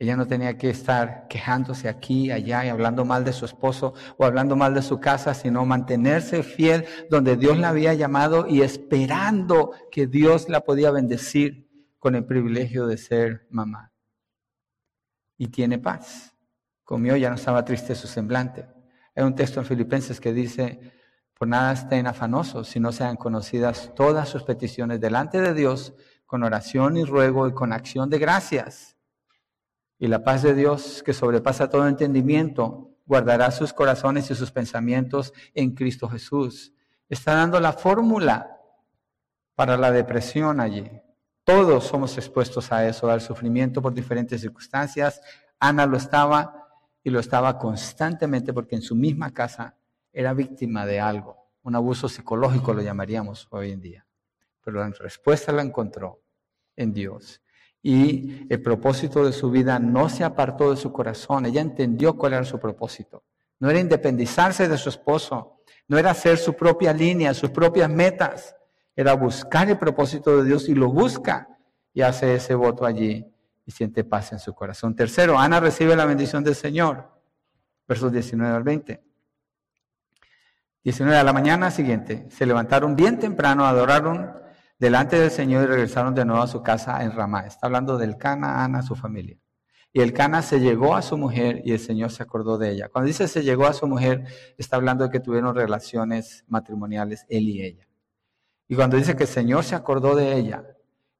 Ella 0.00 0.16
no 0.16 0.28
tenía 0.28 0.56
que 0.56 0.70
estar 0.70 1.26
quejándose 1.26 1.88
aquí, 1.88 2.30
allá 2.30 2.64
y 2.64 2.68
hablando 2.68 3.04
mal 3.04 3.24
de 3.24 3.32
su 3.32 3.44
esposo 3.44 3.94
o 4.16 4.24
hablando 4.24 4.54
mal 4.54 4.72
de 4.72 4.82
su 4.82 5.00
casa, 5.00 5.34
sino 5.34 5.64
mantenerse 5.64 6.44
fiel 6.44 6.86
donde 7.10 7.36
Dios 7.36 7.58
la 7.58 7.70
había 7.70 7.94
llamado 7.94 8.46
y 8.46 8.62
esperando 8.62 9.72
que 9.90 10.06
Dios 10.06 10.48
la 10.48 10.60
podía 10.60 10.92
bendecir 10.92 11.68
con 11.98 12.14
el 12.14 12.24
privilegio 12.24 12.86
de 12.86 12.96
ser 12.96 13.48
mamá. 13.50 13.92
Y 15.36 15.48
tiene 15.48 15.80
paz. 15.80 16.32
Comió, 16.84 17.16
ya 17.16 17.28
no 17.28 17.34
estaba 17.34 17.64
triste 17.64 17.96
su 17.96 18.06
semblante. 18.06 18.66
Hay 19.16 19.24
un 19.24 19.34
texto 19.34 19.58
en 19.58 19.66
Filipenses 19.66 20.20
que 20.20 20.32
dice, 20.32 20.92
por 21.36 21.48
nada 21.48 21.72
estén 21.72 22.06
afanosos, 22.06 22.68
si 22.68 22.78
no 22.78 22.92
sean 22.92 23.16
conocidas 23.16 23.92
todas 23.96 24.28
sus 24.28 24.44
peticiones 24.44 25.00
delante 25.00 25.40
de 25.40 25.54
Dios 25.54 25.92
con 26.24 26.44
oración 26.44 26.96
y 26.96 27.04
ruego 27.04 27.48
y 27.48 27.52
con 27.52 27.72
acción 27.72 28.10
de 28.10 28.18
gracias 28.20 28.97
y 29.98 30.06
la 30.06 30.22
paz 30.22 30.42
de 30.42 30.54
Dios, 30.54 31.02
que 31.02 31.12
sobrepasa 31.12 31.68
todo 31.68 31.88
entendimiento, 31.88 32.96
guardará 33.04 33.50
sus 33.50 33.72
corazones 33.72 34.30
y 34.30 34.34
sus 34.34 34.52
pensamientos 34.52 35.32
en 35.54 35.74
Cristo 35.74 36.08
Jesús. 36.08 36.72
Está 37.08 37.34
dando 37.34 37.58
la 37.58 37.72
fórmula 37.72 38.58
para 39.54 39.76
la 39.76 39.90
depresión 39.90 40.60
allí. 40.60 40.88
Todos 41.42 41.84
somos 41.84 42.16
expuestos 42.16 42.70
a 42.70 42.86
eso, 42.86 43.10
al 43.10 43.20
sufrimiento 43.20 43.82
por 43.82 43.92
diferentes 43.92 44.40
circunstancias. 44.40 45.20
Ana 45.58 45.86
lo 45.86 45.96
estaba 45.96 46.68
y 47.02 47.10
lo 47.10 47.18
estaba 47.18 47.58
constantemente 47.58 48.52
porque 48.52 48.76
en 48.76 48.82
su 48.82 48.94
misma 48.94 49.32
casa 49.32 49.78
era 50.12 50.34
víctima 50.34 50.86
de 50.86 51.00
algo, 51.00 51.48
un 51.62 51.74
abuso 51.74 52.08
psicológico 52.08 52.72
lo 52.72 52.82
llamaríamos 52.82 53.48
hoy 53.50 53.72
en 53.72 53.80
día. 53.80 54.06
Pero 54.62 54.80
la 54.80 54.90
respuesta 54.90 55.50
la 55.50 55.62
encontró 55.62 56.22
en 56.76 56.92
Dios 56.92 57.40
y 57.82 58.46
el 58.48 58.60
propósito 58.60 59.24
de 59.24 59.32
su 59.32 59.50
vida 59.50 59.78
no 59.78 60.08
se 60.08 60.24
apartó 60.24 60.70
de 60.70 60.76
su 60.76 60.92
corazón. 60.92 61.46
Ella 61.46 61.60
entendió 61.60 62.16
cuál 62.16 62.34
era 62.34 62.44
su 62.44 62.58
propósito. 62.58 63.24
No 63.60 63.70
era 63.70 63.78
independizarse 63.78 64.68
de 64.68 64.78
su 64.78 64.88
esposo, 64.88 65.60
no 65.86 65.98
era 65.98 66.10
hacer 66.10 66.38
su 66.38 66.54
propia 66.54 66.92
línea, 66.92 67.34
sus 67.34 67.50
propias 67.50 67.90
metas. 67.90 68.54
Era 68.94 69.14
buscar 69.14 69.68
el 69.70 69.78
propósito 69.78 70.36
de 70.36 70.44
Dios 70.44 70.68
y 70.68 70.74
lo 70.74 70.90
busca 70.90 71.48
y 71.94 72.02
hace 72.02 72.34
ese 72.34 72.54
voto 72.54 72.84
allí 72.84 73.26
y 73.64 73.70
siente 73.70 74.04
paz 74.04 74.32
en 74.32 74.38
su 74.38 74.54
corazón. 74.54 74.94
Tercero, 74.96 75.38
Ana 75.38 75.60
recibe 75.60 75.94
la 75.94 76.04
bendición 76.04 76.42
del 76.42 76.54
Señor. 76.54 77.10
Versos 77.86 78.12
19 78.12 78.56
al 78.56 78.62
20. 78.62 79.02
19 80.84 81.18
a 81.18 81.24
la 81.24 81.32
mañana 81.32 81.70
siguiente, 81.70 82.26
se 82.30 82.46
levantaron 82.46 82.96
bien 82.96 83.18
temprano, 83.18 83.66
adoraron 83.66 84.32
delante 84.78 85.18
del 85.18 85.30
Señor 85.30 85.64
y 85.64 85.66
regresaron 85.66 86.14
de 86.14 86.24
nuevo 86.24 86.42
a 86.42 86.46
su 86.46 86.62
casa 86.62 87.02
en 87.02 87.12
Ramá. 87.12 87.46
Está 87.46 87.66
hablando 87.66 87.98
del 87.98 88.16
Cana, 88.16 88.64
Ana, 88.64 88.82
su 88.82 88.94
familia. 88.94 89.38
Y 89.92 90.00
el 90.00 90.12
Cana 90.12 90.42
se 90.42 90.60
llegó 90.60 90.94
a 90.94 91.02
su 91.02 91.16
mujer 91.16 91.62
y 91.64 91.72
el 91.72 91.80
Señor 91.80 92.10
se 92.10 92.22
acordó 92.22 92.58
de 92.58 92.70
ella. 92.70 92.88
Cuando 92.88 93.08
dice 93.08 93.26
se 93.26 93.42
llegó 93.42 93.66
a 93.66 93.72
su 93.72 93.86
mujer, 93.86 94.24
está 94.56 94.76
hablando 94.76 95.04
de 95.04 95.10
que 95.10 95.20
tuvieron 95.20 95.54
relaciones 95.54 96.44
matrimoniales 96.46 97.26
él 97.28 97.48
y 97.48 97.62
ella. 97.62 97.88
Y 98.68 98.76
cuando 98.76 98.96
dice 98.96 99.16
que 99.16 99.24
el 99.24 99.28
Señor 99.28 99.64
se 99.64 99.74
acordó 99.74 100.14
de 100.14 100.36
ella, 100.36 100.64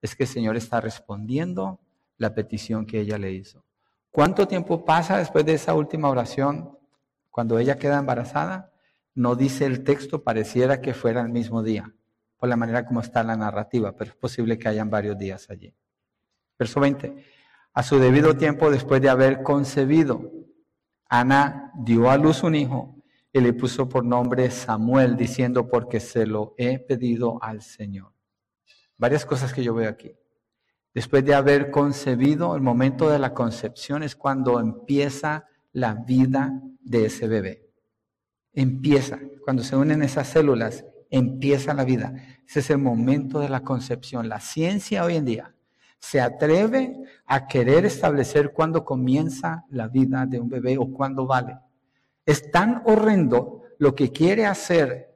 es 0.03 0.15
que 0.15 0.25
el 0.25 0.29
Señor 0.29 0.57
está 0.57 0.81
respondiendo 0.81 1.81
la 2.19 2.35
petición 2.35 2.87
que 2.87 3.01
ella 3.01 3.19
le 3.19 3.33
hizo. 3.33 3.65
¿Cuánto 4.11 4.47
tiempo 4.47 4.85
pasa 4.85 5.17
después 5.17 5.45
de 5.45 5.55
esa 5.55 5.75
última 5.75 6.09
oración 6.09 6.79
cuando 7.31 7.59
ella 7.59 7.79
queda 7.79 7.99
embarazada? 7.99 8.73
No 9.15 9.35
dice 9.35 9.65
el 9.65 9.83
texto, 9.83 10.23
pareciera 10.23 10.81
que 10.81 10.95
fuera 10.95 11.23
el 11.23 11.31
mismo 11.31 11.63
día 11.63 11.95
por 12.39 12.49
la 12.49 12.57
manera 12.57 12.87
como 12.87 13.01
está 13.01 13.23
la 13.23 13.37
narrativa, 13.37 13.95
pero 13.97 14.13
es 14.13 14.17
posible 14.17 14.59
que 14.59 14.69
hayan 14.69 14.89
varios 14.89 15.19
días 15.19 15.51
allí. 15.51 15.75
Verso 16.59 16.81
20. 16.81 17.17
A 17.75 17.83
su 17.83 17.99
debido 17.99 18.37
tiempo, 18.37 18.71
después 18.71 19.03
de 19.03 19.09
haber 19.09 19.43
concebido, 19.43 20.33
Ana 21.09 21.73
dio 21.77 22.11
a 22.11 22.17
luz 22.17 22.43
un 22.43 22.55
hijo 22.55 23.03
y 23.33 23.41
le 23.41 23.53
puso 23.53 23.89
por 23.89 24.05
nombre 24.05 24.51
Samuel, 24.51 25.17
diciendo, 25.17 25.69
porque 25.69 26.01
se 26.01 26.27
lo 26.27 26.55
he 26.57 26.79
pedido 26.79 27.43
al 27.43 27.63
Señor. 27.63 28.13
Varias 28.97 29.25
cosas 29.25 29.53
que 29.53 29.63
yo 29.63 29.75
veo 29.75 29.89
aquí. 29.89 30.13
Después 30.95 31.25
de 31.25 31.35
haber 31.35 31.71
concebido, 31.71 32.57
el 32.57 32.63
momento 32.63 33.09
de 33.09 33.19
la 33.19 33.35
concepción 33.35 34.03
es 34.03 34.17
cuando 34.17 34.59
empieza 34.59 35.47
la 35.73 35.95
vida 35.95 36.61
de 36.81 37.07
ese 37.07 37.29
bebé. 37.29 37.71
Empieza, 38.53 39.21
cuando 39.45 39.63
se 39.63 39.77
unen 39.77 40.03
esas 40.03 40.29
células, 40.29 40.85
empieza 41.11 41.75
la 41.75 41.85
vida. 41.85 42.15
Ese 42.47 42.61
es 42.61 42.71
el 42.71 42.79
momento 42.79 43.41
de 43.41 43.49
la 43.49 43.61
concepción. 43.61 44.29
La 44.29 44.41
ciencia 44.41 45.05
hoy 45.05 45.17
en 45.17 45.25
día 45.25 45.55
se 45.99 46.21
atreve 46.21 46.97
a 47.27 47.47
querer 47.47 47.85
establecer 47.85 48.53
cuándo 48.53 48.85
comienza 48.85 49.65
la 49.71 49.89
vida 49.89 50.27
de 50.27 50.41
un 50.41 50.49
bebé 50.49 50.79
o 50.79 50.93
cuándo 50.93 51.27
vale. 51.27 51.59
Es 52.25 52.51
tan 52.51 52.83
horrendo 52.85 53.63
lo 53.79 53.95
que 53.95 54.13
quiere 54.13 54.47
hacer 54.47 55.09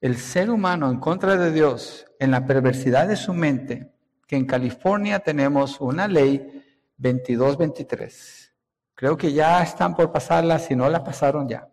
el 0.00 0.16
ser 0.16 0.50
humano 0.50 0.90
en 0.90 0.98
contra 0.98 1.36
de 1.36 1.52
Dios 1.52 2.06
en 2.18 2.32
la 2.32 2.44
perversidad 2.44 3.06
de 3.06 3.16
su 3.16 3.32
mente, 3.32 3.92
que 4.26 4.36
en 4.36 4.46
California 4.46 5.20
tenemos 5.20 5.80
una 5.80 6.08
ley 6.08 6.64
2223. 6.96 8.52
Creo 8.94 9.16
que 9.16 9.32
ya 9.32 9.62
están 9.62 9.94
por 9.94 10.10
pasarla, 10.12 10.58
si 10.58 10.74
no 10.74 10.88
la 10.88 11.04
pasaron 11.04 11.48
ya. 11.48 11.71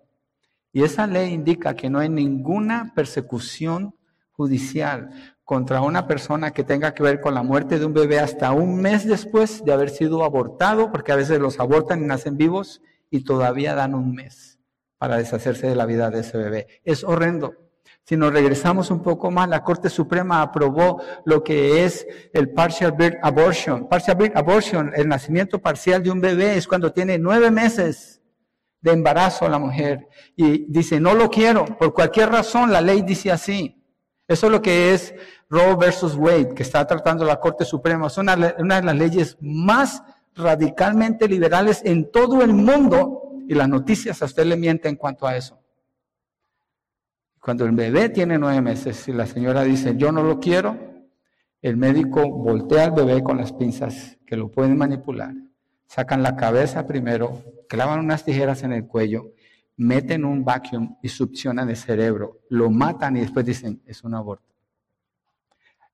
Y 0.71 0.83
esa 0.83 1.07
ley 1.07 1.33
indica 1.33 1.75
que 1.75 1.89
no 1.89 1.99
hay 1.99 2.09
ninguna 2.09 2.93
persecución 2.95 3.95
judicial 4.31 5.09
contra 5.43 5.81
una 5.81 6.05
persona 6.07 6.51
que 6.51 6.63
tenga 6.63 6.93
que 6.93 7.01
ver 7.01 7.21
con 7.21 7.33
la 7.33 7.41
muerte 7.41 7.79
de 7.79 7.85
un 7.85 7.93
bebé 7.93 8.19
hasta 8.19 8.51
un 8.51 8.79
mes 8.79 9.07
después 9.07 9.65
de 9.65 9.73
haber 9.73 9.89
sido 9.89 10.23
abortado, 10.23 10.91
porque 10.91 11.11
a 11.11 11.15
veces 11.15 11.39
los 11.39 11.59
abortan 11.59 12.03
y 12.03 12.05
nacen 12.05 12.37
vivos 12.37 12.81
y 13.09 13.23
todavía 13.23 13.73
dan 13.73 13.95
un 13.95 14.13
mes 14.13 14.59
para 14.99 15.17
deshacerse 15.17 15.67
de 15.67 15.75
la 15.75 15.87
vida 15.87 16.11
de 16.11 16.19
ese 16.19 16.37
bebé. 16.37 16.67
Es 16.83 17.03
horrendo. 17.03 17.55
Si 18.03 18.15
nos 18.15 18.31
regresamos 18.31 18.91
un 18.91 19.01
poco 19.01 19.31
más, 19.31 19.49
la 19.49 19.63
Corte 19.63 19.89
Suprema 19.89 20.41
aprobó 20.41 21.01
lo 21.25 21.43
que 21.43 21.83
es 21.83 22.05
el 22.33 22.51
partial 22.51 22.91
birth 22.91 23.17
abortion. 23.21 23.87
Partial 23.87 24.17
birth 24.17 24.37
abortion, 24.37 24.91
el 24.95 25.07
nacimiento 25.07 25.59
parcial 25.59 26.03
de 26.03 26.11
un 26.11 26.21
bebé 26.21 26.57
es 26.57 26.67
cuando 26.67 26.91
tiene 26.91 27.17
nueve 27.17 27.49
meses 27.49 28.18
de 28.81 28.91
embarazo 28.91 29.45
a 29.45 29.49
la 29.49 29.59
mujer 29.59 30.07
y 30.35 30.65
dice, 30.71 30.99
no 30.99 31.13
lo 31.13 31.29
quiero, 31.29 31.65
por 31.65 31.93
cualquier 31.93 32.29
razón 32.29 32.71
la 32.71 32.81
ley 32.81 33.01
dice 33.01 33.31
así. 33.31 33.75
Eso 34.27 34.45
es 34.45 34.51
lo 34.51 34.61
que 34.61 34.93
es 34.93 35.13
Roe 35.49 35.75
versus 35.75 36.15
Wade, 36.15 36.53
que 36.53 36.63
está 36.63 36.85
tratando 36.85 37.25
la 37.25 37.39
Corte 37.39 37.65
Suprema. 37.65 38.07
Es 38.07 38.17
una, 38.17 38.35
de 38.35 38.63
las 38.83 38.95
leyes 38.95 39.37
más 39.41 40.03
radicalmente 40.35 41.27
liberales 41.27 41.81
en 41.83 42.11
todo 42.11 42.41
el 42.43 42.53
mundo 42.53 43.33
y 43.47 43.55
las 43.55 43.67
noticias 43.67 44.21
a 44.21 44.25
usted 44.25 44.45
le 44.45 44.55
mienten 44.55 44.91
en 44.91 44.95
cuanto 44.97 45.25
a 45.25 45.35
eso. 45.35 45.59
Cuando 47.41 47.65
el 47.65 47.71
bebé 47.71 48.09
tiene 48.09 48.37
nueve 48.37 48.61
meses 48.61 49.07
y 49.07 49.13
la 49.13 49.25
señora 49.25 49.63
dice, 49.63 49.95
yo 49.97 50.11
no 50.11 50.21
lo 50.21 50.39
quiero, 50.39 50.77
el 51.61 51.75
médico 51.75 52.29
voltea 52.29 52.85
al 52.85 52.91
bebé 52.91 53.23
con 53.23 53.37
las 53.37 53.51
pinzas 53.51 54.17
que 54.27 54.37
lo 54.37 54.51
pueden 54.51 54.77
manipular 54.77 55.33
sacan 55.89 56.21
la 56.21 56.35
cabeza 56.35 56.85
primero, 56.85 57.41
clavan 57.67 57.99
unas 57.99 58.23
tijeras 58.23 58.61
en 58.61 58.73
el 58.73 58.85
cuello, 58.85 59.33
meten 59.75 60.23
un 60.23 60.45
vacuum 60.45 60.97
y 61.01 61.09
succionan 61.09 61.67
el 61.69 61.77
cerebro, 61.77 62.41
lo 62.49 62.69
matan 62.69 63.17
y 63.17 63.21
después 63.21 63.43
dicen, 63.43 63.81
es 63.87 64.03
un 64.03 64.13
aborto. 64.13 64.45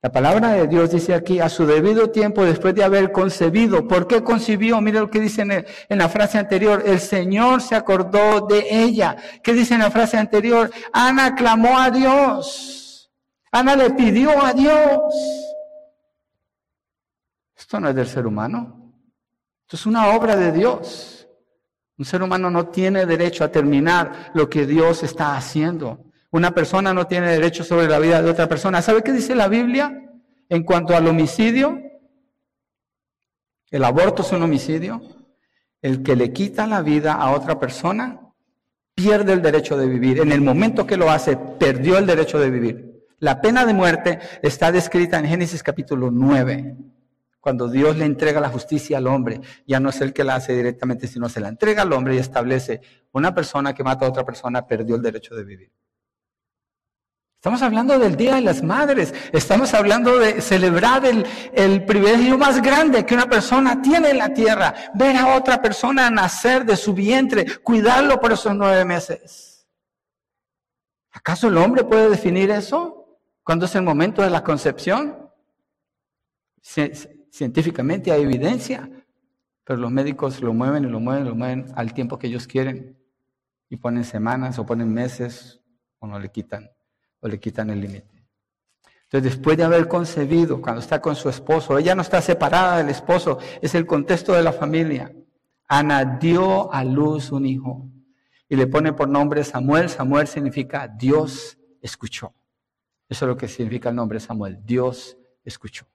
La 0.01 0.11
palabra 0.11 0.49
de 0.51 0.67
Dios 0.67 0.91
dice 0.91 1.15
aquí, 1.15 1.39
a 1.39 1.49
su 1.49 1.65
debido 1.65 2.11
tiempo, 2.11 2.43
después 2.43 2.75
de 2.75 2.83
haber 2.83 3.11
concebido. 3.11 3.87
¿Por 3.87 4.05
qué 4.05 4.21
concibió? 4.23 4.79
Mira 4.79 4.99
lo 4.99 5.09
que 5.09 5.19
dice 5.19 5.41
en, 5.41 5.51
en, 5.51 5.97
la 5.97 6.09
frase 6.09 6.37
anterior. 6.37 6.83
El 6.85 6.99
Señor 6.99 7.59
se 7.59 7.73
acordó 7.73 8.45
de 8.45 8.67
ella. 8.69 9.15
¿Qué 9.41 9.53
dice 9.53 9.73
en 9.73 9.79
la 9.79 9.89
frase 9.89 10.17
anterior? 10.17 10.69
Ana 10.93 11.33
clamó 11.33 11.79
a 11.79 11.89
Dios. 11.89 13.11
Ana 13.51 13.75
le 13.75 13.89
pidió 13.91 14.45
a 14.45 14.53
Dios. 14.53 15.01
Esto 17.57 17.79
no 17.79 17.89
es 17.89 17.95
del 17.95 18.07
ser 18.07 18.27
humano. 18.27 18.84
Esto 19.65 19.77
es 19.77 19.85
una 19.87 20.15
obra 20.15 20.35
de 20.35 20.51
Dios. 20.51 21.27
Un 21.97 22.05
ser 22.05 22.21
humano 22.21 22.51
no 22.51 22.67
tiene 22.67 23.07
derecho 23.07 23.43
a 23.43 23.51
terminar 23.51 24.29
lo 24.35 24.47
que 24.47 24.67
Dios 24.67 25.01
está 25.01 25.35
haciendo. 25.35 26.05
Una 26.29 26.51
persona 26.51 26.93
no 26.93 27.07
tiene 27.07 27.31
derecho 27.31 27.63
sobre 27.63 27.87
la 27.87 27.97
vida 27.97 28.21
de 28.21 28.29
otra 28.29 28.47
persona. 28.47 28.83
¿Sabe 28.83 29.01
qué 29.01 29.11
dice 29.11 29.33
la 29.33 29.47
Biblia 29.47 30.03
en 30.49 30.63
cuanto 30.63 30.95
al 30.95 31.07
homicidio? 31.07 31.81
El 33.71 33.83
aborto 33.83 34.21
es 34.21 34.31
un 34.33 34.43
homicidio. 34.43 35.01
El 35.81 36.03
que 36.03 36.15
le 36.15 36.31
quita 36.31 36.67
la 36.67 36.83
vida 36.83 37.13
a 37.13 37.31
otra 37.31 37.59
persona 37.59 38.21
pierde 38.93 39.33
el 39.33 39.41
derecho 39.41 39.77
de 39.77 39.87
vivir. 39.87 40.19
En 40.19 40.31
el 40.31 40.41
momento 40.41 40.85
que 40.85 40.95
lo 40.95 41.09
hace, 41.09 41.37
perdió 41.37 41.97
el 41.97 42.05
derecho 42.05 42.37
de 42.37 42.51
vivir. 42.51 43.03
La 43.17 43.41
pena 43.41 43.65
de 43.65 43.73
muerte 43.73 44.19
está 44.43 44.71
descrita 44.71 45.17
en 45.17 45.25
Génesis 45.25 45.63
capítulo 45.63 46.11
9 46.11 46.77
Cuando 47.45 47.69
Dios 47.69 47.95
le 47.95 48.05
entrega 48.05 48.41
la 48.41 48.49
justicia 48.49 48.97
al 48.97 49.05
hombre, 49.05 49.39
ya 49.67 49.79
no 49.79 49.89
es 49.89 50.01
el 50.01 50.13
que 50.13 50.23
la 50.23 50.33
hace 50.33 50.55
directamente, 50.55 51.05
sino 51.05 51.29
se 51.29 51.39
la 51.39 51.47
entrega 51.47 51.83
al 51.83 51.93
hombre 51.93 52.15
y 52.15 52.17
establece 52.17 52.81
una 53.11 53.35
persona 53.35 53.71
que 53.71 53.83
mata 53.83 54.03
a 54.03 54.09
otra 54.09 54.25
persona 54.25 54.65
perdió 54.65 54.95
el 54.95 55.03
derecho 55.03 55.35
de 55.35 55.43
vivir. 55.43 55.71
Estamos 57.35 57.61
hablando 57.61 57.99
del 57.99 58.15
Día 58.15 58.33
de 58.33 58.41
las 58.41 58.63
Madres. 58.63 59.13
Estamos 59.31 59.75
hablando 59.75 60.17
de 60.17 60.41
celebrar 60.41 61.05
el, 61.05 61.23
el, 61.53 61.85
privilegio 61.85 62.35
más 62.35 62.59
grande 62.63 63.05
que 63.05 63.13
una 63.13 63.27
persona 63.27 63.79
tiene 63.79 64.09
en 64.09 64.17
la 64.17 64.33
tierra. 64.33 64.73
Ver 64.95 65.15
a 65.15 65.35
otra 65.35 65.61
persona 65.61 66.09
nacer 66.09 66.65
de 66.65 66.75
su 66.75 66.95
vientre, 66.95 67.59
cuidarlo 67.59 68.19
por 68.19 68.31
esos 68.31 68.55
nueve 68.55 68.83
meses. 68.85 69.67
¿Acaso 71.11 71.49
el 71.49 71.57
hombre 71.57 71.83
puede 71.83 72.09
definir 72.09 72.49
eso? 72.49 73.19
¿Cuándo 73.43 73.67
es 73.67 73.75
el 73.75 73.83
momento 73.83 74.23
de 74.23 74.31
la 74.31 74.43
concepción? 74.43 75.29
Científicamente 77.35 78.13
hay 78.13 78.21
evidencia, 78.21 78.89
pero 79.65 79.77
los 79.77 79.91
médicos 79.91 80.39
lo 80.39 80.53
mueven 80.53 80.85
y 80.85 80.87
lo 80.87 81.01
mueven 81.01 81.25
y 81.25 81.29
lo 81.29 81.35
mueven 81.35 81.65
al 81.75 81.93
tiempo 81.93 82.17
que 82.17 82.27
ellos 82.27 82.47
quieren. 82.47 82.97
Y 83.67 83.75
ponen 83.75 84.05
semanas 84.05 84.57
o 84.57 84.65
ponen 84.65 84.93
meses 84.93 85.59
o 85.99 86.07
no 86.07 86.17
le 86.17 86.31
quitan 86.31 86.71
o 87.19 87.27
le 87.27 87.37
quitan 87.37 87.69
el 87.71 87.81
límite. 87.81 88.25
Entonces, 89.03 89.33
después 89.33 89.57
de 89.57 89.65
haber 89.65 89.89
concebido, 89.89 90.61
cuando 90.61 90.79
está 90.79 91.01
con 91.01 91.13
su 91.17 91.27
esposo, 91.27 91.77
ella 91.77 91.93
no 91.93 92.03
está 92.03 92.21
separada 92.21 92.77
del 92.77 92.87
esposo, 92.87 93.37
es 93.61 93.75
el 93.75 93.85
contexto 93.85 94.31
de 94.31 94.41
la 94.41 94.53
familia. 94.53 95.13
Ana 95.67 96.05
dio 96.05 96.71
a 96.71 96.85
luz 96.85 97.33
un 97.33 97.45
hijo 97.45 97.85
y 98.47 98.55
le 98.55 98.67
pone 98.67 98.93
por 98.93 99.09
nombre 99.09 99.43
Samuel. 99.43 99.89
Samuel 99.89 100.27
significa 100.27 100.87
Dios 100.87 101.57
escuchó. 101.81 102.33
Eso 103.09 103.25
es 103.25 103.27
lo 103.27 103.35
que 103.35 103.49
significa 103.49 103.89
el 103.89 103.95
nombre 103.97 104.21
Samuel. 104.21 104.61
Dios 104.65 105.17
escuchó. 105.43 105.85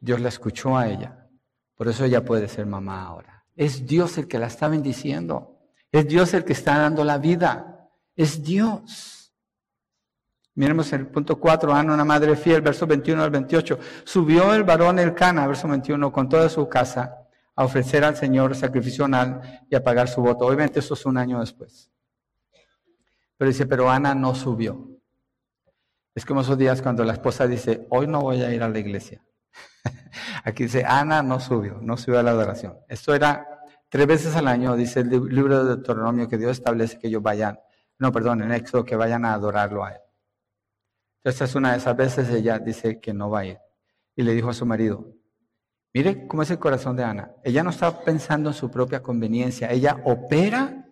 Dios 0.00 0.20
la 0.20 0.28
escuchó 0.28 0.76
a 0.76 0.88
ella. 0.88 1.28
Por 1.76 1.88
eso 1.88 2.04
ella 2.04 2.24
puede 2.24 2.48
ser 2.48 2.66
mamá 2.66 3.04
ahora. 3.04 3.44
Es 3.54 3.86
Dios 3.86 4.18
el 4.18 4.26
que 4.26 4.38
la 4.38 4.46
está 4.46 4.68
bendiciendo. 4.68 5.58
Es 5.92 6.08
Dios 6.08 6.34
el 6.34 6.44
que 6.44 6.54
está 6.54 6.78
dando 6.78 7.04
la 7.04 7.18
vida. 7.18 7.88
Es 8.16 8.42
Dios. 8.42 9.34
Miremos 10.54 10.92
el 10.92 11.06
punto 11.06 11.38
4, 11.38 11.72
Ana, 11.72 11.94
una 11.94 12.04
madre 12.04 12.36
fiel, 12.36 12.60
verso 12.60 12.86
21 12.86 13.22
al 13.22 13.30
28. 13.30 13.78
Subió 14.04 14.52
el 14.52 14.64
varón 14.64 14.98
el 14.98 15.14
Cana, 15.14 15.46
verso 15.46 15.68
21, 15.68 16.10
con 16.12 16.28
toda 16.28 16.48
su 16.48 16.68
casa 16.68 17.16
a 17.54 17.64
ofrecer 17.64 18.04
al 18.04 18.16
Señor 18.16 18.54
sacrificio 18.54 19.06
y 19.68 19.74
a 19.74 19.82
pagar 19.82 20.08
su 20.08 20.22
voto. 20.22 20.46
Obviamente 20.46 20.80
eso 20.80 20.94
es 20.94 21.04
un 21.04 21.18
año 21.18 21.40
después. 21.40 21.90
Pero 23.36 23.50
dice, 23.50 23.66
pero 23.66 23.90
Ana 23.90 24.14
no 24.14 24.34
subió. 24.34 24.88
Es 26.14 26.24
como 26.24 26.40
esos 26.40 26.58
días 26.58 26.82
cuando 26.82 27.04
la 27.04 27.12
esposa 27.12 27.46
dice, 27.46 27.86
hoy 27.90 28.06
no 28.06 28.22
voy 28.22 28.42
a 28.42 28.52
ir 28.52 28.62
a 28.62 28.68
la 28.68 28.78
iglesia. 28.78 29.22
Aquí 30.44 30.64
dice, 30.64 30.84
Ana 30.86 31.22
no 31.22 31.40
subió, 31.40 31.78
no 31.80 31.96
subió 31.96 32.18
a 32.18 32.22
la 32.22 32.30
adoración. 32.30 32.78
Esto 32.88 33.14
era 33.14 33.46
tres 33.88 34.06
veces 34.06 34.36
al 34.36 34.48
año, 34.48 34.76
dice 34.76 35.00
el 35.00 35.08
libro 35.08 35.64
de 35.64 35.76
Deuteronomio, 35.76 36.28
que 36.28 36.38
Dios 36.38 36.52
establece 36.52 36.98
que 36.98 37.08
ellos 37.08 37.22
vayan, 37.22 37.58
no, 37.98 38.12
perdón, 38.12 38.42
en 38.42 38.52
Éxodo, 38.52 38.84
que 38.84 38.96
vayan 38.96 39.24
a 39.24 39.34
adorarlo 39.34 39.84
a 39.84 39.92
Él. 39.92 40.00
Entonces, 41.22 41.54
una 41.54 41.72
de 41.72 41.78
esas 41.78 41.96
veces 41.96 42.30
ella 42.30 42.58
dice 42.58 42.98
que 42.98 43.12
no 43.12 43.28
va 43.28 43.40
a 43.40 43.46
ir. 43.46 43.58
Y 44.16 44.22
le 44.22 44.32
dijo 44.32 44.48
a 44.48 44.54
su 44.54 44.64
marido, 44.64 45.12
mire 45.92 46.26
cómo 46.26 46.42
es 46.42 46.50
el 46.50 46.58
corazón 46.58 46.96
de 46.96 47.04
Ana. 47.04 47.32
Ella 47.44 47.62
no 47.62 47.70
está 47.70 48.00
pensando 48.00 48.50
en 48.50 48.54
su 48.54 48.70
propia 48.70 49.02
conveniencia. 49.02 49.70
Ella 49.70 50.00
opera, 50.04 50.88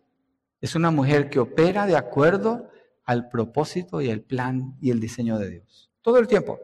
es 0.60 0.74
una 0.74 0.90
mujer 0.90 1.30
que 1.30 1.38
opera 1.38 1.86
de 1.86 1.96
acuerdo 1.96 2.68
al 3.04 3.28
propósito 3.30 4.02
y 4.02 4.10
el 4.10 4.22
plan 4.22 4.76
y 4.80 4.90
el 4.90 5.00
diseño 5.00 5.38
de 5.38 5.50
Dios. 5.50 5.90
Todo 6.02 6.18
el 6.18 6.26
tiempo. 6.26 6.58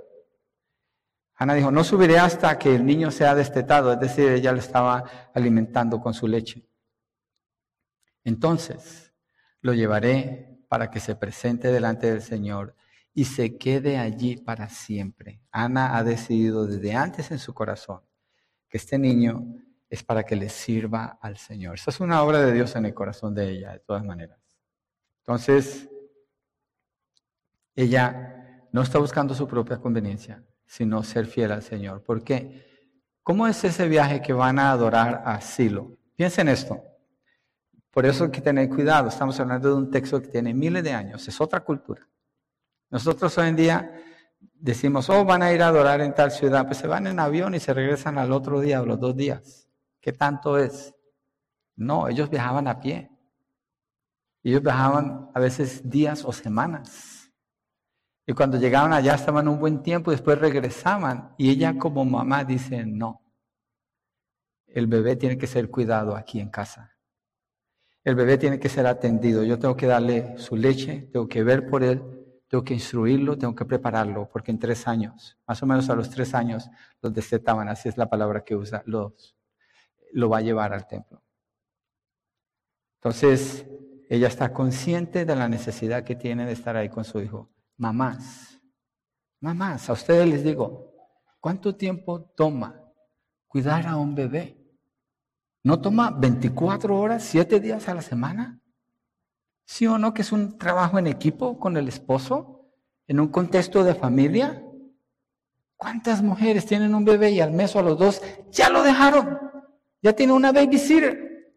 Ana 1.37 1.55
dijo, 1.55 1.71
no 1.71 1.83
subiré 1.83 2.19
hasta 2.19 2.59
que 2.59 2.75
el 2.75 2.87
niño 2.87 3.11
sea 3.11 3.35
destetado, 3.35 3.93
es 3.93 4.01
decir, 4.01 4.29
ella 4.31 4.53
lo 4.53 4.59
estaba 4.59 5.05
alimentando 5.35 6.01
con 6.01 6.15
su 6.15 6.29
leche. 6.29 6.69
Entonces, 8.23 9.13
lo 9.61 9.75
llevaré 9.75 10.61
para 10.69 10.91
que 10.91 11.01
se 11.01 11.17
presente 11.17 11.73
delante 11.73 12.11
del 12.11 12.23
Señor 12.23 12.77
y 13.13 13.25
se 13.25 13.59
quede 13.59 13.99
allí 13.99 14.37
para 14.37 14.69
siempre. 14.69 15.41
Ana 15.51 15.97
ha 15.97 16.05
decidido 16.05 16.67
desde 16.67 16.95
antes 16.95 17.31
en 17.31 17.39
su 17.39 17.55
corazón 17.55 18.03
que 18.69 18.79
este 18.79 18.99
niño 18.99 19.45
es 19.89 20.03
para 20.03 20.25
que 20.25 20.37
le 20.37 20.49
sirva 20.49 21.19
al 21.21 21.37
Señor. 21.37 21.75
Esa 21.75 21.91
es 21.91 22.01
una 22.01 22.23
obra 22.23 22.41
de 22.41 22.53
Dios 22.53 22.75
en 22.77 22.87
el 22.87 22.95
corazón 22.95 23.35
de 23.35 23.51
ella, 23.51 23.73
de 23.73 23.81
todas 23.81 24.05
maneras. 24.05 24.41
Entonces, 25.21 25.89
ella 27.77 28.67
no 28.73 28.83
está 28.83 28.99
buscando 28.99 29.35
su 29.35 29.47
propia 29.47 29.79
conveniencia, 29.79 30.45
sino 30.67 31.03
ser 31.03 31.27
fiel 31.27 31.53
al 31.53 31.63
Señor. 31.63 32.03
¿Por 32.03 32.23
qué? 32.23 32.65
¿Cómo 33.23 33.47
es 33.47 33.65
ese 33.65 33.89
viaje 33.89 34.21
que 34.21 34.33
van 34.33 34.59
a 34.59 34.71
adorar 34.71 35.23
a 35.25 35.41
Silo? 35.41 35.97
Piensen 36.15 36.49
esto. 36.49 36.83
Por 37.91 38.07
eso 38.07 38.25
hay 38.25 38.31
que 38.31 38.41
tener 38.41 38.69
cuidado. 38.69 39.09
Estamos 39.09 39.39
hablando 39.41 39.69
de 39.69 39.75
un 39.75 39.91
texto 39.91 40.21
que 40.21 40.29
tiene 40.29 40.53
miles 40.53 40.83
de 40.83 40.93
años. 40.93 41.27
Es 41.27 41.41
otra 41.41 41.61
cultura. 41.61 42.07
Nosotros 42.91 43.37
hoy 43.39 43.49
en 43.49 43.57
día 43.57 43.93
decimos, 44.53 45.09
oh, 45.11 45.25
van 45.25 45.43
a 45.43 45.53
ir 45.53 45.63
a 45.63 45.69
adorar 45.69 46.01
en 46.01 46.15
tal 46.15 46.31
ciudad, 46.31 46.67
pues 46.67 46.79
se 46.79 46.87
van 46.87 47.07
en 47.07 47.19
avión 47.19 47.55
y 47.55 47.61
se 47.61 47.73
regresan 47.73 48.19
al 48.19 48.33
otro 48.33 48.61
día 48.61 48.83
los 48.83 48.99
dos 48.99 49.17
días. 49.17 49.69
¿Qué 50.01 50.13
tanto 50.13 50.59
es? 50.59 50.95
No, 51.77 52.09
ellos 52.09 52.29
viajaban 52.29 52.69
a 52.69 52.81
pie. 52.81 53.11
Ellos 54.43 54.63
viajaban 54.63 55.31
a 55.35 55.41
veces 55.41 55.89
días 55.89 56.25
o 56.25 56.33
semanas. 56.33 57.14
Y 58.27 58.33
cuando 58.33 58.59
llegaban 58.59 58.93
allá 58.93 59.15
estaban 59.15 59.49
un 59.49 59.59
buen 59.59 59.83
tiempo 59.83 60.11
y 60.11 60.15
después 60.15 60.39
regresaban. 60.39 61.35
Y 61.37 61.51
ella 61.51 61.79
como 61.79 62.05
mamá 62.05 62.45
dice, 62.45 62.85
no, 62.87 63.23
el 64.67 64.87
bebé 64.87 65.17
tiene 65.17 65.39
que 65.39 65.47
ser 65.47 65.71
cuidado 65.71 66.17
aquí 66.17 66.41
en 66.41 66.51
casa. 66.51 66.97
El 68.03 68.15
bebé 68.15 68.37
tiene 68.39 68.59
que 68.59 68.69
ser 68.69 68.87
atendido. 68.87 69.45
Yo 69.45 69.59
tengo 69.59 69.77
que 69.77 69.87
darle 69.87 70.37
su 70.39 70.57
leche, 70.57 71.09
tengo 71.13 71.29
que 71.29 71.43
ver 71.43 71.69
por 71.69 71.83
él, 71.83 72.03
tengo 72.49 72.65
que 72.65 72.75
instruirlo, 72.75 73.39
tengo 73.39 73.55
que 73.55 73.65
prepararlo, 73.65 74.29
porque 74.31 74.51
en 74.51 74.59
tres 74.59 74.87
años, 74.87 75.39
más 75.47 75.63
o 75.63 75.67
menos 75.67 75.89
a 75.91 75.95
los 75.95 76.11
tres 76.11 76.35
años, 76.35 76.69
los 77.01 77.15
desetaban, 77.15 77.69
así 77.69 77.89
es 77.89 77.97
la 77.97 78.11
palabra 78.11 78.45
que 78.45 78.57
usa, 78.57 78.83
los, 78.87 79.37
lo 80.13 80.29
va 80.29 80.39
a 80.39 80.43
llevar 80.43 80.73
al 80.73 80.87
templo. 80.87 81.23
Entonces, 82.97 83.67
ella 84.09 84.29
está 84.29 84.53
consciente 84.53 85.25
de 85.25 85.37
la 85.37 85.49
necesidad 85.49 86.05
que 86.05 86.15
tiene 86.15 86.47
de 86.47 86.53
estar 86.53 86.77
ahí 86.77 86.89
con 86.89 87.05
su 87.05 87.21
hijo. 87.21 87.54
Mamás, 87.77 88.61
mamás, 89.41 89.91
a 89.91 89.95
ustedes 89.95 90.29
les 90.29 90.45
digo, 90.45 90.95
¿cuánto 91.41 91.75
tiempo 91.75 92.23
toma 92.37 92.81
cuidar 93.49 93.87
a 93.89 93.97
un 93.97 94.15
bebé? 94.15 94.61
¿No 95.65 95.81
toma 95.81 96.11
24 96.11 96.97
horas, 96.97 97.25
7 97.25 97.59
días 97.59 97.89
a 97.89 97.95
la 97.95 98.03
semana? 98.03 98.61
¿Sí 99.67 99.87
o 99.87 99.99
no 99.99 100.15
que 100.15 100.23
es 100.23 100.31
un 100.31 100.57
trabajo 100.59 100.99
en 100.99 101.07
equipo 101.07 101.59
con 101.59 101.77
el 101.77 101.89
esposo? 101.89 102.71
¿En 103.07 103.19
un 103.19 103.29
contexto 103.29 103.83
de 103.83 103.95
familia? 103.95 104.63
¿Cuántas 105.77 106.23
mujeres 106.23 106.67
tienen 106.67 106.95
un 106.95 107.05
bebé 107.05 107.31
y 107.31 107.41
al 107.41 107.51
mes 107.51 107.75
o 107.75 107.81
a 107.81 107.83
los 107.83 107.99
dos 107.99 108.23
ya 108.51 108.71
lo 108.71 108.83
dejaron? 108.83 109.39
Ya 110.01 110.13
tienen 110.13 110.37
una 110.37 110.53
babysitter. 110.53 111.55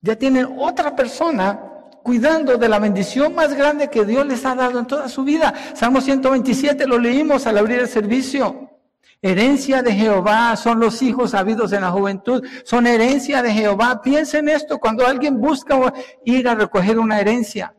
Ya 0.00 0.16
tienen 0.16 0.56
otra 0.58 0.94
persona 0.94 1.65
cuidando 2.06 2.56
de 2.56 2.68
la 2.68 2.78
bendición 2.78 3.34
más 3.34 3.52
grande 3.52 3.90
que 3.90 4.04
Dios 4.04 4.24
les 4.24 4.44
ha 4.46 4.54
dado 4.54 4.78
en 4.78 4.86
toda 4.86 5.08
su 5.08 5.24
vida. 5.24 5.52
Salmo 5.74 6.00
127 6.00 6.86
lo 6.86 7.00
leímos 7.00 7.48
al 7.48 7.58
abrir 7.58 7.80
el 7.80 7.88
servicio. 7.88 8.70
Herencia 9.20 9.82
de 9.82 9.92
Jehová 9.92 10.54
son 10.54 10.78
los 10.78 11.02
hijos 11.02 11.34
habidos 11.34 11.72
en 11.72 11.80
la 11.80 11.90
juventud, 11.90 12.46
son 12.62 12.86
herencia 12.86 13.42
de 13.42 13.52
Jehová. 13.52 14.02
Piensen 14.02 14.48
esto 14.48 14.78
cuando 14.78 15.04
alguien 15.04 15.40
busca 15.40 15.92
ir 16.24 16.46
a 16.46 16.54
recoger 16.54 16.96
una 17.00 17.18
herencia. 17.18 17.74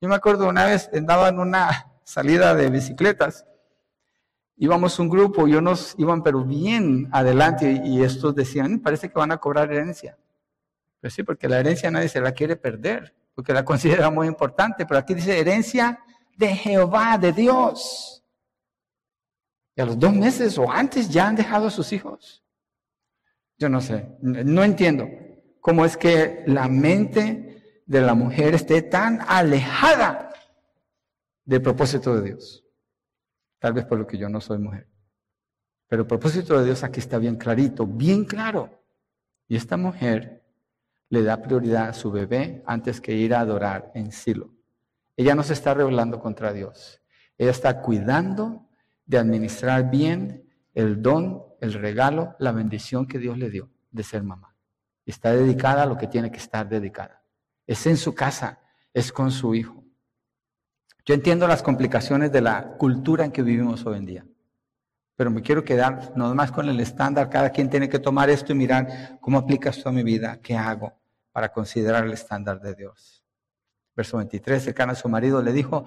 Yo 0.00 0.08
me 0.08 0.14
acuerdo 0.14 0.48
una 0.48 0.64
vez 0.64 0.88
andaba 0.94 1.28
en 1.28 1.38
una 1.38 1.92
salida 2.02 2.54
de 2.54 2.70
bicicletas, 2.70 3.44
íbamos 4.56 4.98
un 4.98 5.10
grupo 5.10 5.46
y 5.46 5.54
unos 5.54 5.94
iban 5.98 6.22
pero 6.22 6.44
bien 6.44 7.10
adelante 7.12 7.82
y 7.84 8.02
estos 8.02 8.34
decían, 8.34 8.78
parece 8.78 9.10
que 9.10 9.18
van 9.18 9.32
a 9.32 9.36
cobrar 9.36 9.70
herencia. 9.70 10.16
Pues 11.02 11.12
sí, 11.12 11.22
porque 11.24 11.46
la 11.46 11.60
herencia 11.60 11.90
nadie 11.90 12.08
se 12.08 12.22
la 12.22 12.32
quiere 12.32 12.56
perder, 12.56 13.14
porque 13.40 13.54
la 13.54 13.64
considera 13.72 14.10
muy 14.10 14.26
importante, 14.26 14.84
pero 14.84 15.00
aquí 15.00 15.14
dice 15.14 15.38
herencia 15.38 15.98
de 16.36 16.48
Jehová, 16.48 17.16
de 17.16 17.32
Dios. 17.32 18.22
Y 19.74 19.80
a 19.80 19.86
los 19.86 19.98
dos 19.98 20.12
meses 20.12 20.58
o 20.58 20.70
antes 20.70 21.08
ya 21.08 21.26
han 21.26 21.36
dejado 21.36 21.68
a 21.68 21.70
sus 21.70 21.90
hijos. 21.94 22.44
Yo 23.56 23.70
no 23.70 23.80
sé, 23.80 24.14
no 24.20 24.62
entiendo 24.62 25.08
cómo 25.58 25.86
es 25.86 25.96
que 25.96 26.44
la 26.46 26.68
mente 26.68 27.82
de 27.86 28.00
la 28.02 28.12
mujer 28.12 28.54
esté 28.54 28.82
tan 28.82 29.20
alejada 29.26 30.34
del 31.46 31.62
propósito 31.62 32.14
de 32.16 32.28
Dios. 32.28 32.62
Tal 33.58 33.72
vez 33.72 33.86
por 33.86 33.98
lo 33.98 34.06
que 34.06 34.18
yo 34.18 34.28
no 34.28 34.42
soy 34.42 34.58
mujer. 34.58 34.86
Pero 35.88 36.02
el 36.02 36.08
propósito 36.08 36.58
de 36.58 36.66
Dios 36.66 36.84
aquí 36.84 37.00
está 37.00 37.16
bien 37.16 37.36
clarito, 37.36 37.86
bien 37.86 38.26
claro. 38.26 38.82
Y 39.48 39.56
esta 39.56 39.78
mujer 39.78 40.39
le 41.10 41.24
da 41.24 41.42
prioridad 41.42 41.88
a 41.88 41.92
su 41.92 42.10
bebé 42.10 42.62
antes 42.64 43.00
que 43.00 43.12
ir 43.12 43.34
a 43.34 43.40
adorar 43.40 43.90
en 43.94 44.12
Silo. 44.12 44.54
Ella 45.16 45.34
no 45.34 45.42
se 45.42 45.52
está 45.52 45.74
rebelando 45.74 46.20
contra 46.20 46.52
Dios. 46.52 47.02
Ella 47.36 47.50
está 47.50 47.82
cuidando 47.82 48.68
de 49.04 49.18
administrar 49.18 49.90
bien 49.90 50.48
el 50.72 51.02
don, 51.02 51.42
el 51.60 51.74
regalo, 51.74 52.36
la 52.38 52.52
bendición 52.52 53.06
que 53.06 53.18
Dios 53.18 53.36
le 53.36 53.50
dio 53.50 53.70
de 53.90 54.04
ser 54.04 54.22
mamá. 54.22 54.54
Está 55.04 55.32
dedicada 55.32 55.82
a 55.82 55.86
lo 55.86 55.98
que 55.98 56.06
tiene 56.06 56.30
que 56.30 56.38
estar 56.38 56.68
dedicada. 56.68 57.22
Es 57.66 57.86
en 57.86 57.96
su 57.96 58.14
casa, 58.14 58.60
es 58.94 59.12
con 59.12 59.32
su 59.32 59.54
hijo. 59.54 59.82
Yo 61.04 61.14
entiendo 61.14 61.48
las 61.48 61.62
complicaciones 61.62 62.30
de 62.30 62.40
la 62.40 62.76
cultura 62.78 63.24
en 63.24 63.32
que 63.32 63.42
vivimos 63.42 63.84
hoy 63.84 63.98
en 63.98 64.06
día, 64.06 64.26
pero 65.16 65.30
me 65.32 65.42
quiero 65.42 65.64
quedar 65.64 66.12
no 66.14 66.32
más 66.36 66.52
con 66.52 66.68
el 66.68 66.78
estándar. 66.78 67.28
Cada 67.28 67.50
quien 67.50 67.68
tiene 67.68 67.88
que 67.88 67.98
tomar 67.98 68.30
esto 68.30 68.52
y 68.52 68.54
mirar 68.54 69.18
cómo 69.20 69.38
aplica 69.38 69.70
esto 69.70 69.88
a 69.88 69.92
mi 69.92 70.04
vida, 70.04 70.38
qué 70.40 70.56
hago 70.56 70.99
para 71.32 71.52
considerar 71.52 72.04
el 72.04 72.12
estándar 72.12 72.60
de 72.60 72.74
Dios. 72.74 73.24
Verso 73.94 74.16
23, 74.16 74.62
cercano 74.62 74.92
a 74.92 74.94
su 74.94 75.08
marido 75.08 75.42
le 75.42 75.52
dijo, 75.52 75.84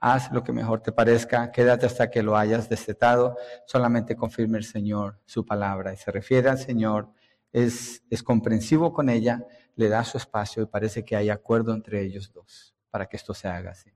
haz 0.00 0.30
lo 0.32 0.44
que 0.44 0.52
mejor 0.52 0.80
te 0.80 0.92
parezca, 0.92 1.50
quédate 1.50 1.86
hasta 1.86 2.10
que 2.10 2.22
lo 2.22 2.36
hayas 2.36 2.68
destetado, 2.68 3.36
solamente 3.66 4.16
confirme 4.16 4.58
el 4.58 4.64
Señor 4.64 5.20
su 5.24 5.44
palabra. 5.44 5.92
Y 5.92 5.96
se 5.96 6.10
refiere 6.10 6.48
al 6.48 6.58
Señor, 6.58 7.10
es, 7.52 8.02
es 8.10 8.22
comprensivo 8.22 8.92
con 8.92 9.08
ella, 9.08 9.44
le 9.74 9.88
da 9.88 10.04
su 10.04 10.18
espacio 10.18 10.62
y 10.62 10.66
parece 10.66 11.04
que 11.04 11.16
hay 11.16 11.30
acuerdo 11.30 11.74
entre 11.74 12.02
ellos 12.02 12.32
dos 12.32 12.74
para 12.90 13.06
que 13.06 13.16
esto 13.16 13.34
se 13.34 13.48
haga 13.48 13.70
así. 13.70 13.90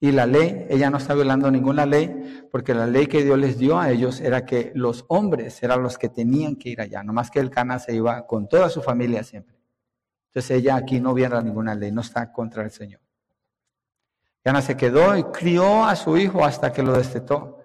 Y 0.00 0.12
la 0.12 0.26
ley, 0.26 0.66
ella 0.68 0.90
no 0.90 0.98
está 0.98 1.14
violando 1.14 1.50
ninguna 1.50 1.86
ley, 1.86 2.46
porque 2.50 2.74
la 2.74 2.86
ley 2.86 3.06
que 3.06 3.24
Dios 3.24 3.38
les 3.38 3.58
dio 3.58 3.78
a 3.78 3.90
ellos 3.90 4.20
era 4.20 4.44
que 4.44 4.70
los 4.74 5.04
hombres 5.08 5.62
eran 5.62 5.82
los 5.82 5.96
que 5.96 6.08
tenían 6.10 6.56
que 6.56 6.68
ir 6.68 6.80
allá, 6.80 7.02
no 7.02 7.12
más 7.12 7.30
que 7.30 7.40
el 7.40 7.50
Cana 7.50 7.78
se 7.78 7.94
iba 7.94 8.26
con 8.26 8.48
toda 8.48 8.68
su 8.68 8.82
familia 8.82 9.22
siempre. 9.22 9.53
Entonces 10.34 10.58
ella 10.58 10.74
aquí 10.74 10.98
no 10.98 11.14
viola 11.14 11.40
ninguna 11.40 11.76
ley, 11.76 11.92
no 11.92 12.00
está 12.00 12.32
contra 12.32 12.64
el 12.64 12.72
Señor. 12.72 13.00
Ana 14.42 14.60
se 14.62 14.76
quedó 14.76 15.16
y 15.16 15.22
crió 15.22 15.84
a 15.84 15.94
su 15.94 16.16
hijo 16.16 16.44
hasta 16.44 16.72
que 16.72 16.82
lo 16.82 16.92
destetó. 16.92 17.60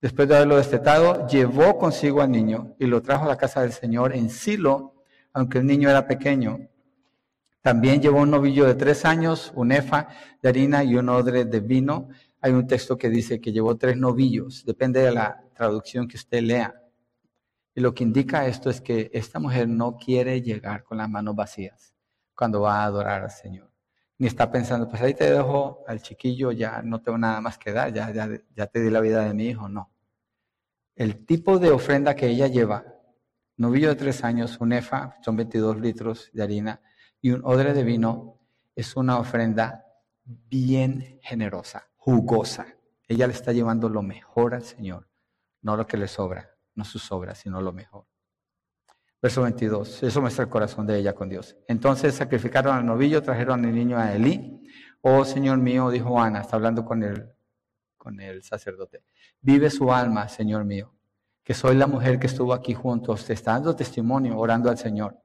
Después 0.00 0.26
de 0.26 0.36
haberlo 0.36 0.56
destetado, 0.56 1.26
llevó 1.26 1.76
consigo 1.76 2.22
al 2.22 2.30
niño 2.30 2.74
y 2.78 2.86
lo 2.86 3.02
trajo 3.02 3.26
a 3.26 3.28
la 3.28 3.36
casa 3.36 3.60
del 3.60 3.72
Señor 3.72 4.16
en 4.16 4.30
Silo, 4.30 4.94
aunque 5.34 5.58
el 5.58 5.66
niño 5.66 5.90
era 5.90 6.06
pequeño. 6.06 6.70
También 7.60 8.00
llevó 8.00 8.20
un 8.22 8.30
novillo 8.30 8.64
de 8.64 8.74
tres 8.74 9.04
años, 9.04 9.52
un 9.54 9.70
efa 9.70 10.08
de 10.40 10.48
harina 10.48 10.82
y 10.84 10.96
un 10.96 11.10
odre 11.10 11.44
de 11.44 11.60
vino. 11.60 12.08
Hay 12.40 12.52
un 12.52 12.66
texto 12.66 12.96
que 12.96 13.10
dice 13.10 13.38
que 13.38 13.52
llevó 13.52 13.76
tres 13.76 13.98
novillos, 13.98 14.64
depende 14.64 15.02
de 15.02 15.12
la 15.12 15.44
traducción 15.54 16.08
que 16.08 16.16
usted 16.16 16.40
lea. 16.40 16.74
Y 17.74 17.82
lo 17.82 17.92
que 17.92 18.02
indica 18.02 18.46
esto 18.46 18.70
es 18.70 18.80
que 18.80 19.10
esta 19.12 19.38
mujer 19.38 19.68
no 19.68 19.98
quiere 19.98 20.40
llegar 20.40 20.84
con 20.84 20.96
las 20.96 21.10
manos 21.10 21.36
vacías 21.36 21.97
cuando 22.38 22.60
va 22.60 22.82
a 22.82 22.84
adorar 22.84 23.24
al 23.24 23.32
Señor. 23.32 23.68
Ni 24.16 24.28
está 24.28 24.48
pensando, 24.48 24.88
pues 24.88 25.02
ahí 25.02 25.12
te 25.12 25.28
dejo 25.28 25.82
al 25.88 26.00
chiquillo, 26.00 26.52
ya 26.52 26.82
no 26.82 27.02
tengo 27.02 27.18
nada 27.18 27.40
más 27.40 27.58
que 27.58 27.72
dar, 27.72 27.92
ya, 27.92 28.12
ya, 28.12 28.28
ya 28.54 28.66
te 28.68 28.80
di 28.80 28.90
la 28.90 29.00
vida 29.00 29.24
de 29.24 29.34
mi 29.34 29.46
hijo. 29.46 29.68
No. 29.68 29.90
El 30.94 31.26
tipo 31.26 31.58
de 31.58 31.70
ofrenda 31.70 32.14
que 32.14 32.28
ella 32.28 32.46
lleva, 32.46 32.84
novillo 33.56 33.88
de 33.88 33.96
tres 33.96 34.22
años, 34.22 34.58
un 34.60 34.72
efa, 34.72 35.16
son 35.20 35.34
22 35.36 35.80
litros 35.80 36.30
de 36.32 36.44
harina, 36.44 36.80
y 37.20 37.32
un 37.32 37.42
odre 37.44 37.74
de 37.74 37.82
vino, 37.82 38.38
es 38.76 38.94
una 38.94 39.18
ofrenda 39.18 39.84
bien 40.24 41.18
generosa, 41.22 41.88
jugosa. 41.96 42.66
Ella 43.08 43.26
le 43.26 43.32
está 43.32 43.52
llevando 43.52 43.88
lo 43.88 44.02
mejor 44.02 44.54
al 44.54 44.62
Señor, 44.62 45.08
no 45.62 45.76
lo 45.76 45.88
que 45.88 45.96
le 45.96 46.06
sobra, 46.06 46.56
no 46.74 46.84
su 46.84 47.00
sobra, 47.00 47.34
sino 47.34 47.60
lo 47.60 47.72
mejor. 47.72 48.06
Verso 49.20 49.42
22, 49.42 50.04
eso 50.04 50.20
muestra 50.20 50.44
el 50.44 50.50
corazón 50.50 50.86
de 50.86 50.96
ella 50.96 51.12
con 51.12 51.28
Dios. 51.28 51.56
Entonces 51.66 52.14
sacrificaron 52.14 52.76
al 52.76 52.86
novillo, 52.86 53.20
trajeron 53.20 53.64
al 53.64 53.74
niño 53.74 53.98
a 53.98 54.14
Elí. 54.14 54.62
Oh 55.00 55.24
Señor 55.24 55.58
mío, 55.58 55.90
dijo 55.90 56.20
Ana, 56.20 56.42
está 56.42 56.54
hablando 56.54 56.84
con 56.84 57.02
el, 57.02 57.28
con 57.96 58.20
el 58.20 58.44
sacerdote. 58.44 59.02
Vive 59.40 59.70
su 59.70 59.92
alma, 59.92 60.28
Señor 60.28 60.64
mío, 60.64 60.94
que 61.42 61.52
soy 61.52 61.74
la 61.74 61.88
mujer 61.88 62.20
que 62.20 62.28
estuvo 62.28 62.54
aquí 62.54 62.74
junto, 62.74 63.16
te 63.16 63.32
está 63.32 63.54
dando 63.54 63.74
testimonio, 63.74 64.38
orando 64.38 64.70
al 64.70 64.78
Señor. 64.78 65.20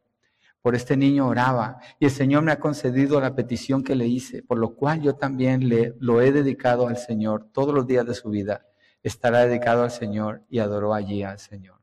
Por 0.63 0.73
este 0.73 0.97
niño 0.97 1.27
oraba 1.27 1.77
y 1.99 2.05
el 2.05 2.11
Señor 2.11 2.41
me 2.41 2.51
ha 2.51 2.59
concedido 2.59 3.21
la 3.21 3.35
petición 3.35 3.83
que 3.83 3.95
le 3.95 4.07
hice, 4.07 4.41
por 4.41 4.57
lo 4.57 4.73
cual 4.75 5.01
yo 5.01 5.13
también 5.13 5.69
le, 5.69 5.93
lo 5.99 6.19
he 6.19 6.31
dedicado 6.31 6.87
al 6.87 6.97
Señor 6.97 7.49
todos 7.51 7.75
los 7.75 7.85
días 7.85 8.07
de 8.07 8.15
su 8.15 8.29
vida. 8.29 8.65
Estará 9.03 9.45
dedicado 9.45 9.83
al 9.83 9.91
Señor 9.91 10.41
y 10.49 10.59
adoró 10.59 10.95
allí 10.95 11.21
al 11.21 11.37
Señor. 11.37 11.82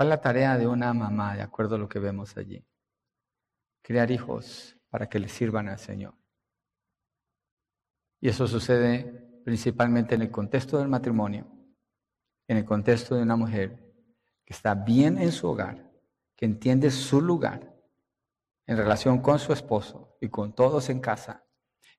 ¿Cuál 0.00 0.08
es 0.08 0.16
la 0.16 0.20
tarea 0.22 0.56
de 0.56 0.66
una 0.66 0.94
mamá, 0.94 1.36
de 1.36 1.42
acuerdo 1.42 1.74
a 1.74 1.78
lo 1.78 1.86
que 1.86 1.98
vemos 1.98 2.34
allí? 2.38 2.66
Crear 3.82 4.10
hijos 4.10 4.74
para 4.88 5.10
que 5.10 5.18
le 5.18 5.28
sirvan 5.28 5.68
al 5.68 5.78
Señor. 5.78 6.14
Y 8.18 8.30
eso 8.30 8.46
sucede 8.46 9.42
principalmente 9.44 10.14
en 10.14 10.22
el 10.22 10.30
contexto 10.30 10.78
del 10.78 10.88
matrimonio, 10.88 11.46
en 12.48 12.56
el 12.56 12.64
contexto 12.64 13.14
de 13.14 13.24
una 13.24 13.36
mujer 13.36 13.92
que 14.46 14.54
está 14.54 14.74
bien 14.74 15.18
en 15.18 15.32
su 15.32 15.48
hogar, 15.48 15.92
que 16.34 16.46
entiende 16.46 16.90
su 16.90 17.20
lugar 17.20 17.70
en 18.66 18.78
relación 18.78 19.20
con 19.20 19.38
su 19.38 19.52
esposo 19.52 20.16
y 20.18 20.30
con 20.30 20.54
todos 20.54 20.88
en 20.88 21.00
casa, 21.00 21.44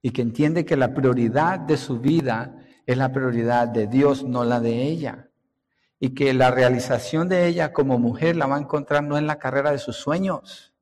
y 0.01 0.09
que 0.09 0.23
entiende 0.23 0.65
que 0.65 0.75
la 0.75 0.95
prioridad 0.95 1.59
de 1.59 1.77
su 1.77 1.99
vida 1.99 2.65
es 2.83 2.97
la 2.97 3.13
prioridad 3.13 3.67
de 3.67 3.85
Dios, 3.85 4.23
no 4.23 4.43
la 4.43 4.59
de 4.59 4.87
ella 4.87 5.30
y 6.03 6.15
que 6.15 6.33
la 6.33 6.49
realización 6.49 7.29
de 7.29 7.45
ella 7.45 7.73
como 7.73 7.99
mujer 7.99 8.35
la 8.35 8.47
va 8.47 8.55
a 8.55 8.59
encontrar 8.59 9.03
no 9.03 9.19
en 9.19 9.27
la 9.27 9.37
carrera 9.37 9.69
de 9.69 9.77
sus 9.77 9.97
sueños, 9.97 10.73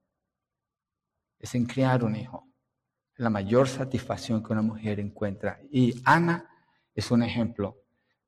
es 1.38 1.56
en 1.56 1.66
criar 1.66 2.06
un 2.06 2.16
hijo. 2.16 2.48
La 3.18 3.30
mayor 3.30 3.68
satisfacción 3.68 4.42
que 4.42 4.54
una 4.54 4.62
mujer 4.62 4.98
encuentra. 5.02 5.60
Y 5.70 6.02
Ana 6.06 6.50
es 6.96 7.12
un 7.12 7.22
ejemplo 7.22 7.84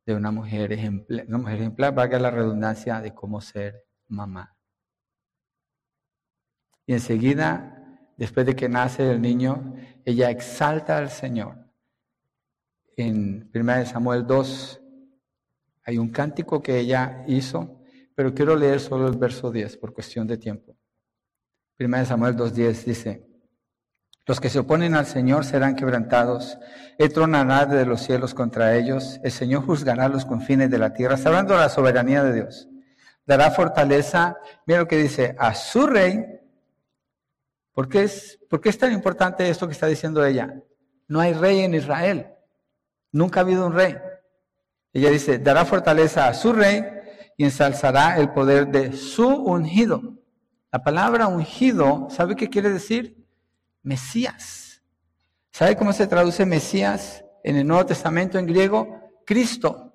de 0.05 0.15
una 0.15 0.31
mujer 0.31 0.73
ejemplar, 0.73 1.25
una 1.29 1.37
mujer 1.37 1.59
ejemplar, 1.61 1.95
valga 1.95 2.19
la 2.19 2.29
redundancia 2.29 2.99
de 2.99 3.15
cómo 3.15 3.39
ser 3.39 3.85
mamá. 4.09 4.57
Y 6.85 6.91
enseguida, 6.91 8.11
después 8.17 8.45
de 8.45 8.53
que 8.53 8.67
nace 8.67 9.09
el 9.09 9.21
niño, 9.21 9.75
ella 10.03 10.29
exalta 10.29 10.97
al 10.97 11.09
Señor. 11.09 11.71
En 12.97 13.49
1 13.55 13.85
Samuel 13.85 14.27
2, 14.27 14.80
hay 15.83 15.97
un 15.97 16.09
cántico 16.09 16.61
que 16.61 16.79
ella 16.79 17.23
hizo, 17.27 17.81
pero 18.15 18.33
quiero 18.33 18.55
leer 18.55 18.79
solo 18.79 19.07
el 19.07 19.17
verso 19.17 19.51
10 19.51 19.77
por 19.77 19.93
cuestión 19.93 20.27
de 20.27 20.37
tiempo. 20.37 20.77
Primera 21.75 22.01
de 22.01 22.09
Samuel 22.09 22.35
2.10 22.35 22.83
dice, 22.83 23.27
los 24.27 24.39
que 24.39 24.49
se 24.49 24.59
oponen 24.59 24.93
al 24.93 25.07
Señor 25.07 25.45
serán 25.45 25.75
quebrantados, 25.75 26.57
Él 26.99 27.11
tronará 27.11 27.65
de 27.65 27.85
los 27.85 28.01
cielos 28.01 28.33
contra 28.35 28.75
ellos, 28.75 29.19
el 29.23 29.31
Señor 29.31 29.65
juzgará 29.65 30.07
los 30.07 30.25
confines 30.25 30.69
de 30.69 30.77
la 30.77 30.93
tierra, 30.93 31.15
está 31.15 31.29
hablando 31.29 31.55
de 31.55 31.61
la 31.61 31.69
soberanía 31.69 32.23
de 32.23 32.33
Dios. 32.33 32.67
Dará 33.25 33.49
fortaleza, 33.49 34.37
mira 34.67 34.81
lo 34.81 34.87
que 34.87 34.97
dice, 34.97 35.35
a 35.39 35.55
su 35.55 35.87
rey. 35.87 36.23
¿Por 37.73 37.89
qué, 37.89 38.03
es, 38.03 38.39
¿Por 38.49 38.61
qué 38.61 38.69
es 38.69 38.77
tan 38.77 38.91
importante 38.91 39.49
esto 39.49 39.65
que 39.65 39.73
está 39.73 39.87
diciendo 39.87 40.23
ella? 40.23 40.53
No 41.07 41.19
hay 41.19 41.33
rey 41.33 41.61
en 41.61 41.73
Israel, 41.73 42.27
nunca 43.11 43.39
ha 43.39 43.43
habido 43.43 43.65
un 43.65 43.73
rey. 43.73 43.97
Ella 44.93 45.09
dice, 45.09 45.39
dará 45.39 45.65
fortaleza 45.65 46.27
a 46.27 46.33
su 46.33 46.51
rey 46.53 46.83
y 47.37 47.45
ensalzará 47.45 48.17
el 48.17 48.31
poder 48.31 48.67
de 48.67 48.93
su 48.93 49.27
ungido. 49.27 50.17
La 50.71 50.83
palabra 50.83 51.27
ungido, 51.27 52.07
¿sabe 52.09 52.35
qué 52.35 52.49
quiere 52.49 52.69
decir? 52.69 53.25
Mesías. 53.83 54.81
¿Sabe 55.51 55.75
cómo 55.75 55.93
se 55.93 56.07
traduce 56.07 56.45
Mesías 56.45 57.23
en 57.43 57.57
el 57.57 57.67
Nuevo 57.67 57.85
Testamento 57.85 58.37
en 58.37 58.45
griego? 58.45 58.99
Cristo. 59.25 59.93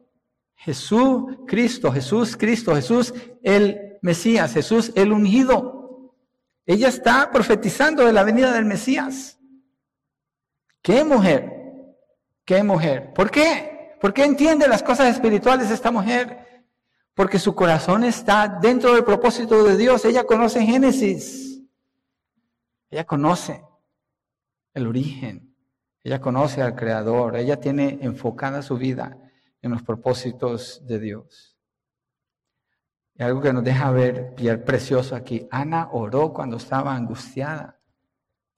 Jesús, 0.55 1.36
Cristo, 1.47 1.92
Jesús, 1.92 2.36
Cristo, 2.36 2.74
Jesús, 2.74 3.14
el 3.42 3.99
Mesías, 4.03 4.53
Jesús, 4.53 4.92
el 4.94 5.12
ungido. 5.12 6.14
Ella 6.64 6.88
está 6.88 7.30
profetizando 7.30 8.05
de 8.05 8.12
la 8.12 8.24
venida 8.24 8.53
del 8.53 8.64
Mesías. 8.64 9.38
¿Qué 10.82 11.05
mujer? 11.05 11.53
¿Qué 12.44 12.62
mujer? 12.62 13.12
¿Por 13.12 13.30
qué? 13.30 13.76
¿Por 14.01 14.12
qué 14.12 14.24
entiende 14.24 14.68
las 14.68 14.82
cosas 14.82 15.09
espirituales 15.09 15.70
esta 15.70 15.90
mujer? 15.90 16.64
Porque 17.14 17.38
su 17.38 17.55
corazón 17.55 18.05
está 18.05 18.47
dentro 18.61 18.94
del 18.94 19.05
propósito 19.05 19.64
de 19.64 19.76
Dios. 19.76 20.05
Ella 20.05 20.24
conoce 20.24 20.64
Génesis. 20.64 21.62
Ella 22.90 23.05
conoce 23.05 23.64
el 24.74 24.86
origen. 24.86 25.55
Ella 26.05 26.20
conoce 26.20 26.61
al 26.61 26.76
Creador. 26.76 27.36
Ella 27.36 27.59
tiene 27.59 27.99
enfocada 28.03 28.61
su 28.62 28.76
vida 28.76 29.16
en 29.62 29.70
los 29.70 29.82
propósitos 29.82 30.86
de 30.86 30.99
Dios. 30.99 31.57
Y 33.14 33.22
algo 33.22 33.40
que 33.40 33.53
nos 33.55 33.64
deja 33.64 33.90
ver 33.90 34.34
precioso 34.66 35.16
aquí. 35.16 35.49
Ana 35.51 35.88
oró 35.90 36.34
cuando 36.34 36.59
estaba 36.59 36.94
angustiada. 36.94 37.80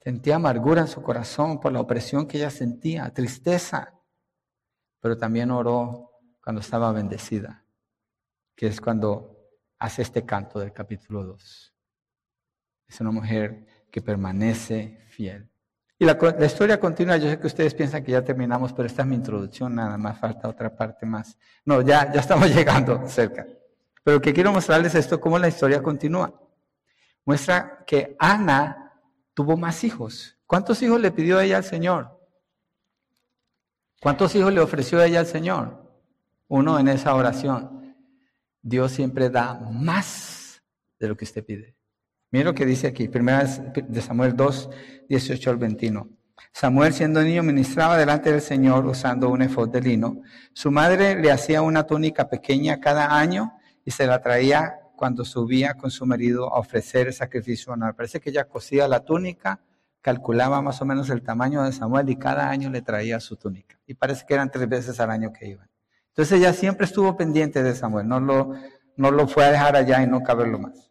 Sentía 0.00 0.34
amargura 0.34 0.80
en 0.80 0.88
su 0.88 1.00
corazón 1.00 1.60
por 1.60 1.72
la 1.72 1.80
opresión 1.80 2.26
que 2.26 2.38
ella 2.38 2.50
sentía, 2.50 3.08
tristeza 3.14 3.97
pero 5.00 5.16
también 5.16 5.50
oró 5.50 6.10
cuando 6.42 6.60
estaba 6.60 6.92
bendecida, 6.92 7.64
que 8.54 8.66
es 8.66 8.80
cuando 8.80 9.38
hace 9.78 10.02
este 10.02 10.24
canto 10.24 10.58
del 10.58 10.72
capítulo 10.72 11.24
2. 11.24 11.74
Es 12.88 13.00
una 13.00 13.10
mujer 13.10 13.66
que 13.90 14.02
permanece 14.02 15.04
fiel. 15.08 15.50
Y 15.98 16.04
la, 16.04 16.16
historia 16.46 16.78
continúa, 16.78 17.16
yo 17.16 17.28
sé 17.28 17.40
que 17.40 17.48
ustedes 17.48 17.74
piensan 17.74 18.04
que 18.04 18.12
ya 18.12 18.22
terminamos, 18.22 18.72
pero 18.72 18.86
esta 18.86 19.02
es 19.02 19.08
mi 19.08 19.16
introducción, 19.16 19.74
nada 19.74 19.98
más 19.98 20.18
falta 20.18 20.48
otra 20.48 20.74
parte 20.74 21.04
más. 21.04 21.36
No, 21.64 21.82
ya, 21.82 22.12
ya 22.12 22.20
estamos 22.20 22.48
llegando 22.54 23.06
cerca. 23.08 23.46
Pero 24.04 24.20
que 24.20 24.32
quiero 24.32 24.52
mostrarles 24.52 24.94
esto, 24.94 25.20
cómo 25.20 25.38
la 25.38 25.48
historia 25.48 25.82
continúa. 25.82 26.32
Muestra 27.24 27.84
que 27.86 28.16
Ana 28.18 28.94
tuvo 29.34 29.56
más 29.56 29.84
hijos. 29.84 30.38
¿Cuántos 30.46 30.80
hijos 30.82 31.00
le 31.00 31.10
pidió 31.10 31.40
ella 31.40 31.58
al 31.58 31.64
Señor? 31.64 32.17
¿Cuántos 34.00 34.34
hijos 34.36 34.52
le 34.52 34.60
ofreció 34.60 35.02
ella 35.02 35.20
al 35.20 35.26
Señor? 35.26 35.84
Uno 36.46 36.78
en 36.78 36.88
esa 36.88 37.14
oración. 37.14 37.96
Dios 38.62 38.92
siempre 38.92 39.28
da 39.28 39.54
más 39.54 40.62
de 41.00 41.08
lo 41.08 41.16
que 41.16 41.24
usted 41.24 41.44
pide. 41.44 41.76
Mira 42.30 42.46
lo 42.46 42.54
que 42.54 42.66
dice 42.66 42.86
aquí, 42.86 43.08
primera 43.08 43.44
de 43.44 44.00
Samuel 44.00 44.36
2, 44.36 44.70
18 45.08 45.50
al 45.50 45.56
21. 45.56 46.08
Samuel, 46.52 46.92
siendo 46.92 47.22
niño, 47.22 47.42
ministraba 47.42 47.96
delante 47.96 48.30
del 48.30 48.40
Señor 48.40 48.86
usando 48.86 49.30
un 49.30 49.42
efod 49.42 49.68
de 49.70 49.80
lino. 49.80 50.22
Su 50.52 50.70
madre 50.70 51.20
le 51.20 51.32
hacía 51.32 51.62
una 51.62 51.84
túnica 51.84 52.28
pequeña 52.28 52.80
cada 52.80 53.18
año 53.18 53.54
y 53.84 53.90
se 53.90 54.06
la 54.06 54.20
traía 54.22 54.78
cuando 54.94 55.24
subía 55.24 55.74
con 55.74 55.90
su 55.90 56.06
marido 56.06 56.52
a 56.54 56.58
ofrecer 56.58 57.08
el 57.08 57.14
sacrificio 57.14 57.72
anual. 57.72 57.94
Parece 57.94 58.20
que 58.20 58.30
ella 58.30 58.44
cosía 58.44 58.86
la 58.86 59.00
túnica, 59.04 59.60
calculaba 60.00 60.62
más 60.62 60.80
o 60.80 60.84
menos 60.84 61.10
el 61.10 61.22
tamaño 61.22 61.62
de 61.62 61.72
Samuel 61.72 62.08
y 62.10 62.16
cada 62.16 62.48
año 62.48 62.70
le 62.70 62.82
traía 62.82 63.20
su 63.20 63.36
túnica. 63.36 63.78
Y 63.86 63.94
parece 63.94 64.24
que 64.26 64.34
eran 64.34 64.50
tres 64.50 64.68
veces 64.68 65.00
al 65.00 65.10
año 65.10 65.32
que 65.32 65.48
iban. 65.48 65.68
Entonces 66.08 66.38
ella 66.38 66.52
siempre 66.52 66.86
estuvo 66.86 67.16
pendiente 67.16 67.62
de 67.62 67.74
Samuel, 67.74 68.08
no 68.08 68.18
lo, 68.18 68.54
no 68.96 69.10
lo 69.10 69.28
fue 69.28 69.44
a 69.44 69.52
dejar 69.52 69.76
allá 69.76 70.02
y 70.02 70.06
no 70.06 70.22
caberlo 70.22 70.58
más. 70.58 70.88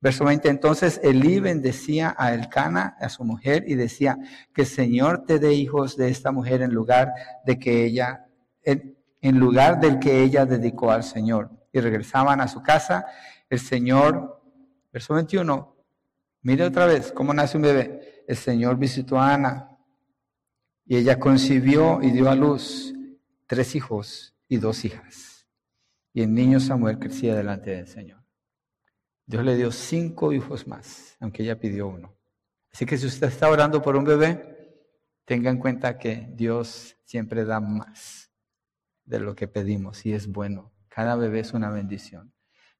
Verso 0.00 0.24
20, 0.24 0.48
entonces 0.48 1.00
Elí 1.02 1.40
bendecía 1.40 2.14
a 2.16 2.32
Elcana, 2.32 2.96
a 3.00 3.08
su 3.08 3.24
mujer, 3.24 3.64
y 3.66 3.74
decía, 3.74 4.16
que 4.54 4.62
el 4.62 4.68
Señor 4.68 5.24
te 5.26 5.40
dé 5.40 5.54
hijos 5.54 5.96
de 5.96 6.08
esta 6.08 6.30
mujer 6.30 6.62
en 6.62 6.72
lugar 6.72 7.12
de 7.44 7.58
que 7.58 7.84
ella, 7.84 8.26
en, 8.62 8.96
lugar 9.40 9.80
del 9.80 9.98
que 9.98 10.22
ella 10.22 10.46
dedicó 10.46 10.92
al 10.92 11.02
Señor. 11.02 11.50
Y 11.72 11.80
regresaban 11.80 12.40
a 12.40 12.46
su 12.46 12.62
casa, 12.62 13.06
el 13.50 13.58
Señor, 13.58 14.40
verso 14.92 15.14
21, 15.14 15.76
mire 16.42 16.64
otra 16.64 16.86
vez 16.86 17.10
cómo 17.10 17.34
nace 17.34 17.56
un 17.56 17.64
bebé. 17.64 18.17
El 18.28 18.36
Señor 18.36 18.76
visitó 18.76 19.18
a 19.18 19.32
Ana 19.32 19.70
y 20.84 20.98
ella 20.98 21.18
concibió 21.18 22.02
y 22.02 22.10
dio 22.10 22.28
a 22.28 22.34
luz 22.34 22.92
tres 23.46 23.74
hijos 23.74 24.36
y 24.46 24.58
dos 24.58 24.84
hijas. 24.84 25.46
Y 26.12 26.20
el 26.20 26.34
niño 26.34 26.60
Samuel 26.60 26.98
crecía 26.98 27.34
delante 27.34 27.70
del 27.70 27.88
Señor. 27.88 28.22
Dios 29.24 29.42
le 29.46 29.56
dio 29.56 29.72
cinco 29.72 30.34
hijos 30.34 30.66
más, 30.66 31.16
aunque 31.20 31.42
ella 31.42 31.58
pidió 31.58 31.88
uno. 31.88 32.14
Así 32.70 32.84
que 32.84 32.98
si 32.98 33.06
usted 33.06 33.28
está 33.28 33.48
orando 33.48 33.80
por 33.80 33.96
un 33.96 34.04
bebé, 34.04 34.76
tenga 35.24 35.48
en 35.48 35.56
cuenta 35.56 35.96
que 35.96 36.28
Dios 36.34 36.98
siempre 37.06 37.46
da 37.46 37.60
más 37.60 38.30
de 39.06 39.20
lo 39.20 39.34
que 39.34 39.48
pedimos 39.48 40.04
y 40.04 40.12
es 40.12 40.26
bueno. 40.26 40.70
Cada 40.88 41.16
bebé 41.16 41.40
es 41.40 41.54
una 41.54 41.70
bendición. 41.70 42.34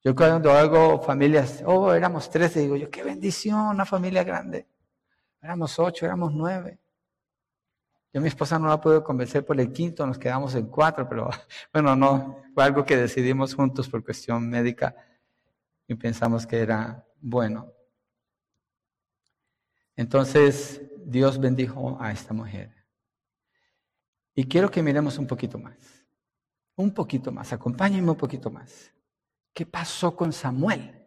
Yo 0.04 0.14
cuando 0.14 0.52
hago 0.52 1.00
familias, 1.00 1.62
oh, 1.64 1.94
éramos 1.94 2.28
trece, 2.28 2.60
digo 2.60 2.76
yo, 2.76 2.90
qué 2.90 3.02
bendición, 3.02 3.60
una 3.60 3.86
familia 3.86 4.24
grande. 4.24 4.66
Éramos 5.40 5.78
ocho, 5.78 6.06
éramos 6.06 6.32
nueve. 6.34 6.78
Yo 8.12 8.20
mi 8.20 8.28
esposa 8.28 8.58
no 8.58 8.68
la 8.68 8.80
puedo 8.80 9.04
convencer 9.04 9.44
por 9.44 9.60
el 9.60 9.70
quinto, 9.70 10.06
nos 10.06 10.18
quedamos 10.18 10.54
en 10.54 10.66
cuatro, 10.66 11.08
pero 11.08 11.28
bueno, 11.72 11.94
no, 11.94 12.42
fue 12.54 12.64
algo 12.64 12.84
que 12.84 12.96
decidimos 12.96 13.54
juntos 13.54 13.88
por 13.88 14.02
cuestión 14.02 14.48
médica 14.48 14.96
y 15.86 15.94
pensamos 15.94 16.46
que 16.46 16.58
era 16.58 17.06
bueno. 17.20 17.72
Entonces 19.94 20.82
Dios 21.04 21.38
bendijo 21.38 21.98
a 22.00 22.12
esta 22.12 22.32
mujer. 22.32 22.72
Y 24.34 24.44
quiero 24.44 24.70
que 24.70 24.82
miremos 24.82 25.18
un 25.18 25.26
poquito 25.26 25.58
más, 25.58 25.76
un 26.76 26.92
poquito 26.92 27.32
más, 27.32 27.52
acompáñenme 27.52 28.10
un 28.10 28.16
poquito 28.16 28.50
más. 28.50 28.92
¿Qué 29.52 29.66
pasó 29.66 30.14
con 30.14 30.32
Samuel? 30.32 31.04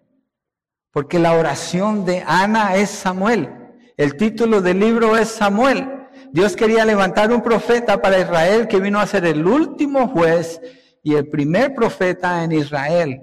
Porque 0.92 1.18
la 1.18 1.34
oración 1.34 2.04
de 2.04 2.22
Ana 2.28 2.76
es 2.76 2.90
Samuel. 2.90 3.61
El 4.02 4.16
título 4.16 4.64
del 4.64 4.80
libro 4.80 5.16
es 5.16 5.28
Samuel. 5.28 5.88
Dios 6.32 6.56
quería 6.56 6.84
levantar 6.86 7.32
un 7.32 7.44
profeta 7.44 8.02
para 8.02 8.18
Israel 8.18 8.68
que 8.68 8.80
vino 8.80 9.00
a 9.00 9.06
ser 9.06 9.26
el 9.26 9.46
último 9.46 10.08
juez 10.08 10.60
y 11.04 11.14
el 11.14 11.28
primer 11.28 11.76
profeta 11.76 12.44
en 12.44 12.52
Israel. 12.52 13.22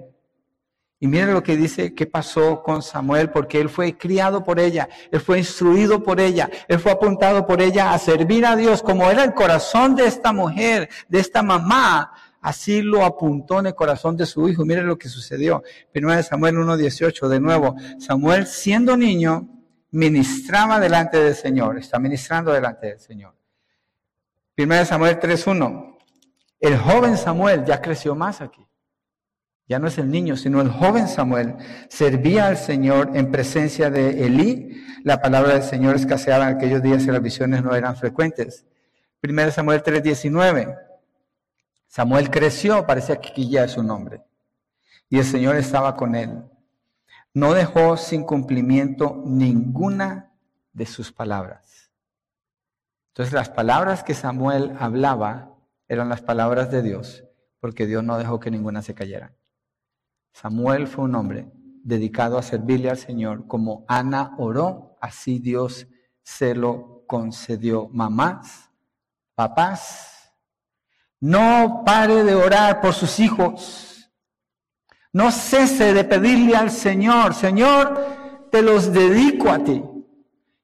Y 0.97 1.07
miren 1.07 1.33
lo 1.33 1.43
que 1.43 1.57
dice 1.57 1.93
que 1.93 2.05
pasó 2.05 2.63
con 2.63 2.81
Samuel, 2.81 3.29
porque 3.29 3.59
él 3.59 3.67
fue 3.67 3.97
criado 3.97 4.41
por 4.41 4.57
ella, 4.57 4.87
él 5.11 5.19
fue 5.19 5.39
instruido 5.39 6.01
por 6.01 6.21
ella, 6.21 6.49
él 6.69 6.79
fue 6.79 6.93
apuntado 6.93 7.45
por 7.45 7.61
ella 7.61 7.91
a 7.91 7.99
servir 7.99 8.45
a 8.45 8.55
Dios, 8.55 8.81
como 8.81 9.11
era 9.11 9.25
el 9.25 9.33
corazón 9.33 9.97
de 9.97 10.07
esta 10.07 10.31
mujer, 10.31 10.87
de 11.09 11.19
esta 11.19 11.43
mamá, 11.43 12.13
así 12.39 12.81
lo 12.81 13.03
apuntó 13.03 13.59
en 13.59 13.65
el 13.65 13.75
corazón 13.75 14.15
de 14.15 14.25
su 14.25 14.47
hijo. 14.47 14.63
Miren 14.63 14.87
lo 14.87 14.97
que 14.97 15.09
sucedió. 15.09 15.61
Primero 15.91 16.23
Samuel 16.23 16.55
1.18, 16.55 17.27
de 17.27 17.41
nuevo, 17.41 17.75
Samuel 17.99 18.47
siendo 18.47 18.95
niño, 18.95 19.58
ministraba 19.91 20.79
delante 20.79 21.17
del 21.17 21.35
Señor, 21.35 21.77
está 21.77 21.99
ministrando 21.99 22.51
delante 22.51 22.87
del 22.87 22.99
Señor. 22.99 23.35
Primero 24.55 24.85
Samuel 24.85 25.19
3.1, 25.19 25.97
el 26.59 26.77
joven 26.77 27.17
Samuel 27.17 27.65
ya 27.65 27.81
creció 27.81 28.15
más 28.15 28.41
aquí 28.41 28.69
ya 29.69 29.77
no 29.77 29.87
es 29.87 29.99
el 29.99 30.09
niño, 30.09 30.35
sino 30.35 30.61
el 30.61 30.69
joven 30.69 31.07
Samuel, 31.07 31.55
servía 31.89 32.47
al 32.47 32.57
Señor 32.57 33.11
en 33.13 33.29
presencia 33.29 33.91
de 33.91 34.25
Elí. 34.25 34.83
La 35.03 35.21
palabra 35.21 35.53
del 35.53 35.63
Señor 35.63 35.95
escaseaba 35.95 36.49
en 36.49 36.57
aquellos 36.57 36.81
días 36.81 37.03
y 37.03 37.11
las 37.11 37.21
visiones 37.21 37.63
no 37.63 37.75
eran 37.75 37.95
frecuentes. 37.95 38.65
1 39.21 39.51
Samuel 39.51 39.83
3:19. 39.83 40.75
Samuel 41.87 42.31
creció, 42.31 42.87
parecía 42.87 43.21
que 43.21 43.47
ya 43.47 43.65
es 43.65 43.71
su 43.71 43.83
nombre, 43.83 44.23
y 45.07 45.19
el 45.19 45.25
Señor 45.25 45.55
estaba 45.55 45.95
con 45.95 46.15
él. 46.15 46.43
No 47.33 47.53
dejó 47.53 47.97
sin 47.97 48.23
cumplimiento 48.23 49.21
ninguna 49.25 50.33
de 50.73 50.85
sus 50.85 51.11
palabras. 51.11 51.91
Entonces 53.09 53.33
las 53.33 53.49
palabras 53.49 54.03
que 54.03 54.13
Samuel 54.13 54.75
hablaba 54.79 55.57
eran 55.87 56.09
las 56.09 56.21
palabras 56.21 56.71
de 56.71 56.81
Dios, 56.81 57.25
porque 57.59 57.85
Dios 57.85 58.03
no 58.03 58.17
dejó 58.17 58.39
que 58.39 58.51
ninguna 58.51 58.81
se 58.81 58.93
cayera. 58.93 59.33
Samuel 60.31 60.87
fue 60.87 61.05
un 61.05 61.15
hombre 61.15 61.51
dedicado 61.83 62.37
a 62.37 62.43
servirle 62.43 62.89
al 62.89 62.97
Señor. 62.97 63.47
Como 63.47 63.85
Ana 63.87 64.35
oró, 64.37 64.97
así 65.01 65.39
Dios 65.39 65.87
se 66.23 66.55
lo 66.55 67.03
concedió. 67.07 67.89
Mamás, 67.89 68.69
papás, 69.35 70.31
no 71.19 71.83
pare 71.85 72.23
de 72.23 72.35
orar 72.35 72.79
por 72.79 72.93
sus 72.93 73.19
hijos. 73.19 73.98
No 75.11 75.31
cese 75.31 75.93
de 75.93 76.03
pedirle 76.03 76.55
al 76.55 76.69
Señor, 76.69 77.33
Señor, 77.33 77.99
te 78.51 78.61
los 78.61 78.93
dedico 78.93 79.49
a 79.49 79.63
ti. 79.63 79.83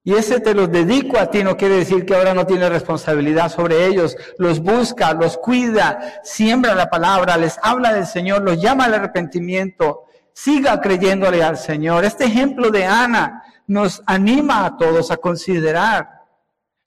Y 0.07 0.13
ese 0.13 0.39
te 0.39 0.53
los 0.53 0.71
dedico 0.71 1.17
a 1.17 1.31
ti 1.31 1.43
no 1.43 1.57
quiere 1.57 1.77
decir 1.77 2.05
que 2.05 2.13
ahora 2.13 2.35
no 2.35 2.45
tiene 2.45 2.69
responsabilidad 2.69 3.51
sobre 3.51 3.87
ellos. 3.87 4.15
Los 4.37 4.59
busca, 4.59 5.13
los 5.13 5.35
cuida, 5.37 6.21
siembra 6.23 6.75
la 6.75 6.91
palabra, 6.91 7.37
les 7.37 7.57
habla 7.63 7.91
del 7.91 8.05
Señor, 8.05 8.43
los 8.43 8.61
llama 8.61 8.85
al 8.85 8.93
arrepentimiento. 8.93 10.03
Siga 10.31 10.79
creyéndole 10.79 11.43
al 11.43 11.57
Señor. 11.57 12.05
Este 12.05 12.25
ejemplo 12.25 12.69
de 12.69 12.85
Ana 12.85 13.41
nos 13.65 14.03
anima 14.05 14.65
a 14.65 14.77
todos 14.77 15.09
a 15.09 15.17
considerar 15.17 16.07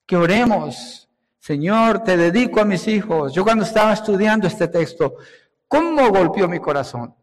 que 0.05 0.15
oremos. 0.15 1.09
Señor, 1.39 2.05
te 2.05 2.15
dedico 2.15 2.61
a 2.61 2.65
mis 2.65 2.87
hijos. 2.87 3.33
Yo 3.33 3.43
cuando 3.43 3.65
estaba 3.65 3.91
estudiando 3.91 4.47
este 4.47 4.69
texto, 4.69 5.15
¿cómo 5.67 6.09
golpeó 6.09 6.47
mi 6.47 6.59
corazón? 6.59 7.13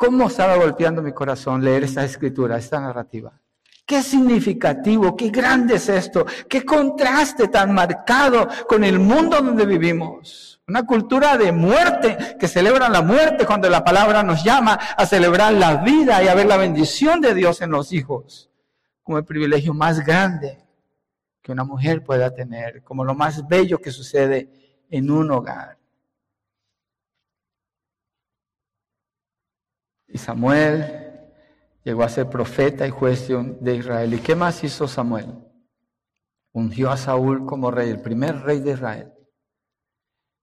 ¿Cómo 0.00 0.28
estaba 0.28 0.56
golpeando 0.56 1.02
mi 1.02 1.12
corazón 1.12 1.62
leer 1.62 1.84
esta 1.84 2.02
escritura, 2.02 2.56
esta 2.56 2.80
narrativa? 2.80 3.38
Qué 3.84 4.02
significativo, 4.02 5.14
qué 5.14 5.28
grande 5.28 5.74
es 5.74 5.90
esto, 5.90 6.24
qué 6.48 6.64
contraste 6.64 7.48
tan 7.48 7.74
marcado 7.74 8.48
con 8.66 8.82
el 8.82 8.98
mundo 8.98 9.42
donde 9.42 9.66
vivimos. 9.66 10.62
Una 10.66 10.86
cultura 10.86 11.36
de 11.36 11.52
muerte 11.52 12.16
que 12.40 12.48
celebra 12.48 12.88
la 12.88 13.02
muerte 13.02 13.44
cuando 13.44 13.68
la 13.68 13.84
palabra 13.84 14.22
nos 14.22 14.42
llama 14.42 14.72
a 14.72 15.04
celebrar 15.04 15.52
la 15.52 15.82
vida 15.82 16.22
y 16.24 16.28
a 16.28 16.34
ver 16.34 16.46
la 16.46 16.56
bendición 16.56 17.20
de 17.20 17.34
Dios 17.34 17.60
en 17.60 17.70
los 17.70 17.92
hijos 17.92 18.48
como 19.02 19.18
el 19.18 19.26
privilegio 19.26 19.74
más 19.74 20.02
grande 20.02 20.64
que 21.42 21.52
una 21.52 21.64
mujer 21.64 22.02
pueda 22.02 22.32
tener, 22.32 22.82
como 22.82 23.04
lo 23.04 23.14
más 23.14 23.46
bello 23.46 23.82
que 23.82 23.90
sucede 23.90 24.48
en 24.88 25.10
un 25.10 25.30
hogar. 25.30 25.79
Y 30.12 30.18
Samuel 30.18 31.10
llegó 31.84 32.02
a 32.02 32.08
ser 32.08 32.28
profeta 32.28 32.86
y 32.86 32.90
juez 32.90 33.28
de 33.28 33.76
Israel. 33.76 34.12
¿Y 34.14 34.18
qué 34.18 34.34
más 34.34 34.62
hizo 34.64 34.88
Samuel? 34.88 35.34
Ungió 36.52 36.90
a 36.90 36.96
Saúl 36.96 37.46
como 37.46 37.70
rey, 37.70 37.90
el 37.90 38.02
primer 38.02 38.42
rey 38.42 38.60
de 38.60 38.72
Israel. 38.72 39.12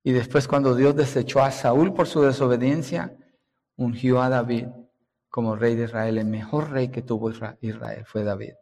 Y 0.04 0.14
después 0.14 0.48
cuando 0.48 0.74
Dios 0.74 0.96
desechó 0.96 1.42
a 1.42 1.52
Saúl 1.52 1.94
por 1.94 2.08
su 2.08 2.22
desobediencia, 2.22 3.18
ungió 3.76 4.22
a 4.22 4.30
David 4.30 4.68
como 5.30 5.56
rey 5.56 5.76
de 5.76 5.84
Israel. 5.84 6.18
El 6.18 6.28
mejor 6.28 6.72
rey 6.72 6.90
que 6.90 7.02
tuvo 7.02 7.30
Israel 7.30 8.06
fue 8.06 8.24
David. 8.24 8.54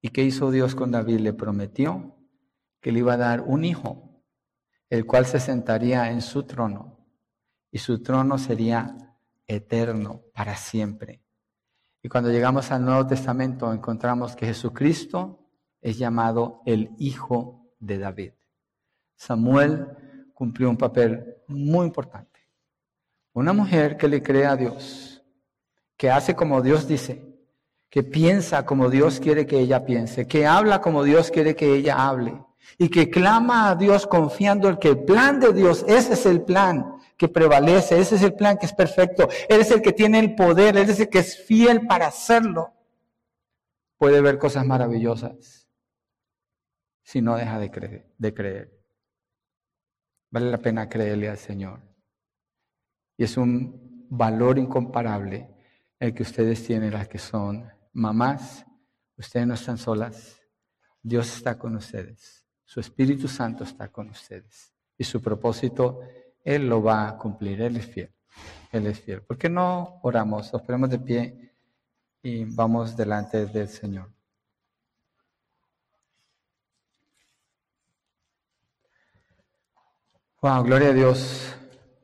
¿Y 0.00 0.08
qué 0.08 0.22
hizo 0.22 0.50
Dios 0.50 0.74
con 0.74 0.92
David? 0.92 1.20
Le 1.20 1.34
prometió 1.34 2.16
que 2.80 2.90
le 2.90 3.00
iba 3.00 3.14
a 3.14 3.18
dar 3.18 3.42
un 3.42 3.64
hijo, 3.64 4.22
el 4.88 5.04
cual 5.04 5.26
se 5.26 5.40
sentaría 5.40 6.10
en 6.10 6.22
su 6.22 6.44
trono, 6.44 7.06
y 7.70 7.78
su 7.78 8.00
trono 8.02 8.38
sería 8.38 9.07
eterno 9.48 10.22
para 10.32 10.54
siempre. 10.56 11.22
Y 12.02 12.08
cuando 12.08 12.30
llegamos 12.30 12.70
al 12.70 12.84
Nuevo 12.84 13.06
Testamento 13.06 13.72
encontramos 13.72 14.36
que 14.36 14.46
Jesucristo 14.46 15.40
es 15.80 15.98
llamado 15.98 16.62
el 16.66 16.90
Hijo 16.98 17.72
de 17.80 17.98
David. 17.98 18.32
Samuel 19.16 19.88
cumplió 20.34 20.70
un 20.70 20.76
papel 20.76 21.38
muy 21.48 21.86
importante. 21.86 22.38
Una 23.32 23.52
mujer 23.52 23.96
que 23.96 24.08
le 24.08 24.22
cree 24.22 24.46
a 24.46 24.56
Dios, 24.56 25.24
que 25.96 26.10
hace 26.10 26.36
como 26.36 26.62
Dios 26.62 26.86
dice, 26.86 27.24
que 27.90 28.02
piensa 28.02 28.66
como 28.66 28.90
Dios 28.90 29.18
quiere 29.18 29.46
que 29.46 29.58
ella 29.58 29.84
piense, 29.84 30.26
que 30.26 30.46
habla 30.46 30.80
como 30.80 31.02
Dios 31.02 31.30
quiere 31.30 31.56
que 31.56 31.74
ella 31.74 32.08
hable 32.08 32.44
y 32.76 32.88
que 32.88 33.10
clama 33.10 33.70
a 33.70 33.74
Dios 33.74 34.06
confiando 34.06 34.68
en 34.68 34.76
que 34.76 34.88
el 34.88 35.04
plan 35.04 35.40
de 35.40 35.52
Dios, 35.52 35.84
ese 35.88 36.12
es 36.12 36.26
el 36.26 36.42
plan 36.42 36.97
que 37.18 37.28
prevalece, 37.28 38.00
ese 38.00 38.14
es 38.14 38.22
el 38.22 38.34
plan 38.34 38.56
que 38.56 38.66
es 38.66 38.72
perfecto, 38.72 39.28
Él 39.48 39.60
es 39.60 39.70
el 39.72 39.82
que 39.82 39.92
tiene 39.92 40.20
el 40.20 40.34
poder, 40.34 40.76
Él 40.76 40.88
es 40.88 41.00
el 41.00 41.10
que 41.10 41.18
es 41.18 41.36
fiel 41.36 41.86
para 41.86 42.06
hacerlo. 42.06 42.72
Puede 43.98 44.20
ver 44.20 44.38
cosas 44.38 44.64
maravillosas 44.64 45.68
si 47.02 47.20
no 47.20 47.36
deja 47.36 47.58
de 47.58 47.70
creer. 47.70 48.14
De 48.18 48.32
creer. 48.32 48.78
Vale 50.30 50.50
la 50.50 50.58
pena 50.58 50.88
creerle 50.88 51.28
al 51.28 51.38
Señor. 51.38 51.80
Y 53.16 53.24
es 53.24 53.36
un 53.36 54.06
valor 54.10 54.58
incomparable 54.58 55.50
el 55.98 56.14
que 56.14 56.22
ustedes 56.22 56.64
tienen, 56.64 56.92
las 56.92 57.08
que 57.08 57.18
son 57.18 57.68
mamás. 57.94 58.64
Ustedes 59.16 59.46
no 59.46 59.54
están 59.54 59.78
solas. 59.78 60.40
Dios 61.02 61.34
está 61.34 61.58
con 61.58 61.74
ustedes. 61.76 62.46
Su 62.64 62.78
Espíritu 62.78 63.26
Santo 63.26 63.64
está 63.64 63.88
con 63.88 64.10
ustedes. 64.10 64.74
Y 64.96 65.04
su 65.04 65.20
propósito, 65.22 66.00
Él 66.48 66.66
lo 66.66 66.82
va 66.82 67.08
a 67.08 67.18
cumplir. 67.18 67.60
Él 67.60 67.76
es 67.76 67.86
fiel. 67.86 68.10
Él 68.72 68.86
es 68.86 68.98
fiel. 69.00 69.20
¿Por 69.20 69.36
qué 69.36 69.50
no 69.50 70.00
oramos? 70.02 70.50
Nos 70.50 70.62
ponemos 70.62 70.88
de 70.88 70.98
pie 70.98 71.54
y 72.22 72.46
vamos 72.46 72.96
delante 72.96 73.44
del 73.44 73.68
Señor. 73.68 74.10
Wow, 80.40 80.62
gloria 80.64 80.88
a 80.88 80.92
Dios 80.94 81.54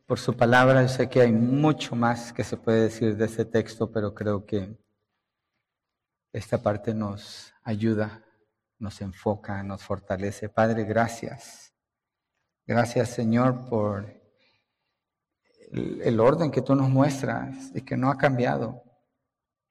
por 0.07 0.19
su 0.19 0.37
palabra. 0.37 0.83
Yo 0.83 0.89
sé 0.89 1.09
que 1.09 1.23
hay 1.23 1.33
mucho 1.33 1.97
más 1.97 2.31
que 2.31 2.45
se 2.45 2.59
puede 2.59 2.83
decir 2.83 3.17
de 3.17 3.25
ese 3.25 3.47
texto, 3.47 3.91
pero 3.91 4.15
creo 4.15 4.45
que 4.45 4.77
esta 6.35 6.63
parte 6.63 6.93
nos 6.93 7.55
ayuda, 7.63 8.23
nos 8.79 9.01
enfoca, 9.01 9.63
nos 9.63 9.83
fortalece. 9.83 10.51
Padre, 10.51 10.85
gracias. 10.85 11.73
Gracias, 12.67 13.09
Señor, 13.09 13.71
por 13.71 14.24
el 15.75 16.21
orden 16.21 16.51
que 16.51 16.63
tú 16.63 16.75
nos 16.75 16.89
muestras 16.89 17.73
y 17.75 17.83
que 17.83 17.97
no 17.97 18.11
ha 18.11 18.17
cambiado. 18.17 18.83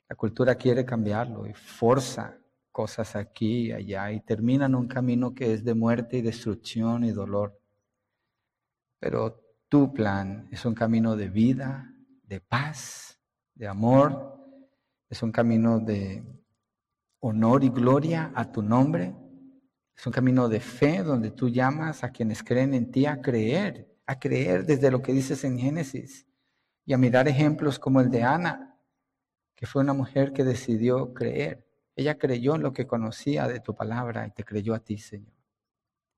La 0.10 0.16
cultura 0.16 0.56
quiere 0.56 0.86
cambiarlo 0.86 1.48
y 1.48 1.54
forza 1.54 2.38
cosas 2.72 3.16
aquí 3.16 3.68
y 3.68 3.72
allá 3.72 4.12
y 4.12 4.20
termina 4.22 4.66
en 4.66 4.76
un 4.76 4.88
camino 4.88 5.34
que 5.34 5.54
es 5.54 5.64
de 5.64 5.74
muerte 5.74 6.18
y 6.18 6.22
destrucción 6.22 7.06
y 7.06 7.12
dolor. 7.12 7.58
Pero 9.00 9.40
tu 9.70 9.94
plan 9.94 10.48
es 10.52 10.66
un 10.66 10.74
camino 10.74 11.16
de 11.16 11.30
vida, 11.30 11.94
de 12.24 12.42
paz, 12.42 13.20
de 13.54 13.68
amor, 13.68 14.34
es 15.10 15.22
un 15.22 15.32
camino 15.32 15.80
de 15.80 16.24
honor 17.20 17.64
y 17.64 17.70
gloria 17.70 18.32
a 18.36 18.52
tu 18.52 18.62
nombre. 18.62 19.16
Es 19.96 20.06
un 20.08 20.12
camino 20.12 20.50
de 20.50 20.60
fe 20.60 21.04
donde 21.04 21.32
tú 21.32 21.50
llamas 21.50 22.04
a 22.04 22.10
quienes 22.10 22.44
creen 22.44 22.74
en 22.74 22.92
ti 22.92 23.06
a 23.06 23.22
creer, 23.22 23.93
a 24.06 24.20
creer 24.20 24.66
desde 24.66 24.92
lo 24.92 25.02
que 25.02 25.14
dices 25.14 25.44
en 25.44 25.58
Génesis 25.58 26.28
y 26.86 26.94
a 26.94 26.98
mirar 26.98 27.28
ejemplos 27.28 27.80
como 27.80 28.02
el 28.02 28.10
de 28.10 28.24
Ana, 28.24 28.78
que 29.56 29.66
fue 29.66 29.82
una 29.82 29.94
mujer 29.94 30.34
que 30.34 30.44
decidió 30.44 31.14
creer. 31.14 31.66
Ella 31.96 32.18
creyó 32.18 32.56
en 32.56 32.64
lo 32.64 32.74
que 32.74 32.88
conocía 32.88 33.48
de 33.48 33.60
tu 33.60 33.76
palabra 33.76 34.28
y 34.28 34.32
te 34.32 34.44
creyó 34.44 34.74
a 34.74 34.80
ti, 34.80 34.98
Señor. 34.98 35.34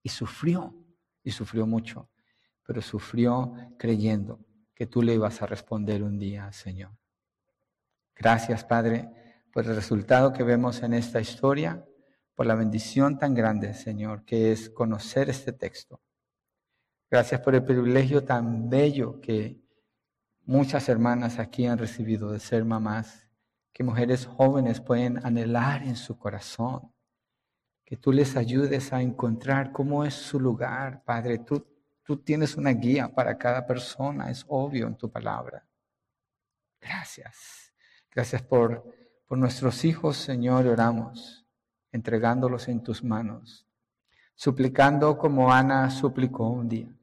Y 0.01 0.09
sufrió, 0.09 0.73
y 1.23 1.31
sufrió 1.31 1.67
mucho 1.67 2.09
pero 2.65 2.81
sufrió 2.81 3.53
creyendo 3.77 4.39
que 4.73 4.87
tú 4.87 5.01
le 5.01 5.13
ibas 5.13 5.41
a 5.41 5.45
responder 5.45 6.03
un 6.03 6.17
día, 6.17 6.51
Señor. 6.51 6.91
Gracias, 8.15 8.63
Padre, 8.63 9.09
por 9.53 9.65
el 9.65 9.75
resultado 9.75 10.33
que 10.33 10.43
vemos 10.43 10.81
en 10.81 10.93
esta 10.93 11.21
historia, 11.21 11.85
por 12.33 12.45
la 12.45 12.55
bendición 12.55 13.17
tan 13.17 13.33
grande, 13.33 13.73
Señor, 13.73 14.25
que 14.25 14.51
es 14.51 14.69
conocer 14.69 15.29
este 15.29 15.53
texto. 15.53 16.01
Gracias 17.09 17.41
por 17.41 17.55
el 17.55 17.63
privilegio 17.63 18.23
tan 18.23 18.69
bello 18.69 19.21
que 19.21 19.61
muchas 20.43 20.89
hermanas 20.89 21.39
aquí 21.39 21.65
han 21.65 21.77
recibido 21.77 22.31
de 22.31 22.39
ser 22.39 22.65
mamás, 22.65 23.27
que 23.73 23.83
mujeres 23.83 24.25
jóvenes 24.25 24.81
pueden 24.81 25.25
anhelar 25.25 25.83
en 25.83 25.95
su 25.95 26.17
corazón, 26.17 26.93
que 27.83 27.97
tú 27.97 28.11
les 28.11 28.35
ayudes 28.35 28.91
a 28.93 29.01
encontrar 29.01 29.71
cómo 29.71 30.03
es 30.05 30.13
su 30.13 30.39
lugar, 30.39 31.03
Padre. 31.03 31.39
Tú 31.39 31.65
Tú 32.05 32.17
tienes 32.17 32.55
una 32.55 32.69
guía 32.69 33.07
para 33.11 33.35
cada 33.35 33.65
persona, 33.65 34.29
es 34.29 34.45
obvio 34.47 34.85
en 34.85 34.95
tu 34.95 35.11
palabra. 35.11 35.67
Gracias. 36.79 37.73
Gracias 38.11 38.43
por, 38.43 38.83
por 39.25 39.39
nuestros 39.39 39.83
hijos, 39.83 40.15
Señor, 40.15 40.67
oramos, 40.67 41.47
entregándolos 41.91 42.67
en 42.67 42.83
tus 42.83 43.03
manos, 43.03 43.64
suplicando 44.35 45.17
como 45.17 45.51
Ana 45.51 45.89
suplicó 45.89 46.49
un 46.49 46.69
día. 46.69 46.95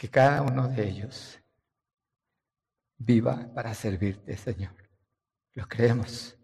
que 0.00 0.08
cada 0.08 0.40
uno 0.40 0.66
de 0.66 0.88
ellos 0.88 1.38
viva 2.96 3.52
para 3.54 3.74
servirte, 3.74 4.34
Señor. 4.34 4.72
Lo 5.52 5.68
creemos. 5.68 6.38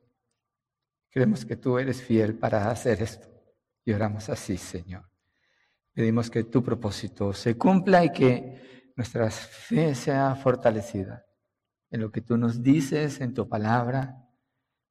Creemos 1.09 1.43
que 1.43 1.57
tú 1.57 1.79
eres 1.79 2.03
fiel 2.03 2.37
para 2.39 2.71
hacer 2.71 3.01
esto. 3.01 3.27
Y 3.83 3.93
oramos 3.93 4.29
así, 4.29 4.59
Señor. 4.59 5.09
Pedimos 5.97 6.29
que 6.29 6.45
tu 6.45 6.63
propósito 6.63 7.33
se 7.33 7.57
cumpla 7.57 8.05
y 8.05 8.13
que 8.13 8.93
nuestra 8.97 9.31
fe 9.31 9.95
sea 9.95 10.35
fortalecida 10.35 11.25
en 11.91 12.03
lo 12.03 12.13
que 12.13 12.21
tú 12.21 12.37
nos 12.37 12.63
dices, 12.63 13.19
en 13.23 13.33
tu 13.33 13.49
palabra, 13.49 14.29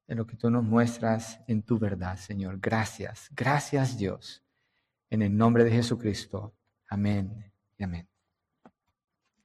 en 0.08 0.18
lo 0.18 0.26
que 0.26 0.34
tú 0.34 0.50
nos 0.50 0.64
muestras, 0.64 1.38
en 1.46 1.62
tu 1.62 1.78
verdad, 1.78 2.16
Señor. 2.16 2.58
Gracias, 2.58 3.30
gracias 3.30 3.96
Dios. 3.96 4.42
En 5.08 5.22
el 5.22 5.36
nombre 5.36 5.62
de 5.62 5.70
Jesucristo. 5.70 6.56
Amén 6.88 7.52
y 7.78 7.84
amén. 7.84 8.15